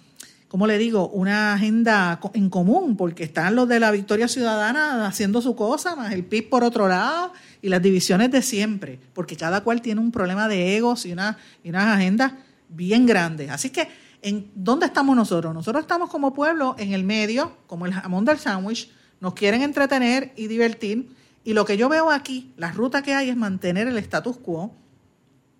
¿cómo 0.48 0.66
le 0.66 0.78
digo?, 0.78 1.08
una 1.08 1.54
agenda 1.54 2.20
en 2.34 2.48
común, 2.48 2.96
porque 2.96 3.24
están 3.24 3.56
los 3.56 3.68
de 3.68 3.80
la 3.80 3.90
Victoria 3.90 4.28
Ciudadana 4.28 5.06
haciendo 5.06 5.42
su 5.42 5.56
cosa, 5.56 5.96
más 5.96 6.12
el 6.12 6.24
PIB 6.24 6.48
por 6.48 6.62
otro 6.62 6.86
lado, 6.86 7.32
y 7.62 7.68
las 7.68 7.82
divisiones 7.82 8.30
de 8.30 8.42
siempre, 8.42 9.00
porque 9.12 9.36
cada 9.36 9.62
cual 9.62 9.82
tiene 9.82 10.00
un 10.00 10.12
problema 10.12 10.46
de 10.46 10.76
egos 10.76 11.04
y, 11.04 11.12
una, 11.12 11.36
y 11.64 11.70
unas 11.70 11.96
agendas 11.96 12.34
bien 12.68 13.06
grandes. 13.06 13.50
Así 13.50 13.70
que, 13.70 13.88
¿en 14.26 14.50
dónde 14.56 14.86
estamos 14.86 15.14
nosotros? 15.14 15.54
Nosotros 15.54 15.82
estamos 15.82 16.10
como 16.10 16.34
pueblo 16.34 16.74
en 16.78 16.92
el 16.92 17.04
medio, 17.04 17.56
como 17.68 17.86
el 17.86 17.92
jamón 17.92 18.24
del 18.24 18.38
sándwich, 18.38 18.90
nos 19.20 19.34
quieren 19.34 19.62
entretener 19.62 20.32
y 20.34 20.48
divertir, 20.48 21.14
y 21.44 21.52
lo 21.52 21.64
que 21.64 21.76
yo 21.76 21.88
veo 21.88 22.10
aquí, 22.10 22.52
la 22.56 22.72
ruta 22.72 23.02
que 23.02 23.14
hay 23.14 23.30
es 23.30 23.36
mantener 23.36 23.86
el 23.86 23.96
status 23.98 24.36
quo, 24.38 24.74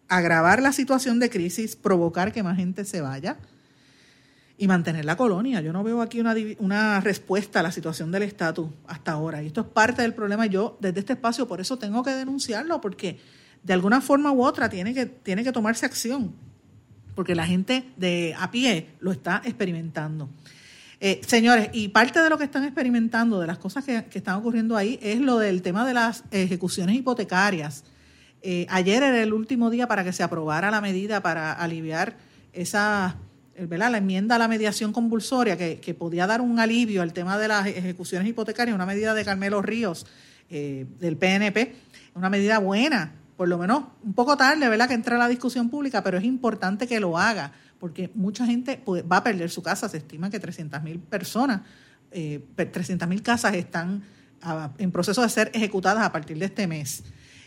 agravar 0.09 0.61
la 0.61 0.72
situación 0.72 1.20
de 1.20 1.31
crisis, 1.31 1.76
provocar 1.76 2.33
que 2.33 2.42
más 2.42 2.57
gente 2.57 2.85
se 2.85 3.00
vaya, 3.00 3.37
y 4.59 4.66
mantener 4.66 5.05
la 5.05 5.16
colonia. 5.16 5.61
Yo 5.61 5.72
no 5.72 5.85
veo 5.85 6.02
aquí 6.02 6.18
una, 6.18 6.35
una 6.59 7.00
respuesta 7.00 7.61
a 7.61 7.62
la 7.62 7.70
situación 7.70 8.11
del 8.11 8.24
estatus 8.24 8.68
hasta 8.88 9.12
ahora. 9.12 9.44
Y 9.44 9.46
esto 9.46 9.61
es 9.61 9.66
parte 9.68 10.02
del 10.02 10.12
problema. 10.12 10.46
Yo, 10.46 10.76
desde 10.81 11.00
este 11.00 11.12
espacio, 11.12 11.46
por 11.46 11.61
eso 11.61 11.79
tengo 11.79 12.02
que 12.02 12.11
denunciarlo, 12.11 12.81
porque 12.81 13.20
de 13.62 13.72
alguna 13.72 14.00
forma 14.00 14.33
u 14.33 14.42
otra 14.42 14.68
tiene 14.68 14.92
que, 14.92 15.07
tiene 15.07 15.44
que 15.44 15.52
tomarse 15.52 15.87
acción, 15.87 16.35
porque 17.16 17.35
la 17.35 17.46
gente 17.46 17.85
de 17.96 18.37
a 18.38 18.52
pie 18.52 18.90
lo 19.00 19.11
está 19.11 19.42
experimentando. 19.44 20.29
Eh, 21.00 21.20
señores, 21.26 21.70
y 21.72 21.88
parte 21.88 22.20
de 22.20 22.31
lo 22.31 22.38
que 22.38 22.44
están 22.44 22.64
experimentando, 22.64 23.40
de 23.40 23.46
las 23.46 23.59
cosas 23.59 23.85
que, 23.85 24.05
están 24.12 24.37
ocurriendo 24.37 24.76
ahí, 24.76 24.98
es 25.02 25.20
lo 25.20 25.38
del 25.38 25.62
tema 25.62 25.85
de 25.85 25.94
las 25.94 26.24
ejecuciones 26.31 26.94
hipotecarias. 26.94 27.85
Eh, 28.42 28.66
ayer 28.68 29.02
era 29.02 29.22
el 29.22 29.33
último 29.33 29.70
día 29.70 29.88
para 29.88 30.05
que 30.05 30.12
se 30.12 30.22
aprobara 30.22 30.70
la 30.70 30.81
medida 30.81 31.20
para 31.22 31.52
aliviar 31.52 32.16
esas 32.52 33.14
la 33.59 33.96
enmienda 33.96 34.37
a 34.37 34.38
la 34.38 34.48
mediación 34.48 34.92
convulsoria 34.92 35.57
que, 35.57 35.94
podía 35.94 36.26
dar 36.26 36.42
un 36.42 36.59
alivio 36.61 37.00
al 37.00 37.14
tema 37.14 37.38
de 37.38 37.48
las 37.48 37.66
ejecuciones 37.66 38.29
hipotecarias, 38.29 38.74
una 38.74 38.85
medida 38.85 39.14
de 39.14 39.24
Carmelo 39.24 39.62
Ríos 39.62 40.07
eh, 40.50 40.87
del 41.00 41.16
PNP, 41.16 41.74
una 42.14 42.29
medida 42.29 42.59
buena, 42.59 43.12
por 43.37 43.49
lo 43.49 43.59
menos 43.59 43.85
un 44.03 44.14
poco 44.14 44.37
tarde, 44.37 44.68
¿verdad? 44.68 44.88
Que 44.88 44.94
entra 44.94 45.16
a 45.16 45.18
la 45.18 45.29
discusión 45.29 45.68
pública, 45.68 46.03
pero 46.03 46.18
es 46.18 46.25
importante 46.25 46.87
que 46.87 47.01
lo 47.01 47.18
haga, 47.18 47.53
porque 47.79 48.11
mucha 48.14 48.46
gente 48.46 48.83
va 48.88 49.18
a 49.18 49.25
perder 49.25 49.51
su 49.51 49.62
casa. 49.62 49.88
Se 49.88 49.99
estima 49.99 50.31
que 50.31 50.40
300 50.40 50.83
mil 50.83 50.98
personas, 50.98 51.61
eh, 52.11 52.40
300 52.56 53.06
mil 53.08 53.23
casas 53.23 53.54
están 53.54 54.02
en 54.79 54.92
proceso 54.92 55.23
de 55.23 55.29
ser 55.29 55.50
ejecutadas 55.54 56.04
a 56.04 56.13
partir 56.13 56.38
de 56.38 56.46
este 56.46 56.67
mes. 56.67 57.02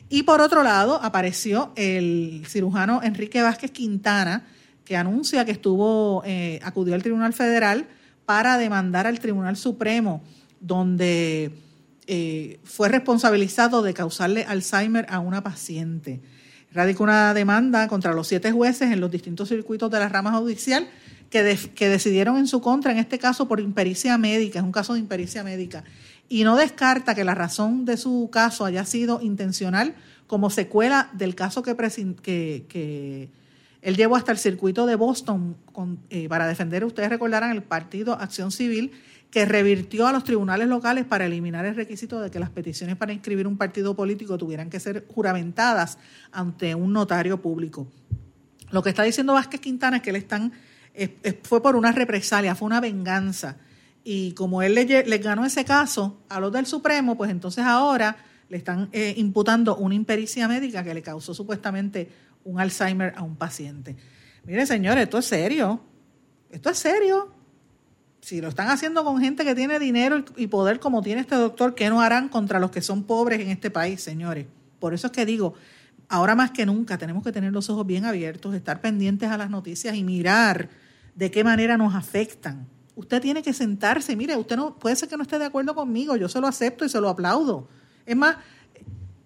Y 0.09 0.23
por 0.23 0.41
otro 0.41 0.63
lado, 0.63 0.99
apareció 1.01 1.71
el 1.75 2.43
cirujano 2.47 3.01
Enrique 3.03 3.41
Vázquez 3.41 3.71
Quintana, 3.71 4.45
que 4.83 4.97
anuncia 4.97 5.45
que 5.45 5.51
estuvo, 5.51 6.23
eh, 6.25 6.59
acudió 6.63 6.95
al 6.95 7.03
Tribunal 7.03 7.33
Federal 7.33 7.87
para 8.25 8.57
demandar 8.57 9.05
al 9.05 9.19
Tribunal 9.19 9.55
Supremo, 9.55 10.23
donde 10.59 11.51
eh, 12.11 12.59
fue 12.63 12.89
responsabilizado 12.89 13.83
de 13.83 13.93
causarle 13.93 14.43
Alzheimer 14.43 15.05
a 15.09 15.19
una 15.19 15.43
paciente. 15.43 16.21
Radicó 16.73 17.03
una 17.03 17.35
demanda 17.35 17.87
contra 17.87 18.13
los 18.13 18.27
siete 18.27 18.51
jueces 18.51 18.91
en 18.91 18.99
los 18.99 19.11
distintos 19.11 19.49
circuitos 19.49 19.91
de 19.91 19.99
la 19.99 20.09
rama 20.09 20.33
judicial 20.33 20.89
que, 21.29 21.55
que 21.75 21.87
decidieron 21.87 22.37
en 22.37 22.47
su 22.47 22.61
contra, 22.61 22.91
en 22.91 22.97
este 22.97 23.19
caso 23.19 23.47
por 23.47 23.59
impericia 23.59 24.17
médica, 24.17 24.57
es 24.57 24.65
un 24.65 24.71
caso 24.71 24.95
de 24.95 25.01
impericia 25.01 25.43
médica. 25.43 25.83
y 26.27 26.43
no 26.45 26.55
descarta 26.55 27.13
que 27.13 27.23
la 27.23 27.35
razón 27.35 27.85
de 27.85 27.95
su 27.95 28.27
caso 28.31 28.65
haya 28.65 28.85
sido 28.85 29.21
intencional 29.21 29.93
como 30.25 30.49
secuela 30.49 31.11
del 31.13 31.35
caso 31.35 31.61
que, 31.61 31.75
que, 32.23 33.29
él 33.83 33.95
llevó 33.95 34.15
hasta 34.15 34.31
el 34.31 34.39
circuito 34.39 34.87
de 34.87 34.95
Boston 34.95 35.55
eh, 36.09 36.27
para 36.27 36.47
defender, 36.47 36.83
ustedes 36.85 37.09
recordarán, 37.09 37.51
el 37.51 37.61
partido 37.61 38.13
Acción 38.13 38.51
Civil, 38.51 38.93
que 39.31 39.45
revirtió 39.45 40.07
a 40.07 40.11
los 40.11 40.23
tribunales 40.23 40.67
locales 40.67 41.05
para 41.05 41.25
eliminar 41.25 41.65
el 41.65 41.75
requisito 41.75 42.19
de 42.19 42.31
que 42.31 42.39
las 42.39 42.49
peticiones 42.49 42.95
para 42.95 43.13
inscribir 43.13 43.45
un 43.45 43.57
partido 43.57 43.95
político 43.95 44.37
tuvieran 44.37 44.69
que 44.69 44.79
ser 44.79 45.05
juramentadas 45.07 45.99
ante 46.31 46.73
un 46.73 46.93
notario 46.93 47.39
público. 47.39 47.87
Lo 48.71 48.81
que 48.81 48.89
está 48.89 49.03
diciendo 49.03 49.33
Vázquez 49.33 49.61
Quintana 49.61 49.97
es 49.97 50.03
que 50.03 50.09
él 50.09 50.15
están, 50.15 50.51
fue 51.43 51.61
por 51.61 51.75
una 51.75 51.91
represalia, 51.91 52.55
fue 52.55 52.65
una 52.65 52.79
venganza. 52.79 53.57
Y 54.03 54.31
como 54.33 54.61
él 54.61 54.73
le, 54.73 55.17
ganó 55.19 55.45
ese 55.45 55.65
caso 55.65 56.21
a 56.29 56.39
los 56.39 56.51
del 56.51 56.65
Supremo, 56.65 57.15
pues 57.15 57.29
entonces 57.29 57.63
ahora 57.65 58.17
le 58.47 58.57
están 58.57 58.89
eh, 58.91 59.13
imputando 59.17 59.75
una 59.77 59.93
impericia 59.93 60.47
médica 60.47 60.83
que 60.83 60.93
le 60.93 61.03
causó 61.03 61.33
supuestamente 61.35 62.09
un 62.43 62.59
Alzheimer 62.59 63.13
a 63.15 63.21
un 63.21 63.35
paciente. 63.35 63.95
Mire, 64.45 64.65
señores, 64.65 65.03
esto 65.03 65.19
es 65.19 65.25
serio. 65.25 65.81
Esto 66.49 66.71
es 66.71 66.77
serio. 66.79 67.38
Si 68.29 68.41
lo 68.41 68.49
están 68.49 68.69
haciendo 68.69 69.03
con 69.03 69.19
gente 69.19 69.43
que 69.43 69.55
tiene 69.55 69.79
dinero 69.79 70.23
y 70.37 70.45
poder 70.45 70.79
como 70.79 71.01
tiene 71.01 71.21
este 71.21 71.33
doctor, 71.33 71.73
¿qué 71.73 71.89
no 71.89 71.99
harán 71.99 72.29
contra 72.29 72.59
los 72.59 72.69
que 72.69 72.79
son 72.79 73.01
pobres 73.01 73.39
en 73.39 73.49
este 73.49 73.71
país, 73.71 74.03
señores? 74.03 74.45
Por 74.79 74.93
eso 74.93 75.07
es 75.07 75.13
que 75.13 75.25
digo, 75.25 75.55
ahora 76.09 76.35
más 76.35 76.51
que 76.51 76.63
nunca 76.63 76.99
tenemos 76.99 77.23
que 77.23 77.31
tener 77.31 77.51
los 77.51 77.71
ojos 77.71 77.87
bien 77.87 78.05
abiertos, 78.05 78.53
estar 78.53 78.81
pendientes 78.81 79.31
a 79.31 79.37
las 79.39 79.49
noticias 79.49 79.95
y 79.95 80.03
mirar 80.03 80.69
de 81.15 81.31
qué 81.31 81.43
manera 81.43 81.75
nos 81.75 81.95
afectan. 81.95 82.67
Usted 82.95 83.19
tiene 83.19 83.41
que 83.41 83.51
sentarse, 83.51 84.15
mire, 84.15 84.37
usted 84.37 84.57
no 84.57 84.77
puede 84.77 84.95
ser 84.95 85.09
que 85.09 85.17
no 85.17 85.23
esté 85.23 85.39
de 85.39 85.45
acuerdo 85.45 85.73
conmigo, 85.73 86.15
yo 86.15 86.29
se 86.29 86.39
lo 86.39 86.45
acepto 86.45 86.85
y 86.85 86.89
se 86.89 87.01
lo 87.01 87.09
aplaudo. 87.09 87.67
Es 88.05 88.15
más, 88.15 88.37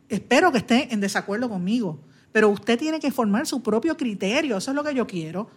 espero 0.08 0.50
que 0.54 0.60
esté 0.60 0.94
en 0.94 1.02
desacuerdo 1.02 1.50
conmigo, 1.50 2.00
pero 2.32 2.48
usted 2.48 2.80
tiene 2.80 3.02
que 3.02 3.12
formar 3.12 3.48
su 3.48 3.62
propio 3.62 3.98
criterio, 3.98 4.56
eso 4.56 4.72
es 4.72 4.76
lo 4.76 4.82
que 4.86 4.96
yo 4.96 5.06
quiero 5.06 5.50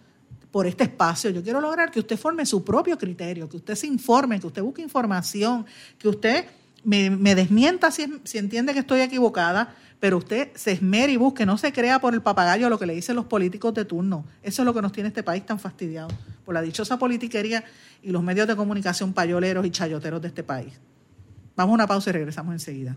por 0.56 0.66
este 0.66 0.84
espacio. 0.84 1.28
Yo 1.28 1.42
quiero 1.42 1.60
lograr 1.60 1.90
que 1.90 2.00
usted 2.00 2.16
forme 2.16 2.46
su 2.46 2.64
propio 2.64 2.96
criterio, 2.96 3.46
que 3.46 3.58
usted 3.58 3.74
se 3.74 3.86
informe, 3.86 4.40
que 4.40 4.46
usted 4.46 4.62
busque 4.62 4.80
información, 4.80 5.66
que 5.98 6.08
usted 6.08 6.46
me, 6.82 7.10
desmienta 7.34 7.90
si, 7.90 8.06
si 8.24 8.38
entiende 8.38 8.72
que 8.72 8.78
estoy 8.78 9.02
equivocada, 9.02 9.76
pero 10.00 10.16
usted 10.16 10.48
se 10.54 10.72
esmere 10.72 11.12
y 11.12 11.18
busque, 11.18 11.44
no 11.44 11.58
se 11.58 11.74
crea 11.74 11.98
por 11.98 12.14
el 12.14 12.22
papagayo 12.22 12.70
lo 12.70 12.78
que 12.78 12.86
le 12.86 12.94
dicen 12.94 13.16
los 13.16 13.26
políticos 13.26 13.74
de 13.74 13.84
turno. 13.84 14.24
Eso 14.42 14.62
es 14.62 14.64
lo 14.64 14.72
que 14.72 14.80
nos 14.80 14.92
tiene 14.92 15.08
este 15.08 15.22
país 15.22 15.44
tan 15.44 15.60
fastidiado, 15.60 16.08
por 16.46 16.54
la 16.54 16.62
dichosa 16.62 16.98
politiquería 16.98 17.62
y 18.02 18.08
los 18.08 18.22
medios 18.22 18.48
de 18.48 18.56
comunicación 18.56 19.12
payoleros 19.12 19.66
y 19.66 19.70
chayoteros 19.70 20.22
de 20.22 20.28
este 20.28 20.42
país. 20.42 20.72
Vamos 21.54 21.72
a 21.72 21.74
una 21.74 21.86
pausa 21.86 22.08
y 22.08 22.14
regresamos 22.14 22.54
enseguida. 22.54 22.96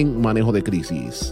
manejo 0.05 0.51
de 0.51 0.63
crisis. 0.63 1.31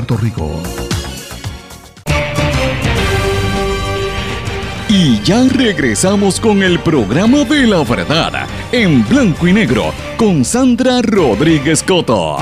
Rico. 0.00 0.60
Y 4.88 5.20
ya 5.22 5.44
regresamos 5.48 6.40
con 6.40 6.64
el 6.64 6.80
programa 6.80 7.44
de 7.44 7.66
la 7.66 7.84
verdad 7.84 8.46
en 8.72 9.06
blanco 9.08 9.46
y 9.46 9.52
negro 9.52 9.92
con 10.16 10.44
Sandra 10.44 11.00
Rodríguez 11.00 11.84
Coto. 11.84 12.38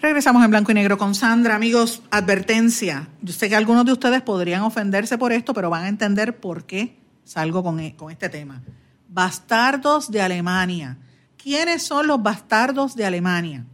Regresamos 0.00 0.44
en 0.44 0.50
blanco 0.50 0.70
y 0.70 0.74
negro 0.74 0.96
con 0.96 1.14
Sandra. 1.14 1.56
Amigos, 1.56 2.02
advertencia. 2.10 3.08
Yo 3.20 3.34
sé 3.34 3.50
que 3.50 3.56
algunos 3.56 3.84
de 3.84 3.92
ustedes 3.92 4.22
podrían 4.22 4.62
ofenderse 4.62 5.18
por 5.18 5.32
esto, 5.32 5.52
pero 5.52 5.68
van 5.68 5.84
a 5.84 5.88
entender 5.88 6.38
por 6.40 6.64
qué 6.64 6.96
salgo 7.24 7.62
con, 7.62 7.80
e, 7.80 7.96
con 7.96 8.10
este 8.10 8.30
tema. 8.30 8.62
Bastardos 9.08 10.10
de 10.10 10.22
Alemania. 10.22 10.96
¿Quiénes 11.46 11.84
son 11.84 12.08
los 12.08 12.20
bastardos 12.20 12.96
de 12.96 13.04
Alemania? 13.04 13.64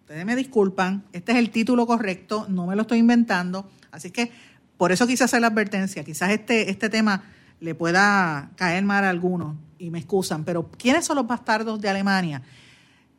Ustedes 0.00 0.24
me 0.24 0.34
disculpan, 0.34 1.04
este 1.12 1.32
es 1.32 1.38
el 1.38 1.50
título 1.50 1.86
correcto, 1.86 2.46
no 2.48 2.64
me 2.64 2.74
lo 2.74 2.80
estoy 2.80 2.96
inventando, 2.96 3.68
así 3.90 4.10
que 4.10 4.32
por 4.78 4.90
eso 4.90 5.06
quise 5.06 5.24
hacer 5.24 5.42
la 5.42 5.48
advertencia. 5.48 6.02
Quizás 6.02 6.30
este, 6.30 6.70
este 6.70 6.88
tema 6.88 7.24
le 7.60 7.74
pueda 7.74 8.52
caer 8.56 8.82
mal 8.84 9.04
a 9.04 9.10
algunos 9.10 9.54
y 9.78 9.90
me 9.90 9.98
excusan, 9.98 10.44
pero 10.44 10.70
¿quiénes 10.78 11.04
son 11.04 11.16
los 11.16 11.26
bastardos 11.26 11.78
de 11.78 11.90
Alemania? 11.90 12.40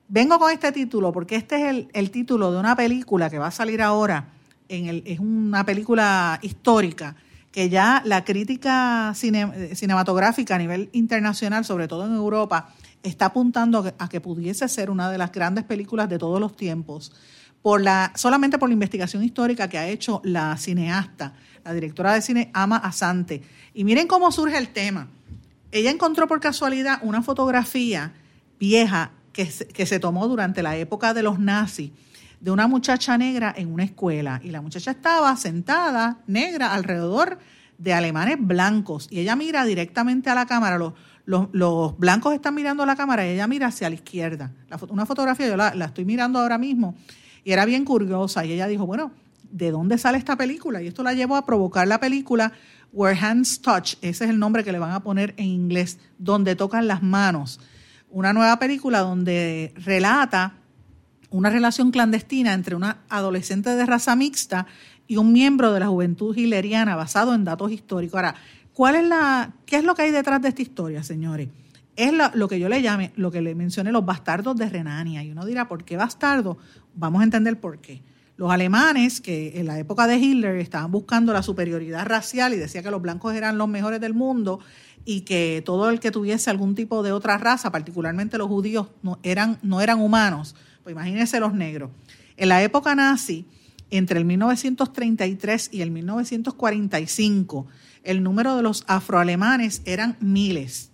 Vengo 0.08 0.40
con 0.40 0.52
este 0.52 0.72
título 0.72 1.12
porque 1.12 1.36
este 1.36 1.58
es 1.58 1.70
el, 1.70 1.88
el 1.94 2.10
título 2.10 2.52
de 2.52 2.60
una 2.60 2.76
película 2.76 3.30
que 3.30 3.38
va 3.38 3.46
a 3.46 3.52
salir 3.52 3.84
ahora, 3.84 4.30
en 4.68 4.88
el, 4.88 5.04
es 5.06 5.20
una 5.20 5.64
película 5.64 6.40
histórica 6.42 7.16
que 7.52 7.70
ya 7.70 8.02
la 8.06 8.24
crítica 8.24 9.14
cinematográfica 9.14 10.56
a 10.56 10.58
nivel 10.58 10.90
internacional, 10.94 11.66
sobre 11.66 11.88
todo 11.88 12.06
en 12.08 12.16
Europa, 12.16 12.74
está 13.04 13.28
apuntando 13.28 13.94
a 13.98 14.10
que 14.10 14.22
pudiese 14.22 14.68
ser 14.68 14.90
una 14.90 15.10
de 15.10 15.18
las 15.18 15.32
grandes 15.32 15.64
películas 15.64 16.10
de 16.10 16.18
todos 16.18 16.40
los 16.40 16.56
tiempos, 16.56 17.12
solamente 18.16 18.58
por 18.58 18.70
la 18.70 18.74
investigación 18.74 19.24
histórica 19.24 19.70
que 19.70 19.78
ha 19.78 19.88
hecho 19.88 20.22
la 20.24 20.56
cineasta, 20.58 21.34
la 21.64 21.74
directora 21.74 22.14
de 22.14 22.22
cine 22.22 22.52
Ama 22.54 22.78
Asante. 22.78 23.44
Y 23.74 23.84
miren 23.84 24.08
cómo 24.08 24.32
surge 24.32 24.58
el 24.58 24.70
tema. 24.70 25.08
Ella 25.72 25.92
encontró 25.92 26.28
por 26.28 26.40
casualidad 26.40 27.00
una 27.02 27.22
fotografía 27.22 28.14
vieja 28.60 29.12
que 29.32 29.50
que 29.74 29.86
se 29.86 30.00
tomó 30.00 30.28
durante 30.28 30.62
la 30.62 30.76
época 30.76 31.14
de 31.14 31.24
los 31.24 31.40
nazis 31.40 31.92
de 32.42 32.52
una 32.52 32.68
muchacha 32.68 33.18
negra 33.18 33.54
en 33.56 33.72
una 33.72 33.84
escuela. 33.84 34.42
Y 34.44 34.50
la 34.50 34.62
muchacha 34.62 34.92
estaba 34.92 35.34
sentada, 35.38 36.18
negra, 36.28 36.74
alrededor 36.74 37.40
de 37.78 37.94
alemanes 37.94 38.38
blancos. 38.40 39.08
Y 39.10 39.20
ella 39.20 39.36
mira 39.36 39.64
directamente 39.64 40.30
a 40.30 40.36
la 40.36 40.48
cámara. 40.48 40.78
Los, 40.78 40.94
los, 41.26 41.98
blancos 41.98 42.34
están 42.34 42.56
mirando 42.56 42.86
la 42.86 42.96
cámara 42.96 43.26
y 43.26 43.32
ella 43.32 43.48
mira 43.48 43.68
hacia 43.68 43.90
la 43.90 43.96
izquierda. 43.96 44.52
una 44.90 45.06
fotografía, 45.06 45.48
yo 45.48 45.58
la, 45.58 45.86
estoy 45.86 46.06
mirando 46.06 46.40
ahora 46.40 46.58
mismo, 46.58 46.96
y 47.44 47.52
era 47.52 47.66
bien 47.66 47.86
curiosa. 47.86 48.46
Y 48.46 48.54
ella 48.54 48.68
dijo, 48.68 48.86
bueno, 48.86 49.12
¿de 49.52 49.72
dónde 49.72 49.98
sale 49.98 50.18
esta 50.18 50.36
película? 50.36 50.82
Y 50.82 50.88
esto 50.88 51.04
la 51.04 51.14
llevó 51.14 51.36
a 51.36 51.46
provocar 51.46 51.88
la 51.88 52.00
película 52.00 52.52
Where 52.94 53.18
Hands 53.18 53.62
Touch, 53.62 53.94
ese 54.02 54.26
es 54.26 54.30
el 54.30 54.38
nombre 54.40 54.64
que 54.64 54.72
le 54.72 54.80
van 54.80 54.92
a 54.92 55.02
poner 55.02 55.34
en 55.38 55.46
inglés, 55.46 55.98
donde 56.18 56.56
tocan 56.56 56.88
las 56.88 57.02
manos. 57.02 57.60
Una 58.10 58.34
nueva 58.34 58.60
película 58.60 59.00
donde 59.00 59.74
relata 59.78 60.56
una 61.30 61.50
relación 61.50 61.92
clandestina 61.92 62.54
entre 62.54 62.76
una 62.76 62.98
adolescente 63.08 63.70
de 63.70 63.86
raza 63.86 64.16
mixta 64.18 64.68
y 65.08 65.18
un 65.18 65.32
miembro 65.32 65.74
de 65.74 65.80
la 65.80 65.88
juventud 65.88 66.36
hileriana 66.36 66.96
basado 66.96 67.34
en 67.34 67.46
datos 67.46 67.72
históricos. 67.72 68.16
Ahora, 68.16 68.36
¿Cuál 68.74 68.96
es 68.96 69.08
la, 69.08 69.54
¿Qué 69.66 69.78
es 69.78 69.84
lo 69.84 69.96
que 69.96 70.04
hay 70.04 70.12
detrás 70.12 70.42
de 70.42 70.50
esta 70.50 70.62
historia, 70.62 71.04
señores? 71.04 71.50
Es 71.96 72.14
lo, 72.14 72.48
que 72.48 72.60
yo 72.60 72.70
le 72.70 72.82
llame, 72.82 73.12
lo 73.16 73.32
que 73.32 73.42
le 73.42 73.54
mencioné, 73.54 73.92
los 73.92 74.06
bastardos 74.06 74.56
de 74.56 74.70
Renania. 74.70 75.24
Y 75.24 75.32
uno 75.32 75.46
dirá, 75.46 75.68
¿por 75.68 75.84
qué 75.84 75.98
bastardo? 75.98 76.58
Vamos 76.96 77.22
a 77.22 77.24
entender 77.26 77.60
por 77.60 77.80
qué. 77.80 78.02
Los 78.38 78.50
alemanes, 78.50 79.22
que 79.22 79.60
en 79.60 79.68
la 79.68 79.78
época 79.78 80.08
de 80.08 80.18
Hitler 80.18 80.56
estaban 80.56 80.90
buscando 80.90 81.34
la 81.34 81.44
superioridad 81.44 82.06
racial 82.06 82.54
y 82.54 82.58
decía 82.58 82.82
que 82.82 82.90
los 82.90 83.02
blancos 83.02 83.36
eran 83.36 83.58
los 83.58 83.68
mejores 83.68 84.00
del 84.00 84.14
mundo 84.14 84.60
y 85.06 85.22
que 85.22 85.62
todo 85.66 85.90
el 85.90 86.00
que 86.00 86.12
tuviese 86.12 86.50
algún 86.50 86.74
tipo 86.74 87.04
de 87.04 87.12
otra 87.12 87.38
raza, 87.38 87.72
particularmente 87.72 88.38
los 88.38 88.48
judíos, 88.48 88.88
no 89.04 89.20
eran, 89.22 89.60
no 89.62 89.82
eran 89.82 90.00
humanos. 90.00 90.56
Pues 90.84 90.94
imagínense 90.94 91.40
los 91.40 91.54
negros. 91.54 91.92
En 92.38 92.50
la 92.50 92.64
época 92.64 92.96
nazi, 92.96 93.46
entre 93.92 94.18
el 94.18 94.26
1933 94.26 95.70
y 95.74 95.82
el 95.82 95.92
1945, 95.92 97.68
el 98.04 98.24
número 98.24 98.56
de 98.56 98.64
los 98.64 98.84
afroalemanes 98.88 99.82
eran 99.86 100.18
miles. 100.20 100.92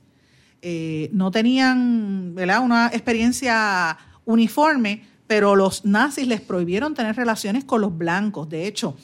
Eh, 0.61 1.09
no 1.13 1.31
tenían 1.31 2.35
una 2.37 2.87
experiencia 2.87 3.97
uniforme, 4.25 5.03
pero 5.27 5.55
los 5.55 5.85
nazis 5.85 6.27
les 6.27 6.41
prohibieron 6.41 6.93
tener 6.93 7.15
relaciones 7.15 7.63
con 7.63 7.81
los 7.81 7.97
blancos. 7.97 8.49
De 8.49 8.67
hecho, 8.67 8.97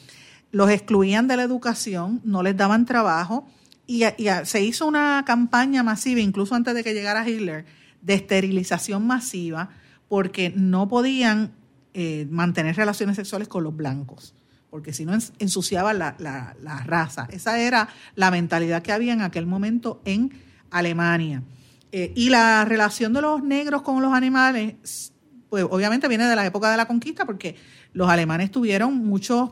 los 0.50 0.70
excluían 0.70 1.28
de 1.28 1.36
la 1.36 1.42
educación, 1.42 2.20
no 2.24 2.42
les 2.42 2.56
daban 2.56 2.86
trabajo 2.86 3.46
y, 3.86 4.04
se 4.44 4.62
hizo 4.62 4.86
una 4.86 5.22
campaña 5.26 5.82
masiva, 5.82 6.20
incluso 6.20 6.54
antes 6.54 6.74
de 6.74 6.84
que 6.84 6.94
llegara 6.94 7.28
Hitler, 7.28 7.64
de 8.02 8.14
esterilización 8.14 9.06
masiva 9.06 9.70
porque 10.08 10.52
no 10.54 10.88
podían 10.88 11.52
eh, 11.94 12.26
mantener 12.30 12.76
relaciones 12.76 13.16
sexuales 13.16 13.48
con 13.48 13.64
los 13.64 13.74
blancos 13.74 14.34
porque 14.74 14.92
si 14.92 15.04
no 15.04 15.16
ensuciaba 15.38 15.94
la, 15.94 16.82
raza. 16.84 17.28
Esa 17.30 17.60
era 17.60 17.88
la 18.16 18.32
mentalidad 18.32 18.82
que 18.82 18.90
había 18.90 19.12
en 19.12 19.20
aquel 19.20 19.46
momento 19.46 20.02
en 20.04 20.32
Alemania. 20.68 21.44
Eh, 21.92 22.12
y 22.16 22.28
la 22.28 22.64
relación 22.64 23.12
de 23.12 23.22
los 23.22 23.40
negros 23.40 23.82
con 23.82 24.02
los 24.02 24.12
animales, 24.12 25.12
pues 25.48 25.64
obviamente 25.70 26.08
viene 26.08 26.24
de 26.26 26.34
la 26.34 26.44
época 26.44 26.72
de 26.72 26.76
la 26.76 26.86
conquista, 26.86 27.24
porque 27.24 27.54
los 27.92 28.08
alemanes 28.08 28.50
tuvieron 28.50 28.96
muchos, 28.96 29.50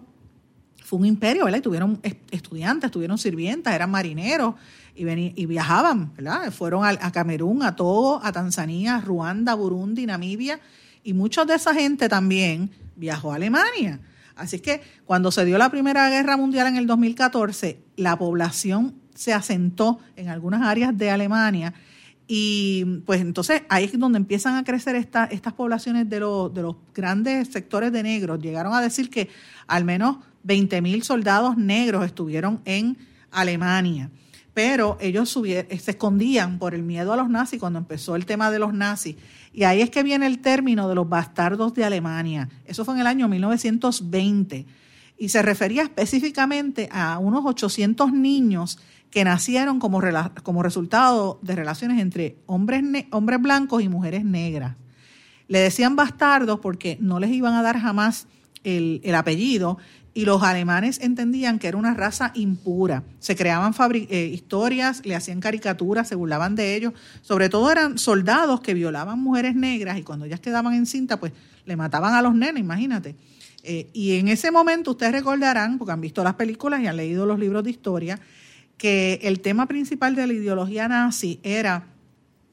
fue 0.83 0.99
un 0.99 1.07
imperio, 1.07 1.45
¿verdad? 1.45 1.61
Y 1.61 1.63
tuvieron 1.63 2.01
estudiantes, 2.33 2.91
tuvieron 2.91 3.17
sirvientas, 3.17 3.73
eran 3.77 3.93
marineros 3.93 4.57
y, 4.97 5.05
y 5.41 5.47
viajaban, 5.47 6.13
¿verdad? 6.17 6.51
Fueron 6.51 6.85
a, 6.85 7.13
Camerún, 7.13 7.63
a 7.63 7.77
Togo, 7.77 8.21
a 8.25 8.33
Tanzania, 8.33 9.01
Ruanda, 9.01 9.55
Burundi, 9.55 10.05
Namibia, 10.05 10.59
y 11.05 11.13
muchos 11.13 11.47
de 11.47 11.55
esa 11.55 11.73
gente 11.73 12.09
también 12.09 12.73
viajó 12.97 13.31
a 13.31 13.37
Alemania. 13.37 14.01
Así 14.43 14.59
que 14.59 14.81
cuando 15.05 15.31
se 15.31 15.45
dio 15.45 15.57
la 15.57 15.71
Primera 15.71 16.11
Guerra 16.11 16.37
Mundial 16.37 16.67
en 16.67 16.77
el 16.77 16.89
2014, 16.89 17.81
la 17.97 18.19
población 18.19 18.95
se 19.15 19.33
asentó 19.33 20.01
en 20.17 20.29
algunas 20.29 20.63
áreas 20.63 20.99
de 20.99 21.11
Alemania 21.11 21.75
y 22.27 22.85
pues 23.07 23.21
entonces 23.21 23.63
ahí 23.69 23.85
es 23.85 23.99
donde 23.99 24.17
empiezan 24.17 24.57
a 24.57 24.65
crecer 24.65 24.97
estas 24.97 25.53
poblaciones 25.53 26.09
de, 26.09 26.17
de 26.17 26.21
los 26.63 26.77
grandes 26.93 27.49
sectores 27.49 27.93
de 27.93 28.03
negros. 28.03 28.41
Llegaron 28.41 28.75
a 28.75 28.81
decir 28.81 29.11
que 29.11 29.29
al 29.69 29.85
menos 29.85 30.17
20.000 30.45 31.03
soldados 31.03 31.57
negros 31.57 32.05
estuvieron 32.05 32.61
en 32.65 32.99
Alemania 33.31 34.11
pero 34.55 34.99
ellos 35.01 35.31
se 35.31 35.67
escondían 35.69 36.59
por 36.59 36.75
el 36.75 36.83
miedo 36.83 37.13
a 37.13 37.17
los 37.17 37.31
nazis 37.31 37.59
cuando 37.59 37.79
empezó 37.79 38.17
el 38.17 38.27
tema 38.27 38.51
de 38.51 38.59
los 38.59 38.75
nazis. 38.75 39.17
Y 39.53 39.65
ahí 39.65 39.81
es 39.81 39.91
que 39.91 40.03
viene 40.03 40.27
el 40.27 40.41
término 40.41 40.89
de 40.89 40.95
los 40.95 41.09
bastardos 41.09 41.75
de 41.75 41.85
Alemania. 41.85 42.49
Eso 42.67 42.85
fue 42.85 42.95
en 42.95 43.01
el 43.01 43.07
año 43.07 43.29
1920. 43.29 44.67
Y 45.19 45.29
se 45.29 45.43
refería 45.43 45.83
específicamente 45.83 46.89
a 46.93 47.19
unos 47.19 47.45
800 47.47 48.13
niños 48.13 48.79
que 49.11 49.25
nacieron 49.25 49.79
como, 49.79 50.01
como 50.43 50.63
resultado 50.63 51.39
de 51.43 51.55
relaciones 51.55 52.01
entre 52.01 52.37
hombres, 52.47 52.83
hombres 53.11 53.41
blancos 53.41 53.83
y 53.83 53.89
mujeres 53.89 54.25
negras. 54.25 54.77
Le 55.49 55.61
decían 55.61 55.97
bastardos 55.97 56.61
porque 56.61 56.97
no 57.01 57.21
les 57.21 57.31
iban 57.31 57.55
a 57.55 57.63
dar 57.63 57.79
jamás 57.79 58.27
el, 58.65 59.01
el 59.05 59.15
apellido 59.15 59.79
y 60.15 60.25
los 60.25 60.43
alemanes 60.43 61.01
entendían 61.01 61.59
que 61.59 61.69
era 61.69 61.77
una 61.77 61.95
raza 61.95 62.33
impura. 62.35 63.03
Se 63.19 63.35
creaban 63.35 63.75
eh, 63.95 64.31
historias, 64.33 65.05
le 65.05 65.15
hacían 65.15 65.41
caricaturas, 65.41 66.09
se 66.09 66.15
burlaban 66.15 66.55
de 66.55 66.77
ellos. 66.77 66.93
Sobre 67.23 67.49
todo 67.49 67.71
eran 67.71 67.99
soldados 67.99 68.61
que 68.61 68.75
violaban 68.75 69.19
mujeres 69.19 69.55
negras 69.55 69.99
y 69.99 70.03
cuando 70.03 70.27
ellas 70.27 70.41
quedaban 70.41 70.75
en 70.75 70.87
cinta, 70.87 71.19
pues 71.19 71.33
le 71.65 71.77
mataban 71.77 72.15
a 72.15 72.23
los 72.23 72.35
nenes, 72.35 72.61
imagínate. 72.61 73.17
Eh, 73.63 73.89
y 73.93 74.19
en 74.19 74.29
ese 74.29 74.51
momento 74.51 74.91
ustedes 74.91 75.13
recordarán, 75.13 75.79
porque 75.79 75.93
han 75.93 76.01
visto 76.01 76.23
las 76.23 76.35
películas 76.35 76.81
y 76.81 76.89
han 76.89 76.97
leído 76.97 77.25
los 77.25 77.39
libros 77.39 77.65
de 77.65 77.71
historia, 77.71 78.21
que 78.77 79.21
el 79.23 79.41
tema 79.41 79.67
principal 79.67 80.15
de 80.15 80.27
la 80.27 80.33
ideología 80.33 80.89
nazi 80.89 81.41
era 81.43 81.87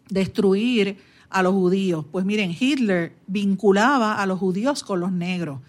destruir 0.10 0.98
a 1.30 1.44
los 1.44 1.54
judíos. 1.54 2.06
Pues 2.12 2.26
miren, 2.26 2.56
Hitler 2.58 3.14
vinculaba 3.28 4.22
a 4.22 4.26
los 4.26 4.40
judíos 4.40 4.84
con 4.84 5.00
los 5.00 5.12
negros. 5.12 5.60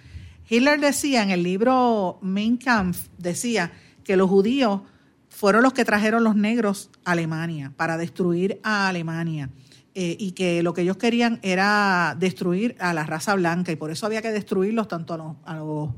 Hitler 0.51 0.81
decía 0.81 1.23
en 1.23 1.31
el 1.31 1.45
libro 1.45 2.19
Mein 2.23 2.57
Kampf, 2.57 3.07
decía 3.19 3.71
que 4.03 4.17
los 4.17 4.29
judíos 4.29 4.81
fueron 5.29 5.63
los 5.63 5.73
que 5.73 5.85
trajeron 5.85 6.25
los 6.25 6.35
negros 6.35 6.91
a 7.05 7.13
Alemania 7.13 7.73
para 7.77 7.97
destruir 7.97 8.61
a 8.65 8.89
Alemania. 8.89 9.49
Eh, 9.95 10.17
y 10.19 10.33
que 10.33 10.63
lo 10.63 10.73
que 10.73 10.83
ellos 10.83 10.97
querían 10.97 11.41
era 11.43 12.17
destruir 12.19 12.77
a 12.79 12.95
la 12.95 13.05
raza 13.05 13.35
blanca 13.35 13.73
y 13.73 13.77
por 13.77 13.91
eso 13.91 14.07
había 14.07 14.23
que 14.23 14.31
destruirlos 14.31 14.87
tanto 14.87 15.37
a 15.45 15.57
los, 15.57 15.91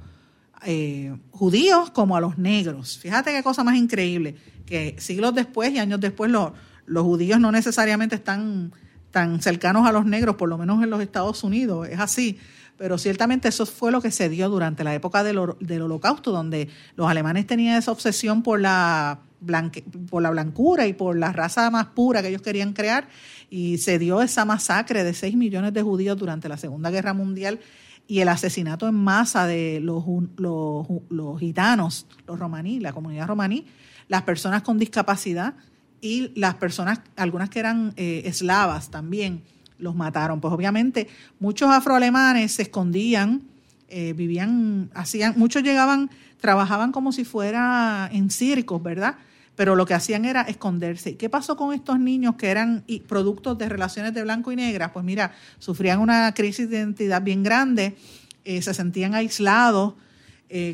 eh, 0.65 1.15
judíos 1.31 1.91
como 1.91 2.17
a 2.17 2.21
los 2.21 2.39
negros. 2.39 2.99
Fíjate 2.99 3.33
qué 3.33 3.43
cosa 3.43 3.65
más 3.65 3.77
increíble, 3.77 4.35
que 4.65 4.97
siglos 4.99 5.35
después 5.35 5.73
y 5.73 5.79
años 5.79 6.01
después 6.01 6.31
los, 6.31 6.53
los 6.87 7.05
judíos 7.05 7.39
no 7.39 7.53
necesariamente 7.53 8.17
están 8.17 8.73
tan 9.11 9.41
cercanos 9.43 9.87
a 9.87 9.93
los 9.93 10.07
negros, 10.07 10.37
por 10.37 10.49
lo 10.49 10.59
menos 10.59 10.83
en 10.83 10.91
los 10.91 11.01
Estados 11.03 11.45
Unidos, 11.45 11.89
es 11.89 12.01
así. 12.01 12.39
Pero 12.77 12.99
ciertamente 12.99 13.49
eso 13.49 13.67
fue 13.67 13.93
lo 13.93 14.01
que 14.01 14.11
se 14.11 14.29
dio 14.29 14.49
durante 14.49 14.85
la 14.85 14.95
época 14.95 15.23
del, 15.23 15.39
del 15.61 15.83
holocausto, 15.83 16.33
donde 16.33 16.69
los 16.97 17.09
alemanes 17.09 17.47
tenían 17.47 17.77
esa 17.77 17.93
obsesión 17.93 18.43
por 18.43 18.61
la, 18.61 19.21
por 20.11 20.23
la 20.23 20.31
blancura 20.31 20.87
y 20.87 20.93
por 20.93 21.17
la 21.17 21.33
raza 21.33 21.71
más 21.71 21.87
pura 21.87 22.23
que 22.23 22.29
ellos 22.29 22.43
querían 22.43 22.73
crear, 22.73 23.09
y 23.51 23.79
se 23.79 23.99
dio 23.99 24.23
esa 24.23 24.45
masacre 24.45 25.05
de 25.05 25.15
6 25.15 25.37
millones 25.37 25.73
de 25.75 25.83
judíos 25.83 26.17
durante 26.17 26.49
la 26.49 26.57
Segunda 26.57 26.91
Guerra 26.91 27.15
Mundial 27.15 27.61
y 28.07 28.21
el 28.21 28.29
asesinato 28.29 28.89
en 28.89 28.95
masa 28.95 29.47
de 29.47 29.81
los, 29.81 30.05
los, 30.37 30.87
los 31.09 31.39
gitanos, 31.39 32.07
los 32.27 32.39
romaní, 32.39 32.81
la 32.81 32.93
comunidad 32.93 33.27
romaní, 33.27 33.67
las 34.09 34.23
personas 34.23 34.63
con 34.63 34.79
discapacidad 34.79 35.55
y 36.01 36.33
las 36.39 36.57
personas, 36.57 37.01
algunas 37.17 37.49
que 37.49 37.61
eran 37.61 37.95
eh, 37.97 38.23
eslavas 38.25 38.91
también, 38.91 39.45
los 39.83 39.95
mataron. 39.95 40.41
Pues 40.41 40.55
obviamente 40.55 41.09
muchos 41.41 41.71
afroalemanes 41.71 42.53
se 42.53 42.63
escondían, 42.63 43.43
eh, 43.89 44.15
vivían, 44.15 44.91
hacían, 44.95 45.35
muchos 45.37 45.63
llegaban, 45.63 46.11
trabajaban 46.41 46.93
como 46.93 47.13
si 47.13 47.25
fuera 47.25 48.09
en 48.13 48.31
circos, 48.31 48.83
¿verdad? 48.83 49.17
Pero 49.55 49.77
lo 49.77 49.85
que 49.85 49.93
hacían 49.93 50.25
era 50.25 50.43
esconderse. 50.43 51.17
¿Qué 51.17 51.29
pasó 51.29 51.57
con 51.57 51.75
estos 51.75 51.99
niños 51.99 52.37
que 52.37 52.49
eran 52.49 52.85
productos 53.07 53.59
de 53.59 53.69
relaciones 53.69 54.15
de 54.15 54.23
blanco 54.23 54.51
y 54.51 54.57
negra? 54.57 54.93
Pues 54.93 55.05
mira, 55.05 55.33
sufrían 55.59 56.01
una 56.01 56.33
crisis 56.33 56.71
de 56.71 56.79
identidad 56.79 57.21
bien 57.21 57.43
grande, 57.43 57.97
eh, 58.45 58.63
se 58.63 58.73
sentían 58.73 59.15
aislados. 59.15 59.95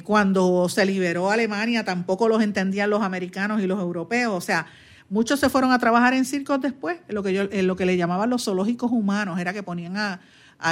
cuando 0.03 0.69
se 0.69 0.85
liberó 0.85 1.31
Alemania 1.31 1.85
tampoco 1.85 2.27
los 2.27 2.43
entendían 2.43 2.91
los 2.91 3.01
americanos 3.01 3.63
y 3.63 3.69
los 3.69 3.79
europeos. 3.79 4.35
O 4.35 4.41
sea, 4.41 4.67
Muchos 5.11 5.41
se 5.41 5.49
fueron 5.49 5.73
a 5.73 5.79
trabajar 5.79 6.13
en 6.13 6.25
circos 6.25 6.61
después, 6.61 6.99
en 7.09 7.15
lo 7.15 7.23
que, 7.23 7.33
yo, 7.33 7.43
en 7.51 7.67
lo 7.67 7.77
que 7.77 7.87
le 7.87 7.97
llamaban 7.97 8.29
los 8.29 8.45
zoológicos 8.45 8.91
humanos, 8.93 9.39
era 9.41 9.53
que 9.53 9.63
ponían 9.63 9.97
a, 9.97 10.21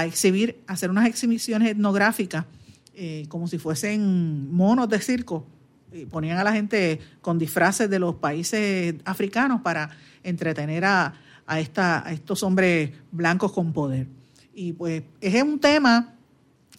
exhibir, 0.05 0.61
a 0.67 0.75
hacer 0.75 0.91
unas 0.91 1.07
exhibiciones 1.07 1.71
etnográficas, 1.71 2.45
eh, 2.95 3.25
como 3.29 3.49
si 3.49 3.59
fuesen 3.59 4.53
monos 4.53 4.89
de 4.89 5.01
circo. 5.01 5.47
Y 5.93 6.05
ponían 6.05 6.37
a 6.39 6.45
la 6.45 6.53
gente 6.53 7.01
con 7.23 7.39
disfraces 7.39 7.89
de 7.89 7.99
los 7.99 8.17
países 8.17 8.97
africanos 9.05 9.63
para 9.63 9.91
entretener 10.23 10.85
a, 10.85 11.15
a, 11.47 11.61
esta, 11.61 12.07
a 12.07 12.13
estos 12.13 12.43
hombres 12.43 12.91
blancos 13.13 13.53
con 13.53 13.73
poder. 13.73 14.07
Y 14.55 14.73
pues 14.73 15.03
es 15.21 15.43
un 15.43 15.59
tema 15.59 16.16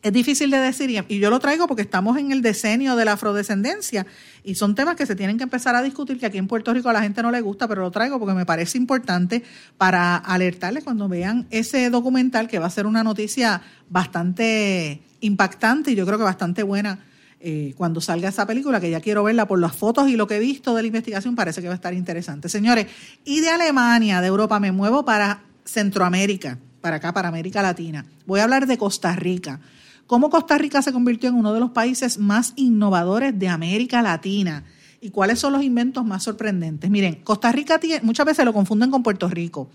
es 0.04 0.14
difícil 0.14 0.52
de 0.52 0.58
decir 0.58 0.90
y 1.08 1.20
yo 1.20 1.30
lo 1.30 1.40
traigo 1.40 1.68
porque 1.68 1.82
estamos 1.82 2.18
en 2.18 2.32
el 2.32 2.42
decenio 2.42 2.96
de 2.96 3.06
la 3.06 3.14
afrodescendencia 3.14 4.06
y 4.44 4.56
son 4.56 4.76
temas 4.76 4.96
que 4.96 5.06
se 5.06 5.16
tienen 5.16 5.38
que 5.38 5.44
empezar 5.44 5.76
a 5.76 5.82
discutir 5.82 6.20
que 6.20 6.26
aquí 6.28 6.38
en 6.38 6.48
Puerto 6.48 6.74
Rico 6.74 6.90
a 6.90 6.94
la 6.94 7.02
gente 7.02 7.24
no 7.24 7.32
le 7.32 7.42
gusta, 7.42 7.68
pero 7.68 7.82
lo 7.82 7.92
traigo 7.92 8.20
porque 8.20 8.36
me 8.36 8.46
parece 8.46 8.78
importante 8.78 9.44
para 9.78 10.16
alertarles 10.16 10.84
cuando 10.84 11.10
vean 11.10 11.48
ese 11.50 11.90
documental 11.90 12.48
que 12.48 12.60
va 12.60 12.68
a 12.68 12.70
ser 12.70 12.86
una 12.86 13.04
noticia 13.04 13.62
bastante 13.90 15.02
impactante 15.22 15.92
y 15.92 15.96
yo 15.96 16.06
creo 16.06 16.18
que 16.18 16.24
bastante 16.24 16.64
buena 16.64 17.00
eh, 17.40 17.74
cuando 17.78 18.02
salga 18.02 18.30
esa 18.30 18.48
película, 18.48 18.80
que 18.80 18.90
ya 18.90 19.00
quiero 19.00 19.24
verla 19.24 19.48
por 19.48 19.60
las 19.60 19.76
fotos 19.76 20.10
y 20.10 20.16
lo 20.16 20.26
que 20.28 20.38
he 20.38 20.40
visto 20.40 20.74
de 20.74 20.82
la 20.82 20.88
investigación, 20.88 21.36
parece 21.36 21.62
que 21.62 21.68
va 21.68 21.74
a 21.74 21.76
estar 21.76 21.94
interesante. 21.94 22.50
Señores, 22.50 22.88
y 23.26 23.42
de 23.42 23.50
Alemania, 23.50 24.22
de 24.22 24.28
Europa, 24.28 24.60
me 24.60 24.72
muevo 24.72 25.06
para 25.06 25.42
Centroamérica, 25.64 26.58
para 26.82 26.96
acá, 26.96 27.14
para 27.14 27.28
América 27.28 27.62
Latina. 27.62 28.06
Voy 28.26 28.40
a 28.40 28.44
hablar 28.44 28.66
de 28.66 28.78
Costa 28.78 29.16
Rica 29.16 29.60
cómo 30.08 30.30
Costa 30.30 30.58
Rica 30.58 30.82
se 30.82 30.94
convirtió 30.94 31.30
en 31.30 31.36
uno 31.36 31.54
de 31.54 31.60
los 31.60 31.72
países 31.72 32.18
más 32.18 32.54
innovadores 32.56 33.38
de 33.38 33.50
América 33.50 34.02
Latina 34.02 34.64
y 35.00 35.12
cuáles 35.12 35.40
son 35.40 35.54
los 35.54 35.62
inventos 35.62 36.04
más 36.06 36.24
sorprendentes. 36.24 36.90
Miren, 36.90 37.16
Costa 37.24 37.52
Rica 37.52 37.78
tiene, 37.80 38.04
muchas 38.04 38.26
veces 38.26 38.46
lo 38.46 38.54
confunden 38.54 38.90
con 38.90 39.04
Puerto 39.04 39.30
Rico, 39.30 39.70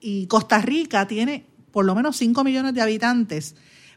y 0.00 0.26
Costa 0.26 0.60
Rica 0.60 1.06
tiene 1.06 1.46
por 1.70 1.84
lo 1.84 1.94
menos 1.94 2.16
5 2.16 2.42
millones 2.44 2.74
de 2.74 2.82
habitantes, 2.82 3.54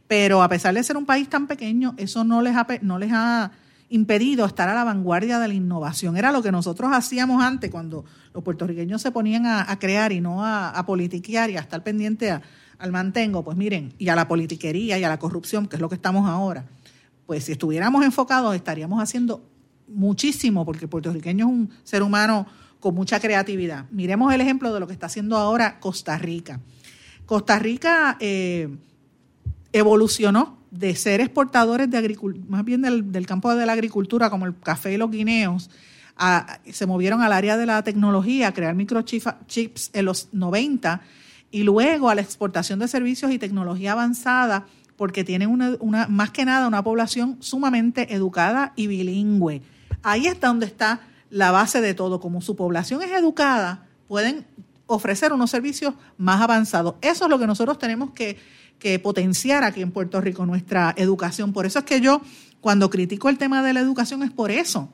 pero 0.07 0.43
a 0.43 0.49
pesar 0.49 0.73
de 0.75 0.83
ser 0.83 0.95
un 0.95 1.05
país 1.05 1.29
tan 1.29 1.47
pequeño, 1.47 1.95
eso 1.97 2.23
no 2.23 2.41
les 2.41 2.55
ha, 2.55 3.51
impedido 3.89 4.45
estar 4.45 4.69
a 4.69 4.73
la 4.73 4.83
vanguardia 4.83 5.37
de 5.37 5.47
la 5.47 5.53
innovación. 5.53 6.17
Era 6.17 6.31
lo 6.31 6.41
que 6.41 6.51
nosotros 6.51 6.89
hacíamos 6.91 7.43
antes, 7.43 7.69
cuando 7.69 8.05
los 8.33 8.43
puertorriqueños 8.43 9.01
se 9.01 9.11
ponían 9.11 9.45
a, 9.45 9.77
crear 9.77 10.11
y 10.11 10.19
no 10.19 10.43
a, 10.43 10.69
a 10.69 10.85
politiquear 10.85 11.51
y 11.51 11.57
a 11.57 11.59
estar 11.59 11.83
pendiente 11.83 12.31
a, 12.31 12.41
al 12.77 12.91
mantengo, 12.91 13.43
pues 13.43 13.57
miren, 13.57 13.93
y 13.97 14.09
a 14.09 14.15
la 14.15 14.27
politiquería 14.27 14.97
y 14.97 15.03
a 15.03 15.09
la 15.09 15.19
corrupción, 15.19 15.67
que 15.67 15.77
es 15.77 15.81
lo 15.81 15.89
que 15.89 15.95
estamos 15.95 16.27
ahora, 16.29 16.65
pues 17.25 17.45
si 17.45 17.53
estuviéramos 17.53 18.03
enfocados 18.03 18.55
estaríamos 18.55 19.01
haciendo 19.01 19.43
muchísimo, 19.87 20.65
porque 20.65 20.85
el 20.85 20.89
puertorriqueño 20.89 21.45
es 21.45 21.51
un 21.51 21.69
ser 21.83 22.03
humano 22.03 22.45
con 22.79 22.95
mucha 22.95 23.19
creatividad. 23.19 23.85
Miremos 23.91 24.33
el 24.33 24.41
ejemplo 24.41 24.73
de 24.73 24.79
lo 24.79 24.87
que 24.87 24.93
está 24.93 25.05
haciendo 25.05 25.37
ahora 25.37 25.79
Costa 25.79 26.17
Rica. 26.17 26.59
Costa 27.25 27.57
Rica 27.57 28.17
eh, 28.19 28.69
evolucionó 29.71 30.57
de 30.69 30.95
ser 30.95 31.21
exportadores 31.21 31.89
de 31.89 32.17
más 32.47 32.65
bien 32.65 32.81
del, 32.81 33.25
campo 33.25 33.53
de 33.55 33.65
la 33.65 33.73
agricultura, 33.73 34.29
como 34.29 34.45
el 34.45 34.57
café 34.57 34.93
y 34.93 34.97
los 34.97 35.11
guineos, 35.11 35.69
se 36.71 36.85
movieron 36.85 37.21
al 37.21 37.31
área 37.31 37.57
de 37.57 37.65
la 37.65 37.83
tecnología, 37.83 38.53
crear 38.53 38.75
microchips 38.75 39.91
en 39.93 40.05
los 40.05 40.29
90 40.31 41.01
y 41.53 41.61
luego 41.61 42.09
a 42.09 42.15
la 42.15 42.21
exportación 42.21 42.79
de 42.79 42.87
servicios 42.87 43.31
y 43.31 43.37
tecnología 43.37 43.91
avanzada, 43.91 44.65
porque 44.97 45.23
tienen 45.23 45.49
una, 45.49 46.07
más 46.07 46.31
que 46.31 46.45
nada 46.45 46.67
una 46.67 46.83
población 46.83 47.37
sumamente 47.41 48.15
educada 48.15 48.73
y 48.75 48.87
bilingüe. 48.87 49.61
Ahí 50.01 50.25
está 50.25 50.47
donde 50.47 50.65
está 50.65 51.01
la 51.29 51.51
base 51.51 51.79
de 51.79 51.93
todo. 51.93 52.19
Como 52.19 52.41
su 52.41 52.55
población 52.55 53.03
es 53.03 53.11
educada, 53.11 53.85
pueden 54.07 54.47
ofrecer 54.87 55.31
unos 55.31 55.51
servicios 55.51 55.93
más 56.17 56.41
avanzados. 56.41 56.95
Eso 57.01 57.25
es 57.25 57.29
lo 57.29 57.37
que 57.37 57.45
nosotros 57.45 57.77
tenemos 57.77 58.13
que, 58.13 58.39
que 58.79 58.97
potenciar 58.97 59.63
aquí 59.63 59.83
en 59.83 59.91
Puerto 59.91 60.21
Rico, 60.21 60.47
nuestra 60.47 60.95
educación. 60.97 61.53
Por 61.53 61.67
eso 61.67 61.77
es 61.77 61.85
que 61.85 62.01
yo, 62.01 62.23
cuando 62.61 62.89
critico 62.89 63.29
el 63.29 63.37
tema 63.37 63.61
de 63.61 63.73
la 63.73 63.79
educación, 63.79 64.23
es 64.23 64.31
por 64.31 64.49
eso 64.49 64.89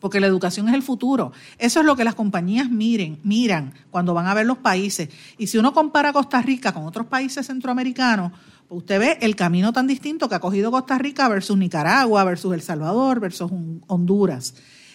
porque 0.00 0.20
la 0.20 0.26
educación 0.26 0.68
es 0.68 0.74
el 0.74 0.82
futuro. 0.82 1.32
Eso 1.58 1.80
es 1.80 1.86
lo 1.86 1.96
que 1.96 2.04
las 2.04 2.14
compañías 2.14 2.70
miren, 2.70 3.18
miran 3.22 3.74
cuando 3.90 4.14
van 4.14 4.26
a 4.26 4.34
ver 4.34 4.46
los 4.46 4.58
países. 4.58 5.08
Y 5.38 5.46
si 5.46 5.58
uno 5.58 5.72
compara 5.72 6.12
Costa 6.12 6.42
Rica 6.42 6.72
con 6.72 6.84
otros 6.84 7.06
países 7.06 7.46
centroamericanos, 7.46 8.32
pues 8.68 8.78
usted 8.78 8.98
ve 8.98 9.18
el 9.20 9.36
camino 9.36 9.72
tan 9.72 9.86
distinto 9.86 10.28
que 10.28 10.34
ha 10.34 10.40
cogido 10.40 10.70
Costa 10.70 10.98
Rica 10.98 11.28
versus 11.28 11.56
Nicaragua, 11.56 12.24
versus 12.24 12.52
El 12.52 12.62
Salvador, 12.62 13.20
versus 13.20 13.50
Honduras. 13.86 14.54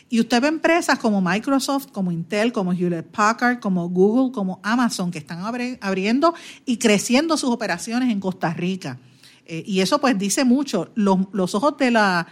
Y 0.09 0.19
usted 0.19 0.41
ve 0.41 0.49
empresas 0.49 0.99
como 0.99 1.21
Microsoft, 1.21 1.87
como 1.93 2.11
Intel, 2.11 2.51
como 2.51 2.73
Hewlett 2.73 3.07
Packard, 3.07 3.61
como 3.61 3.87
Google, 3.87 4.33
como 4.33 4.59
Amazon, 4.61 5.09
que 5.09 5.19
están 5.19 5.39
abriendo 5.79 6.33
y 6.65 6.77
creciendo 6.77 7.37
sus 7.37 7.49
operaciones 7.49 8.11
en 8.11 8.19
Costa 8.19 8.53
Rica. 8.53 8.99
Eh, 9.45 9.63
y 9.65 9.79
eso 9.79 10.01
pues 10.01 10.19
dice 10.19 10.43
mucho. 10.43 10.91
los 10.95 11.55
ojos 11.55 11.77
de 11.77 11.91
la 11.91 12.27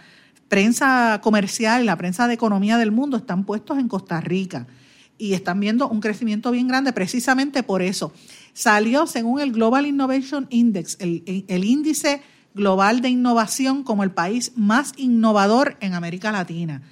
prensa 0.50 1.20
comercial 1.22 1.86
la 1.86 1.96
prensa 1.96 2.26
de 2.26 2.34
economía 2.34 2.76
del 2.76 2.90
mundo 2.90 3.16
están 3.16 3.44
puestos 3.44 3.78
en 3.78 3.86
Costa 3.86 4.20
Rica 4.20 4.66
y 5.16 5.34
están 5.34 5.60
viendo 5.60 5.88
un 5.88 6.00
crecimiento 6.00 6.50
bien 6.50 6.66
grande 6.66 6.92
precisamente 6.92 7.62
por 7.62 7.82
eso. 7.82 8.12
Salió, 8.52 9.06
según 9.06 9.40
el 9.40 9.52
Global 9.52 9.86
Innovation 9.86 10.48
Index, 10.50 10.96
el, 10.98 11.64
índice 11.64 12.22
global 12.52 13.00
de 13.00 13.10
innovación 13.10 13.84
como 13.84 14.02
el 14.02 14.10
país 14.10 14.52
más 14.56 14.92
innovador 14.96 15.76
en 15.80 15.94
América 15.94 16.32
Latina. 16.32 16.82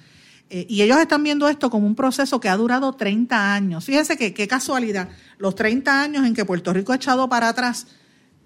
Eh, 0.49 0.65
y 0.69 0.81
ellos 0.81 0.97
están 0.97 1.21
viendo 1.23 1.49
esto 1.49 1.69
como 1.69 1.85
un 1.85 1.95
proceso 1.95 2.39
que 2.39 2.47
ha 2.47 2.55
durado 2.55 2.93
30 2.93 3.53
años. 3.53 3.83
Fíjense 3.83 4.15
que 4.15 4.33
qué 4.33 4.47
casualidad, 4.47 5.09
los 5.37 5.55
30 5.55 6.01
años 6.01 6.25
en 6.25 6.33
que 6.33 6.45
Puerto 6.45 6.71
Rico 6.71 6.93
ha 6.93 6.95
echado 6.95 7.27
para 7.27 7.49
atrás, 7.49 7.87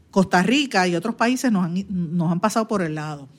Costa 0.10 0.42
Rica 0.42 0.88
y 0.88 0.96
otros 0.96 1.16
países 1.16 1.52
nos 1.52 1.66
han, 1.66 1.86
nos 1.90 2.32
han 2.32 2.40
pasado 2.40 2.68
por 2.68 2.82
el 2.82 2.96
lado 2.96 3.30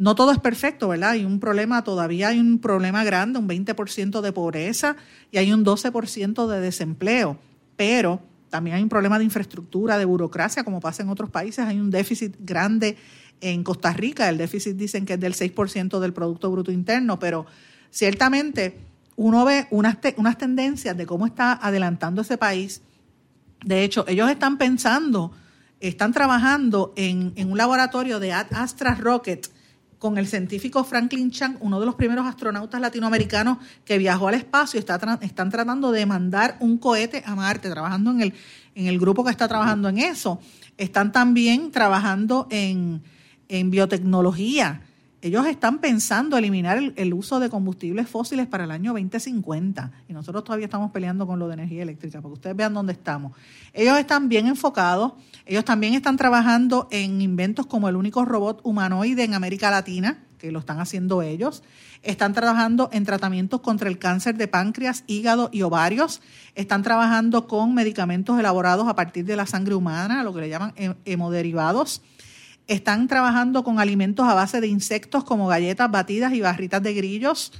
no 0.00 0.14
todo 0.14 0.32
es 0.32 0.38
perfecto, 0.38 0.88
¿verdad? 0.88 1.10
Hay 1.10 1.26
un 1.26 1.40
problema, 1.40 1.84
todavía 1.84 2.28
hay 2.28 2.40
un 2.40 2.58
problema 2.58 3.04
grande, 3.04 3.38
un 3.38 3.46
20% 3.46 4.22
de 4.22 4.32
pobreza 4.32 4.96
y 5.30 5.36
hay 5.36 5.52
un 5.52 5.62
12% 5.62 6.46
de 6.46 6.60
desempleo, 6.60 7.38
pero 7.76 8.22
también 8.48 8.76
hay 8.76 8.82
un 8.82 8.88
problema 8.88 9.18
de 9.18 9.24
infraestructura, 9.24 9.98
de 9.98 10.06
burocracia, 10.06 10.64
como 10.64 10.80
pasa 10.80 11.02
en 11.02 11.10
otros 11.10 11.28
países, 11.28 11.66
hay 11.66 11.78
un 11.78 11.90
déficit 11.90 12.34
grande 12.40 12.96
en 13.42 13.62
Costa 13.62 13.92
Rica, 13.92 14.30
el 14.30 14.38
déficit 14.38 14.74
dicen 14.74 15.04
que 15.04 15.14
es 15.14 15.20
del 15.20 15.34
6% 15.34 16.00
del 16.00 16.14
Producto 16.14 16.50
Bruto 16.50 16.72
Interno, 16.72 17.18
pero 17.18 17.44
ciertamente 17.90 18.78
uno 19.16 19.44
ve 19.44 19.66
unas, 19.68 19.98
unas 20.16 20.38
tendencias 20.38 20.96
de 20.96 21.04
cómo 21.04 21.26
está 21.26 21.52
adelantando 21.52 22.22
ese 22.22 22.38
país. 22.38 22.80
De 23.62 23.84
hecho, 23.84 24.06
ellos 24.08 24.30
están 24.30 24.56
pensando, 24.56 25.32
están 25.78 26.14
trabajando 26.14 26.94
en, 26.96 27.34
un 27.36 27.58
laboratorio 27.58 28.18
de 28.18 28.32
Astra 28.32 28.94
Rocket 28.94 29.59
con 30.00 30.16
el 30.16 30.26
científico 30.26 30.82
Franklin 30.82 31.30
Chang, 31.30 31.58
uno 31.60 31.78
de 31.78 31.84
los 31.84 31.94
primeros 31.94 32.26
astronautas 32.26 32.80
latinoamericanos 32.80 33.58
que 33.84 33.98
viajó 33.98 34.28
al 34.28 34.34
espacio, 34.34 34.80
está 34.80 34.98
están 35.20 35.50
tratando 35.50 35.92
de 35.92 36.06
mandar 36.06 36.56
un 36.58 36.78
cohete 36.78 37.22
a 37.26 37.34
Marte, 37.34 37.68
trabajando 37.68 38.10
en 38.10 38.22
el, 38.22 38.34
en 38.74 38.86
el 38.86 38.98
grupo 38.98 39.22
que 39.22 39.30
está 39.30 39.46
trabajando 39.46 39.90
en 39.90 39.98
eso. 39.98 40.40
Están 40.78 41.12
también 41.12 41.70
trabajando 41.70 42.48
en, 42.50 43.02
en 43.48 43.70
biotecnología 43.70 44.80
ellos 45.22 45.46
están 45.46 45.80
pensando 45.80 46.38
eliminar 46.38 46.78
el, 46.96 47.14
uso 47.14 47.40
de 47.40 47.50
combustibles 47.50 48.08
fósiles 48.08 48.46
para 48.46 48.64
el 48.64 48.70
año 48.70 48.92
2050 48.92 49.92
y 50.08 50.12
nosotros 50.14 50.44
todavía 50.44 50.64
estamos 50.64 50.92
peleando 50.92 51.26
con 51.26 51.38
lo 51.38 51.48
de 51.48 51.54
energía 51.54 51.82
eléctrica, 51.82 52.22
para 52.22 52.30
que 52.30 52.34
ustedes 52.34 52.56
vean 52.56 52.72
dónde 52.72 52.94
estamos. 52.94 53.32
Ellos 53.74 53.98
están 53.98 54.30
bien 54.30 54.46
enfocados, 54.46 55.12
ellos 55.44 55.64
también 55.64 55.92
están 55.92 56.16
trabajando 56.16 56.88
en 56.90 57.20
inventos 57.20 57.66
como 57.66 57.88
el 57.90 57.96
único 57.96 58.24
robot 58.24 58.60
humanoide 58.64 59.24
en 59.24 59.34
América 59.34 59.70
Latina, 59.70 60.24
que 60.38 60.52
lo 60.52 60.60
están 60.60 60.80
haciendo 60.80 61.20
ellos. 61.20 61.62
Están 62.02 62.32
trabajando 62.32 62.88
en 62.90 63.04
tratamientos 63.04 63.60
contra 63.60 63.90
el 63.90 63.98
cáncer 63.98 64.38
de 64.38 64.48
páncreas, 64.48 65.04
hígado 65.06 65.50
y 65.52 65.60
ovarios. 65.60 66.22
Están 66.54 66.82
trabajando 66.82 67.46
con 67.46 67.74
medicamentos 67.74 68.40
elaborados 68.40 68.88
a 68.88 68.96
partir 68.96 69.26
de 69.26 69.36
la 69.36 69.44
sangre 69.44 69.74
humana, 69.74 70.24
lo 70.24 70.32
que 70.32 70.40
le 70.40 70.48
llaman 70.48 70.72
hemoderivados 71.04 72.00
están 72.70 73.08
trabajando 73.08 73.64
con 73.64 73.80
alimentos 73.80 74.28
a 74.28 74.34
base 74.34 74.60
de 74.60 74.68
insectos 74.68 75.24
como 75.24 75.48
galletas 75.48 75.90
batidas 75.90 76.32
y 76.34 76.40
barritas 76.40 76.80
de 76.80 76.94
grillos, 76.94 77.52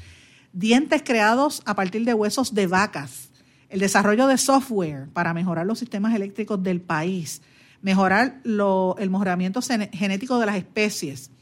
dientes 0.52 1.02
creados 1.04 1.62
a 1.66 1.74
partir 1.74 2.04
de 2.04 2.14
huesos 2.14 2.54
de 2.54 2.68
vacas, 2.68 3.30
el 3.70 3.80
desarrollo 3.80 4.28
de 4.28 4.38
software 4.38 5.08
para 5.12 5.34
mejorar 5.34 5.66
los 5.66 5.80
sistemas 5.80 6.14
eléctricos 6.14 6.62
del 6.62 6.80
país, 6.80 7.42
mejorar 7.82 8.40
el 8.44 9.10
mejoramiento 9.10 9.60
genético 9.62 10.38
de 10.38 10.46
las 10.46 10.54
especies. 10.54 11.32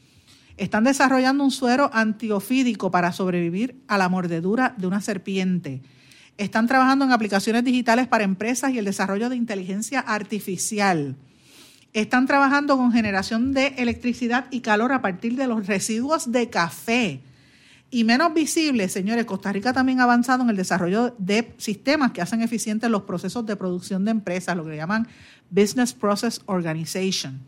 Están 0.57 0.83
desarrollando 0.83 1.43
un 1.43 1.51
suero 1.51 1.91
antiofídico 1.93 2.89
para 2.89 3.11
sobrevivir 3.11 3.83
a 3.87 3.99
la 3.99 4.09
mordedura 4.09 4.73
de 4.79 4.87
una 4.87 4.99
serpiente. 4.99 5.83
Están 6.37 6.65
trabajando 6.65 7.05
en 7.05 7.11
aplicaciones 7.11 7.63
digitales 7.63 8.07
para 8.07 8.23
empresas 8.23 8.71
y 8.71 8.79
el 8.79 8.85
desarrollo 8.85 9.29
de 9.29 9.35
inteligencia 9.35 9.99
artificial 9.99 11.17
están 11.93 12.27
trabajando 12.27 12.77
con 12.77 12.91
generación 12.91 13.53
de 13.53 13.67
electricidad 13.77 14.45
y 14.51 14.61
calor 14.61 14.93
a 14.93 15.01
partir 15.01 15.35
de 15.35 15.47
los 15.47 15.67
residuos 15.67 16.31
de 16.31 16.49
café. 16.49 17.21
Y 17.91 18.03
menos 18.03 18.33
visible, 18.35 18.87
señores, 18.87 19.25
Costa 19.25 19.51
Rica 19.51 19.73
también 19.73 19.99
ha 19.99 20.03
avanzado 20.03 20.43
en 20.43 20.49
el 20.51 20.55
desarrollo 20.55 21.15
de 21.17 21.53
sistemas 21.57 22.11
que 22.11 22.21
hacen 22.21 22.41
eficientes 22.41 22.89
los 22.89 23.03
procesos 23.03 23.45
de 23.47 23.55
producción 23.55 24.05
de 24.05 24.11
empresas, 24.11 24.55
lo 24.55 24.65
que 24.65 24.75
llaman 24.75 25.07
Business 25.49 25.93
Process 25.93 26.41
Organization, 26.45 27.39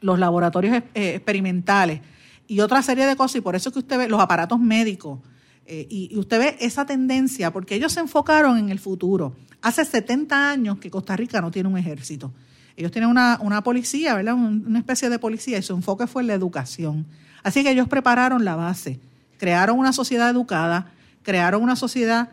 los 0.00 0.18
laboratorios 0.18 0.82
eh, 0.94 1.14
experimentales 1.14 2.00
y 2.48 2.58
otra 2.60 2.82
serie 2.82 3.06
de 3.06 3.14
cosas. 3.14 3.36
Y 3.36 3.40
por 3.42 3.54
eso 3.54 3.70
que 3.70 3.78
usted 3.78 3.96
ve 3.96 4.08
los 4.08 4.20
aparatos 4.20 4.58
médicos. 4.58 5.20
Eh, 5.66 5.86
y, 5.88 6.18
usted 6.18 6.40
ve 6.40 6.56
esa 6.58 6.84
tendencia, 6.84 7.52
porque 7.52 7.76
ellos 7.76 7.92
se 7.92 8.00
enfocaron 8.00 8.58
en 8.58 8.70
el 8.70 8.80
futuro. 8.80 9.36
Hace 9.62 9.84
70 9.84 10.50
años 10.50 10.78
que 10.78 10.90
Costa 10.90 11.14
Rica 11.14 11.40
no 11.40 11.52
tiene 11.52 11.68
un 11.68 11.78
ejército. 11.78 12.32
Ellos 12.76 12.90
tienen 12.90 13.10
una, 13.10 13.62
policía, 13.62 14.14
¿verdad? 14.14 14.34
Una 14.34 14.78
especie 14.78 15.10
de 15.10 15.18
policía 15.18 15.58
y 15.58 15.62
su 15.62 15.74
enfoque 15.74 16.06
fue 16.06 16.22
la 16.22 16.34
educación. 16.34 17.06
Así 17.42 17.62
que 17.62 17.70
ellos 17.70 17.88
prepararon 17.88 18.44
la 18.44 18.56
base, 18.56 19.00
crearon 19.38 19.78
una 19.78 19.92
sociedad 19.92 20.30
educada, 20.30 20.92
crearon 21.22 21.62
una 21.62 21.76
sociedad 21.76 22.30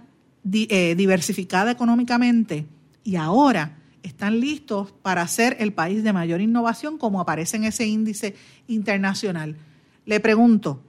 eh, 0.51 0.95
diversificada 0.95 1.71
económicamente 1.71 2.65
y 3.03 3.15
ahora 3.15 3.77
están 4.03 4.39
listos 4.39 4.93
para 5.01 5.27
ser 5.27 5.57
el 5.59 5.73
país 5.73 6.03
de 6.03 6.13
mayor 6.13 6.41
innovación 6.41 6.97
como 6.97 7.19
aparece 7.19 7.57
en 7.57 7.65
ese 7.65 7.85
índice 7.85 8.35
internacional. 8.67 9.57
Le 10.05 10.19
pregunto, 10.19 10.81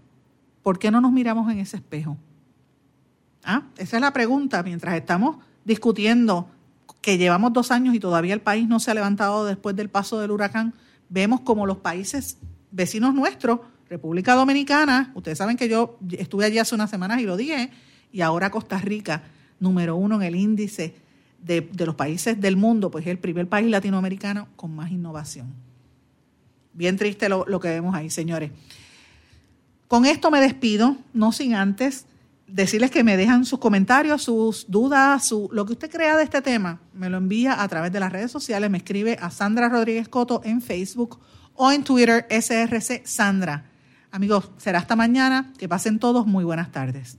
¿por 0.63 0.79
qué 0.79 0.91
no 0.91 1.01
nos 1.01 1.13
miramos 1.13 1.51
en 1.51 1.59
ese 1.59 1.77
espejo? 1.77 2.17
¿Ah? 3.45 3.63
Esa 3.77 3.97
es 3.97 4.01
la 4.01 4.13
pregunta 4.13 4.63
mientras 4.63 4.95
estamos 4.95 5.39
discutiendo 5.65 6.49
que 7.09 7.17
llevamos 7.17 7.55
dos 7.55 7.71
años 7.71 7.95
y 7.95 8.01
todavía 8.01 8.35
el 8.35 8.43
país 8.43 8.69
no 8.69 8.81
se 8.81 8.91
ha 8.91 8.95
levantado 8.95 9.47
después 9.47 9.75
del 9.75 9.89
paso 9.89 10.21
del 10.21 10.31
huracán, 10.31 10.75
vemos 11.09 11.41
como 11.41 11.65
los 11.65 11.79
países 11.79 12.37
vecinos 12.71 13.15
nuestros, 13.15 13.61
República 13.89 14.35
Dominicana, 14.35 15.11
ustedes 15.15 15.39
saben 15.39 15.57
que 15.57 15.71
yo 15.71 15.99
estuve 16.19 16.45
allí 16.45 16.59
hace 16.59 16.75
unas 16.75 16.91
semanas 16.91 17.19
y 17.23 17.25
lo 17.25 17.39
dije, 17.39 17.71
y 18.13 18.21
ahora 18.21 18.51
Costa 18.51 18.77
Rica, 18.77 19.23
número 19.59 19.97
uno 19.97 20.17
en 20.17 20.23
el 20.23 20.37
índice 20.37 20.97
de, 21.43 21.67
los 21.79 21.95
países 21.95 22.39
del 22.39 22.59
mundo, 22.59 22.91
pues 22.91 23.07
es 23.07 23.11
el 23.11 23.19
primer 23.19 23.49
país 23.49 23.71
latinoamericano 23.71 24.49
con 24.55 24.77
más 24.77 24.91
innovación. 24.91 25.55
Bien 26.75 26.99
triste 26.99 27.31
lo, 27.31 27.47
lo 27.49 27.59
que 27.59 27.69
vemos 27.69 27.95
ahí, 27.95 28.11
señores. 28.11 28.51
Con 29.87 30.05
esto 30.05 30.31
me 30.31 30.43
despido, 30.43 30.99
no 31.15 31.33
sin 31.33 31.55
antes 31.55 32.05
decirles 32.49 32.91
que 32.91 33.05
me 33.05 33.17
dejan 33.17 33.45
sus 33.45 33.59
comentarios, 33.59 34.23
sus 34.23 34.67
dudas, 34.69 35.27
su, 35.27 35.49
lo 35.53 35.67
que 35.67 35.73
usted 35.73 35.91
crea 35.91 36.17
de 36.17 36.25
este 36.25 36.43
tema, 36.43 36.81
me 36.93 37.09
lo 37.09 37.19
envía 37.19 37.63
a 37.63 37.69
través 37.69 37.93
de 37.93 38.01
las 38.01 38.13
redes 38.13 38.31
sociales, 38.31 38.71
me 38.71 38.79
escribe 38.79 39.19
a 39.21 39.31
Sandra 39.31 39.69
Rodríguez 39.69 40.09
Coto 40.09 40.41
en 40.45 40.61
Facebook 40.61 41.21
o 41.55 41.71
en 41.71 41.85
Twitter 41.85 42.27
SRC 42.31 43.07
Sandra. 43.07 43.65
Amigos, 44.11 44.51
será 44.57 44.79
hasta 44.79 44.97
mañana. 44.97 45.53
Que 45.59 45.69
pasen 45.69 45.99
todos 45.99 46.27
muy 46.27 46.45
buenas 46.45 46.73
tardes. 46.73 47.19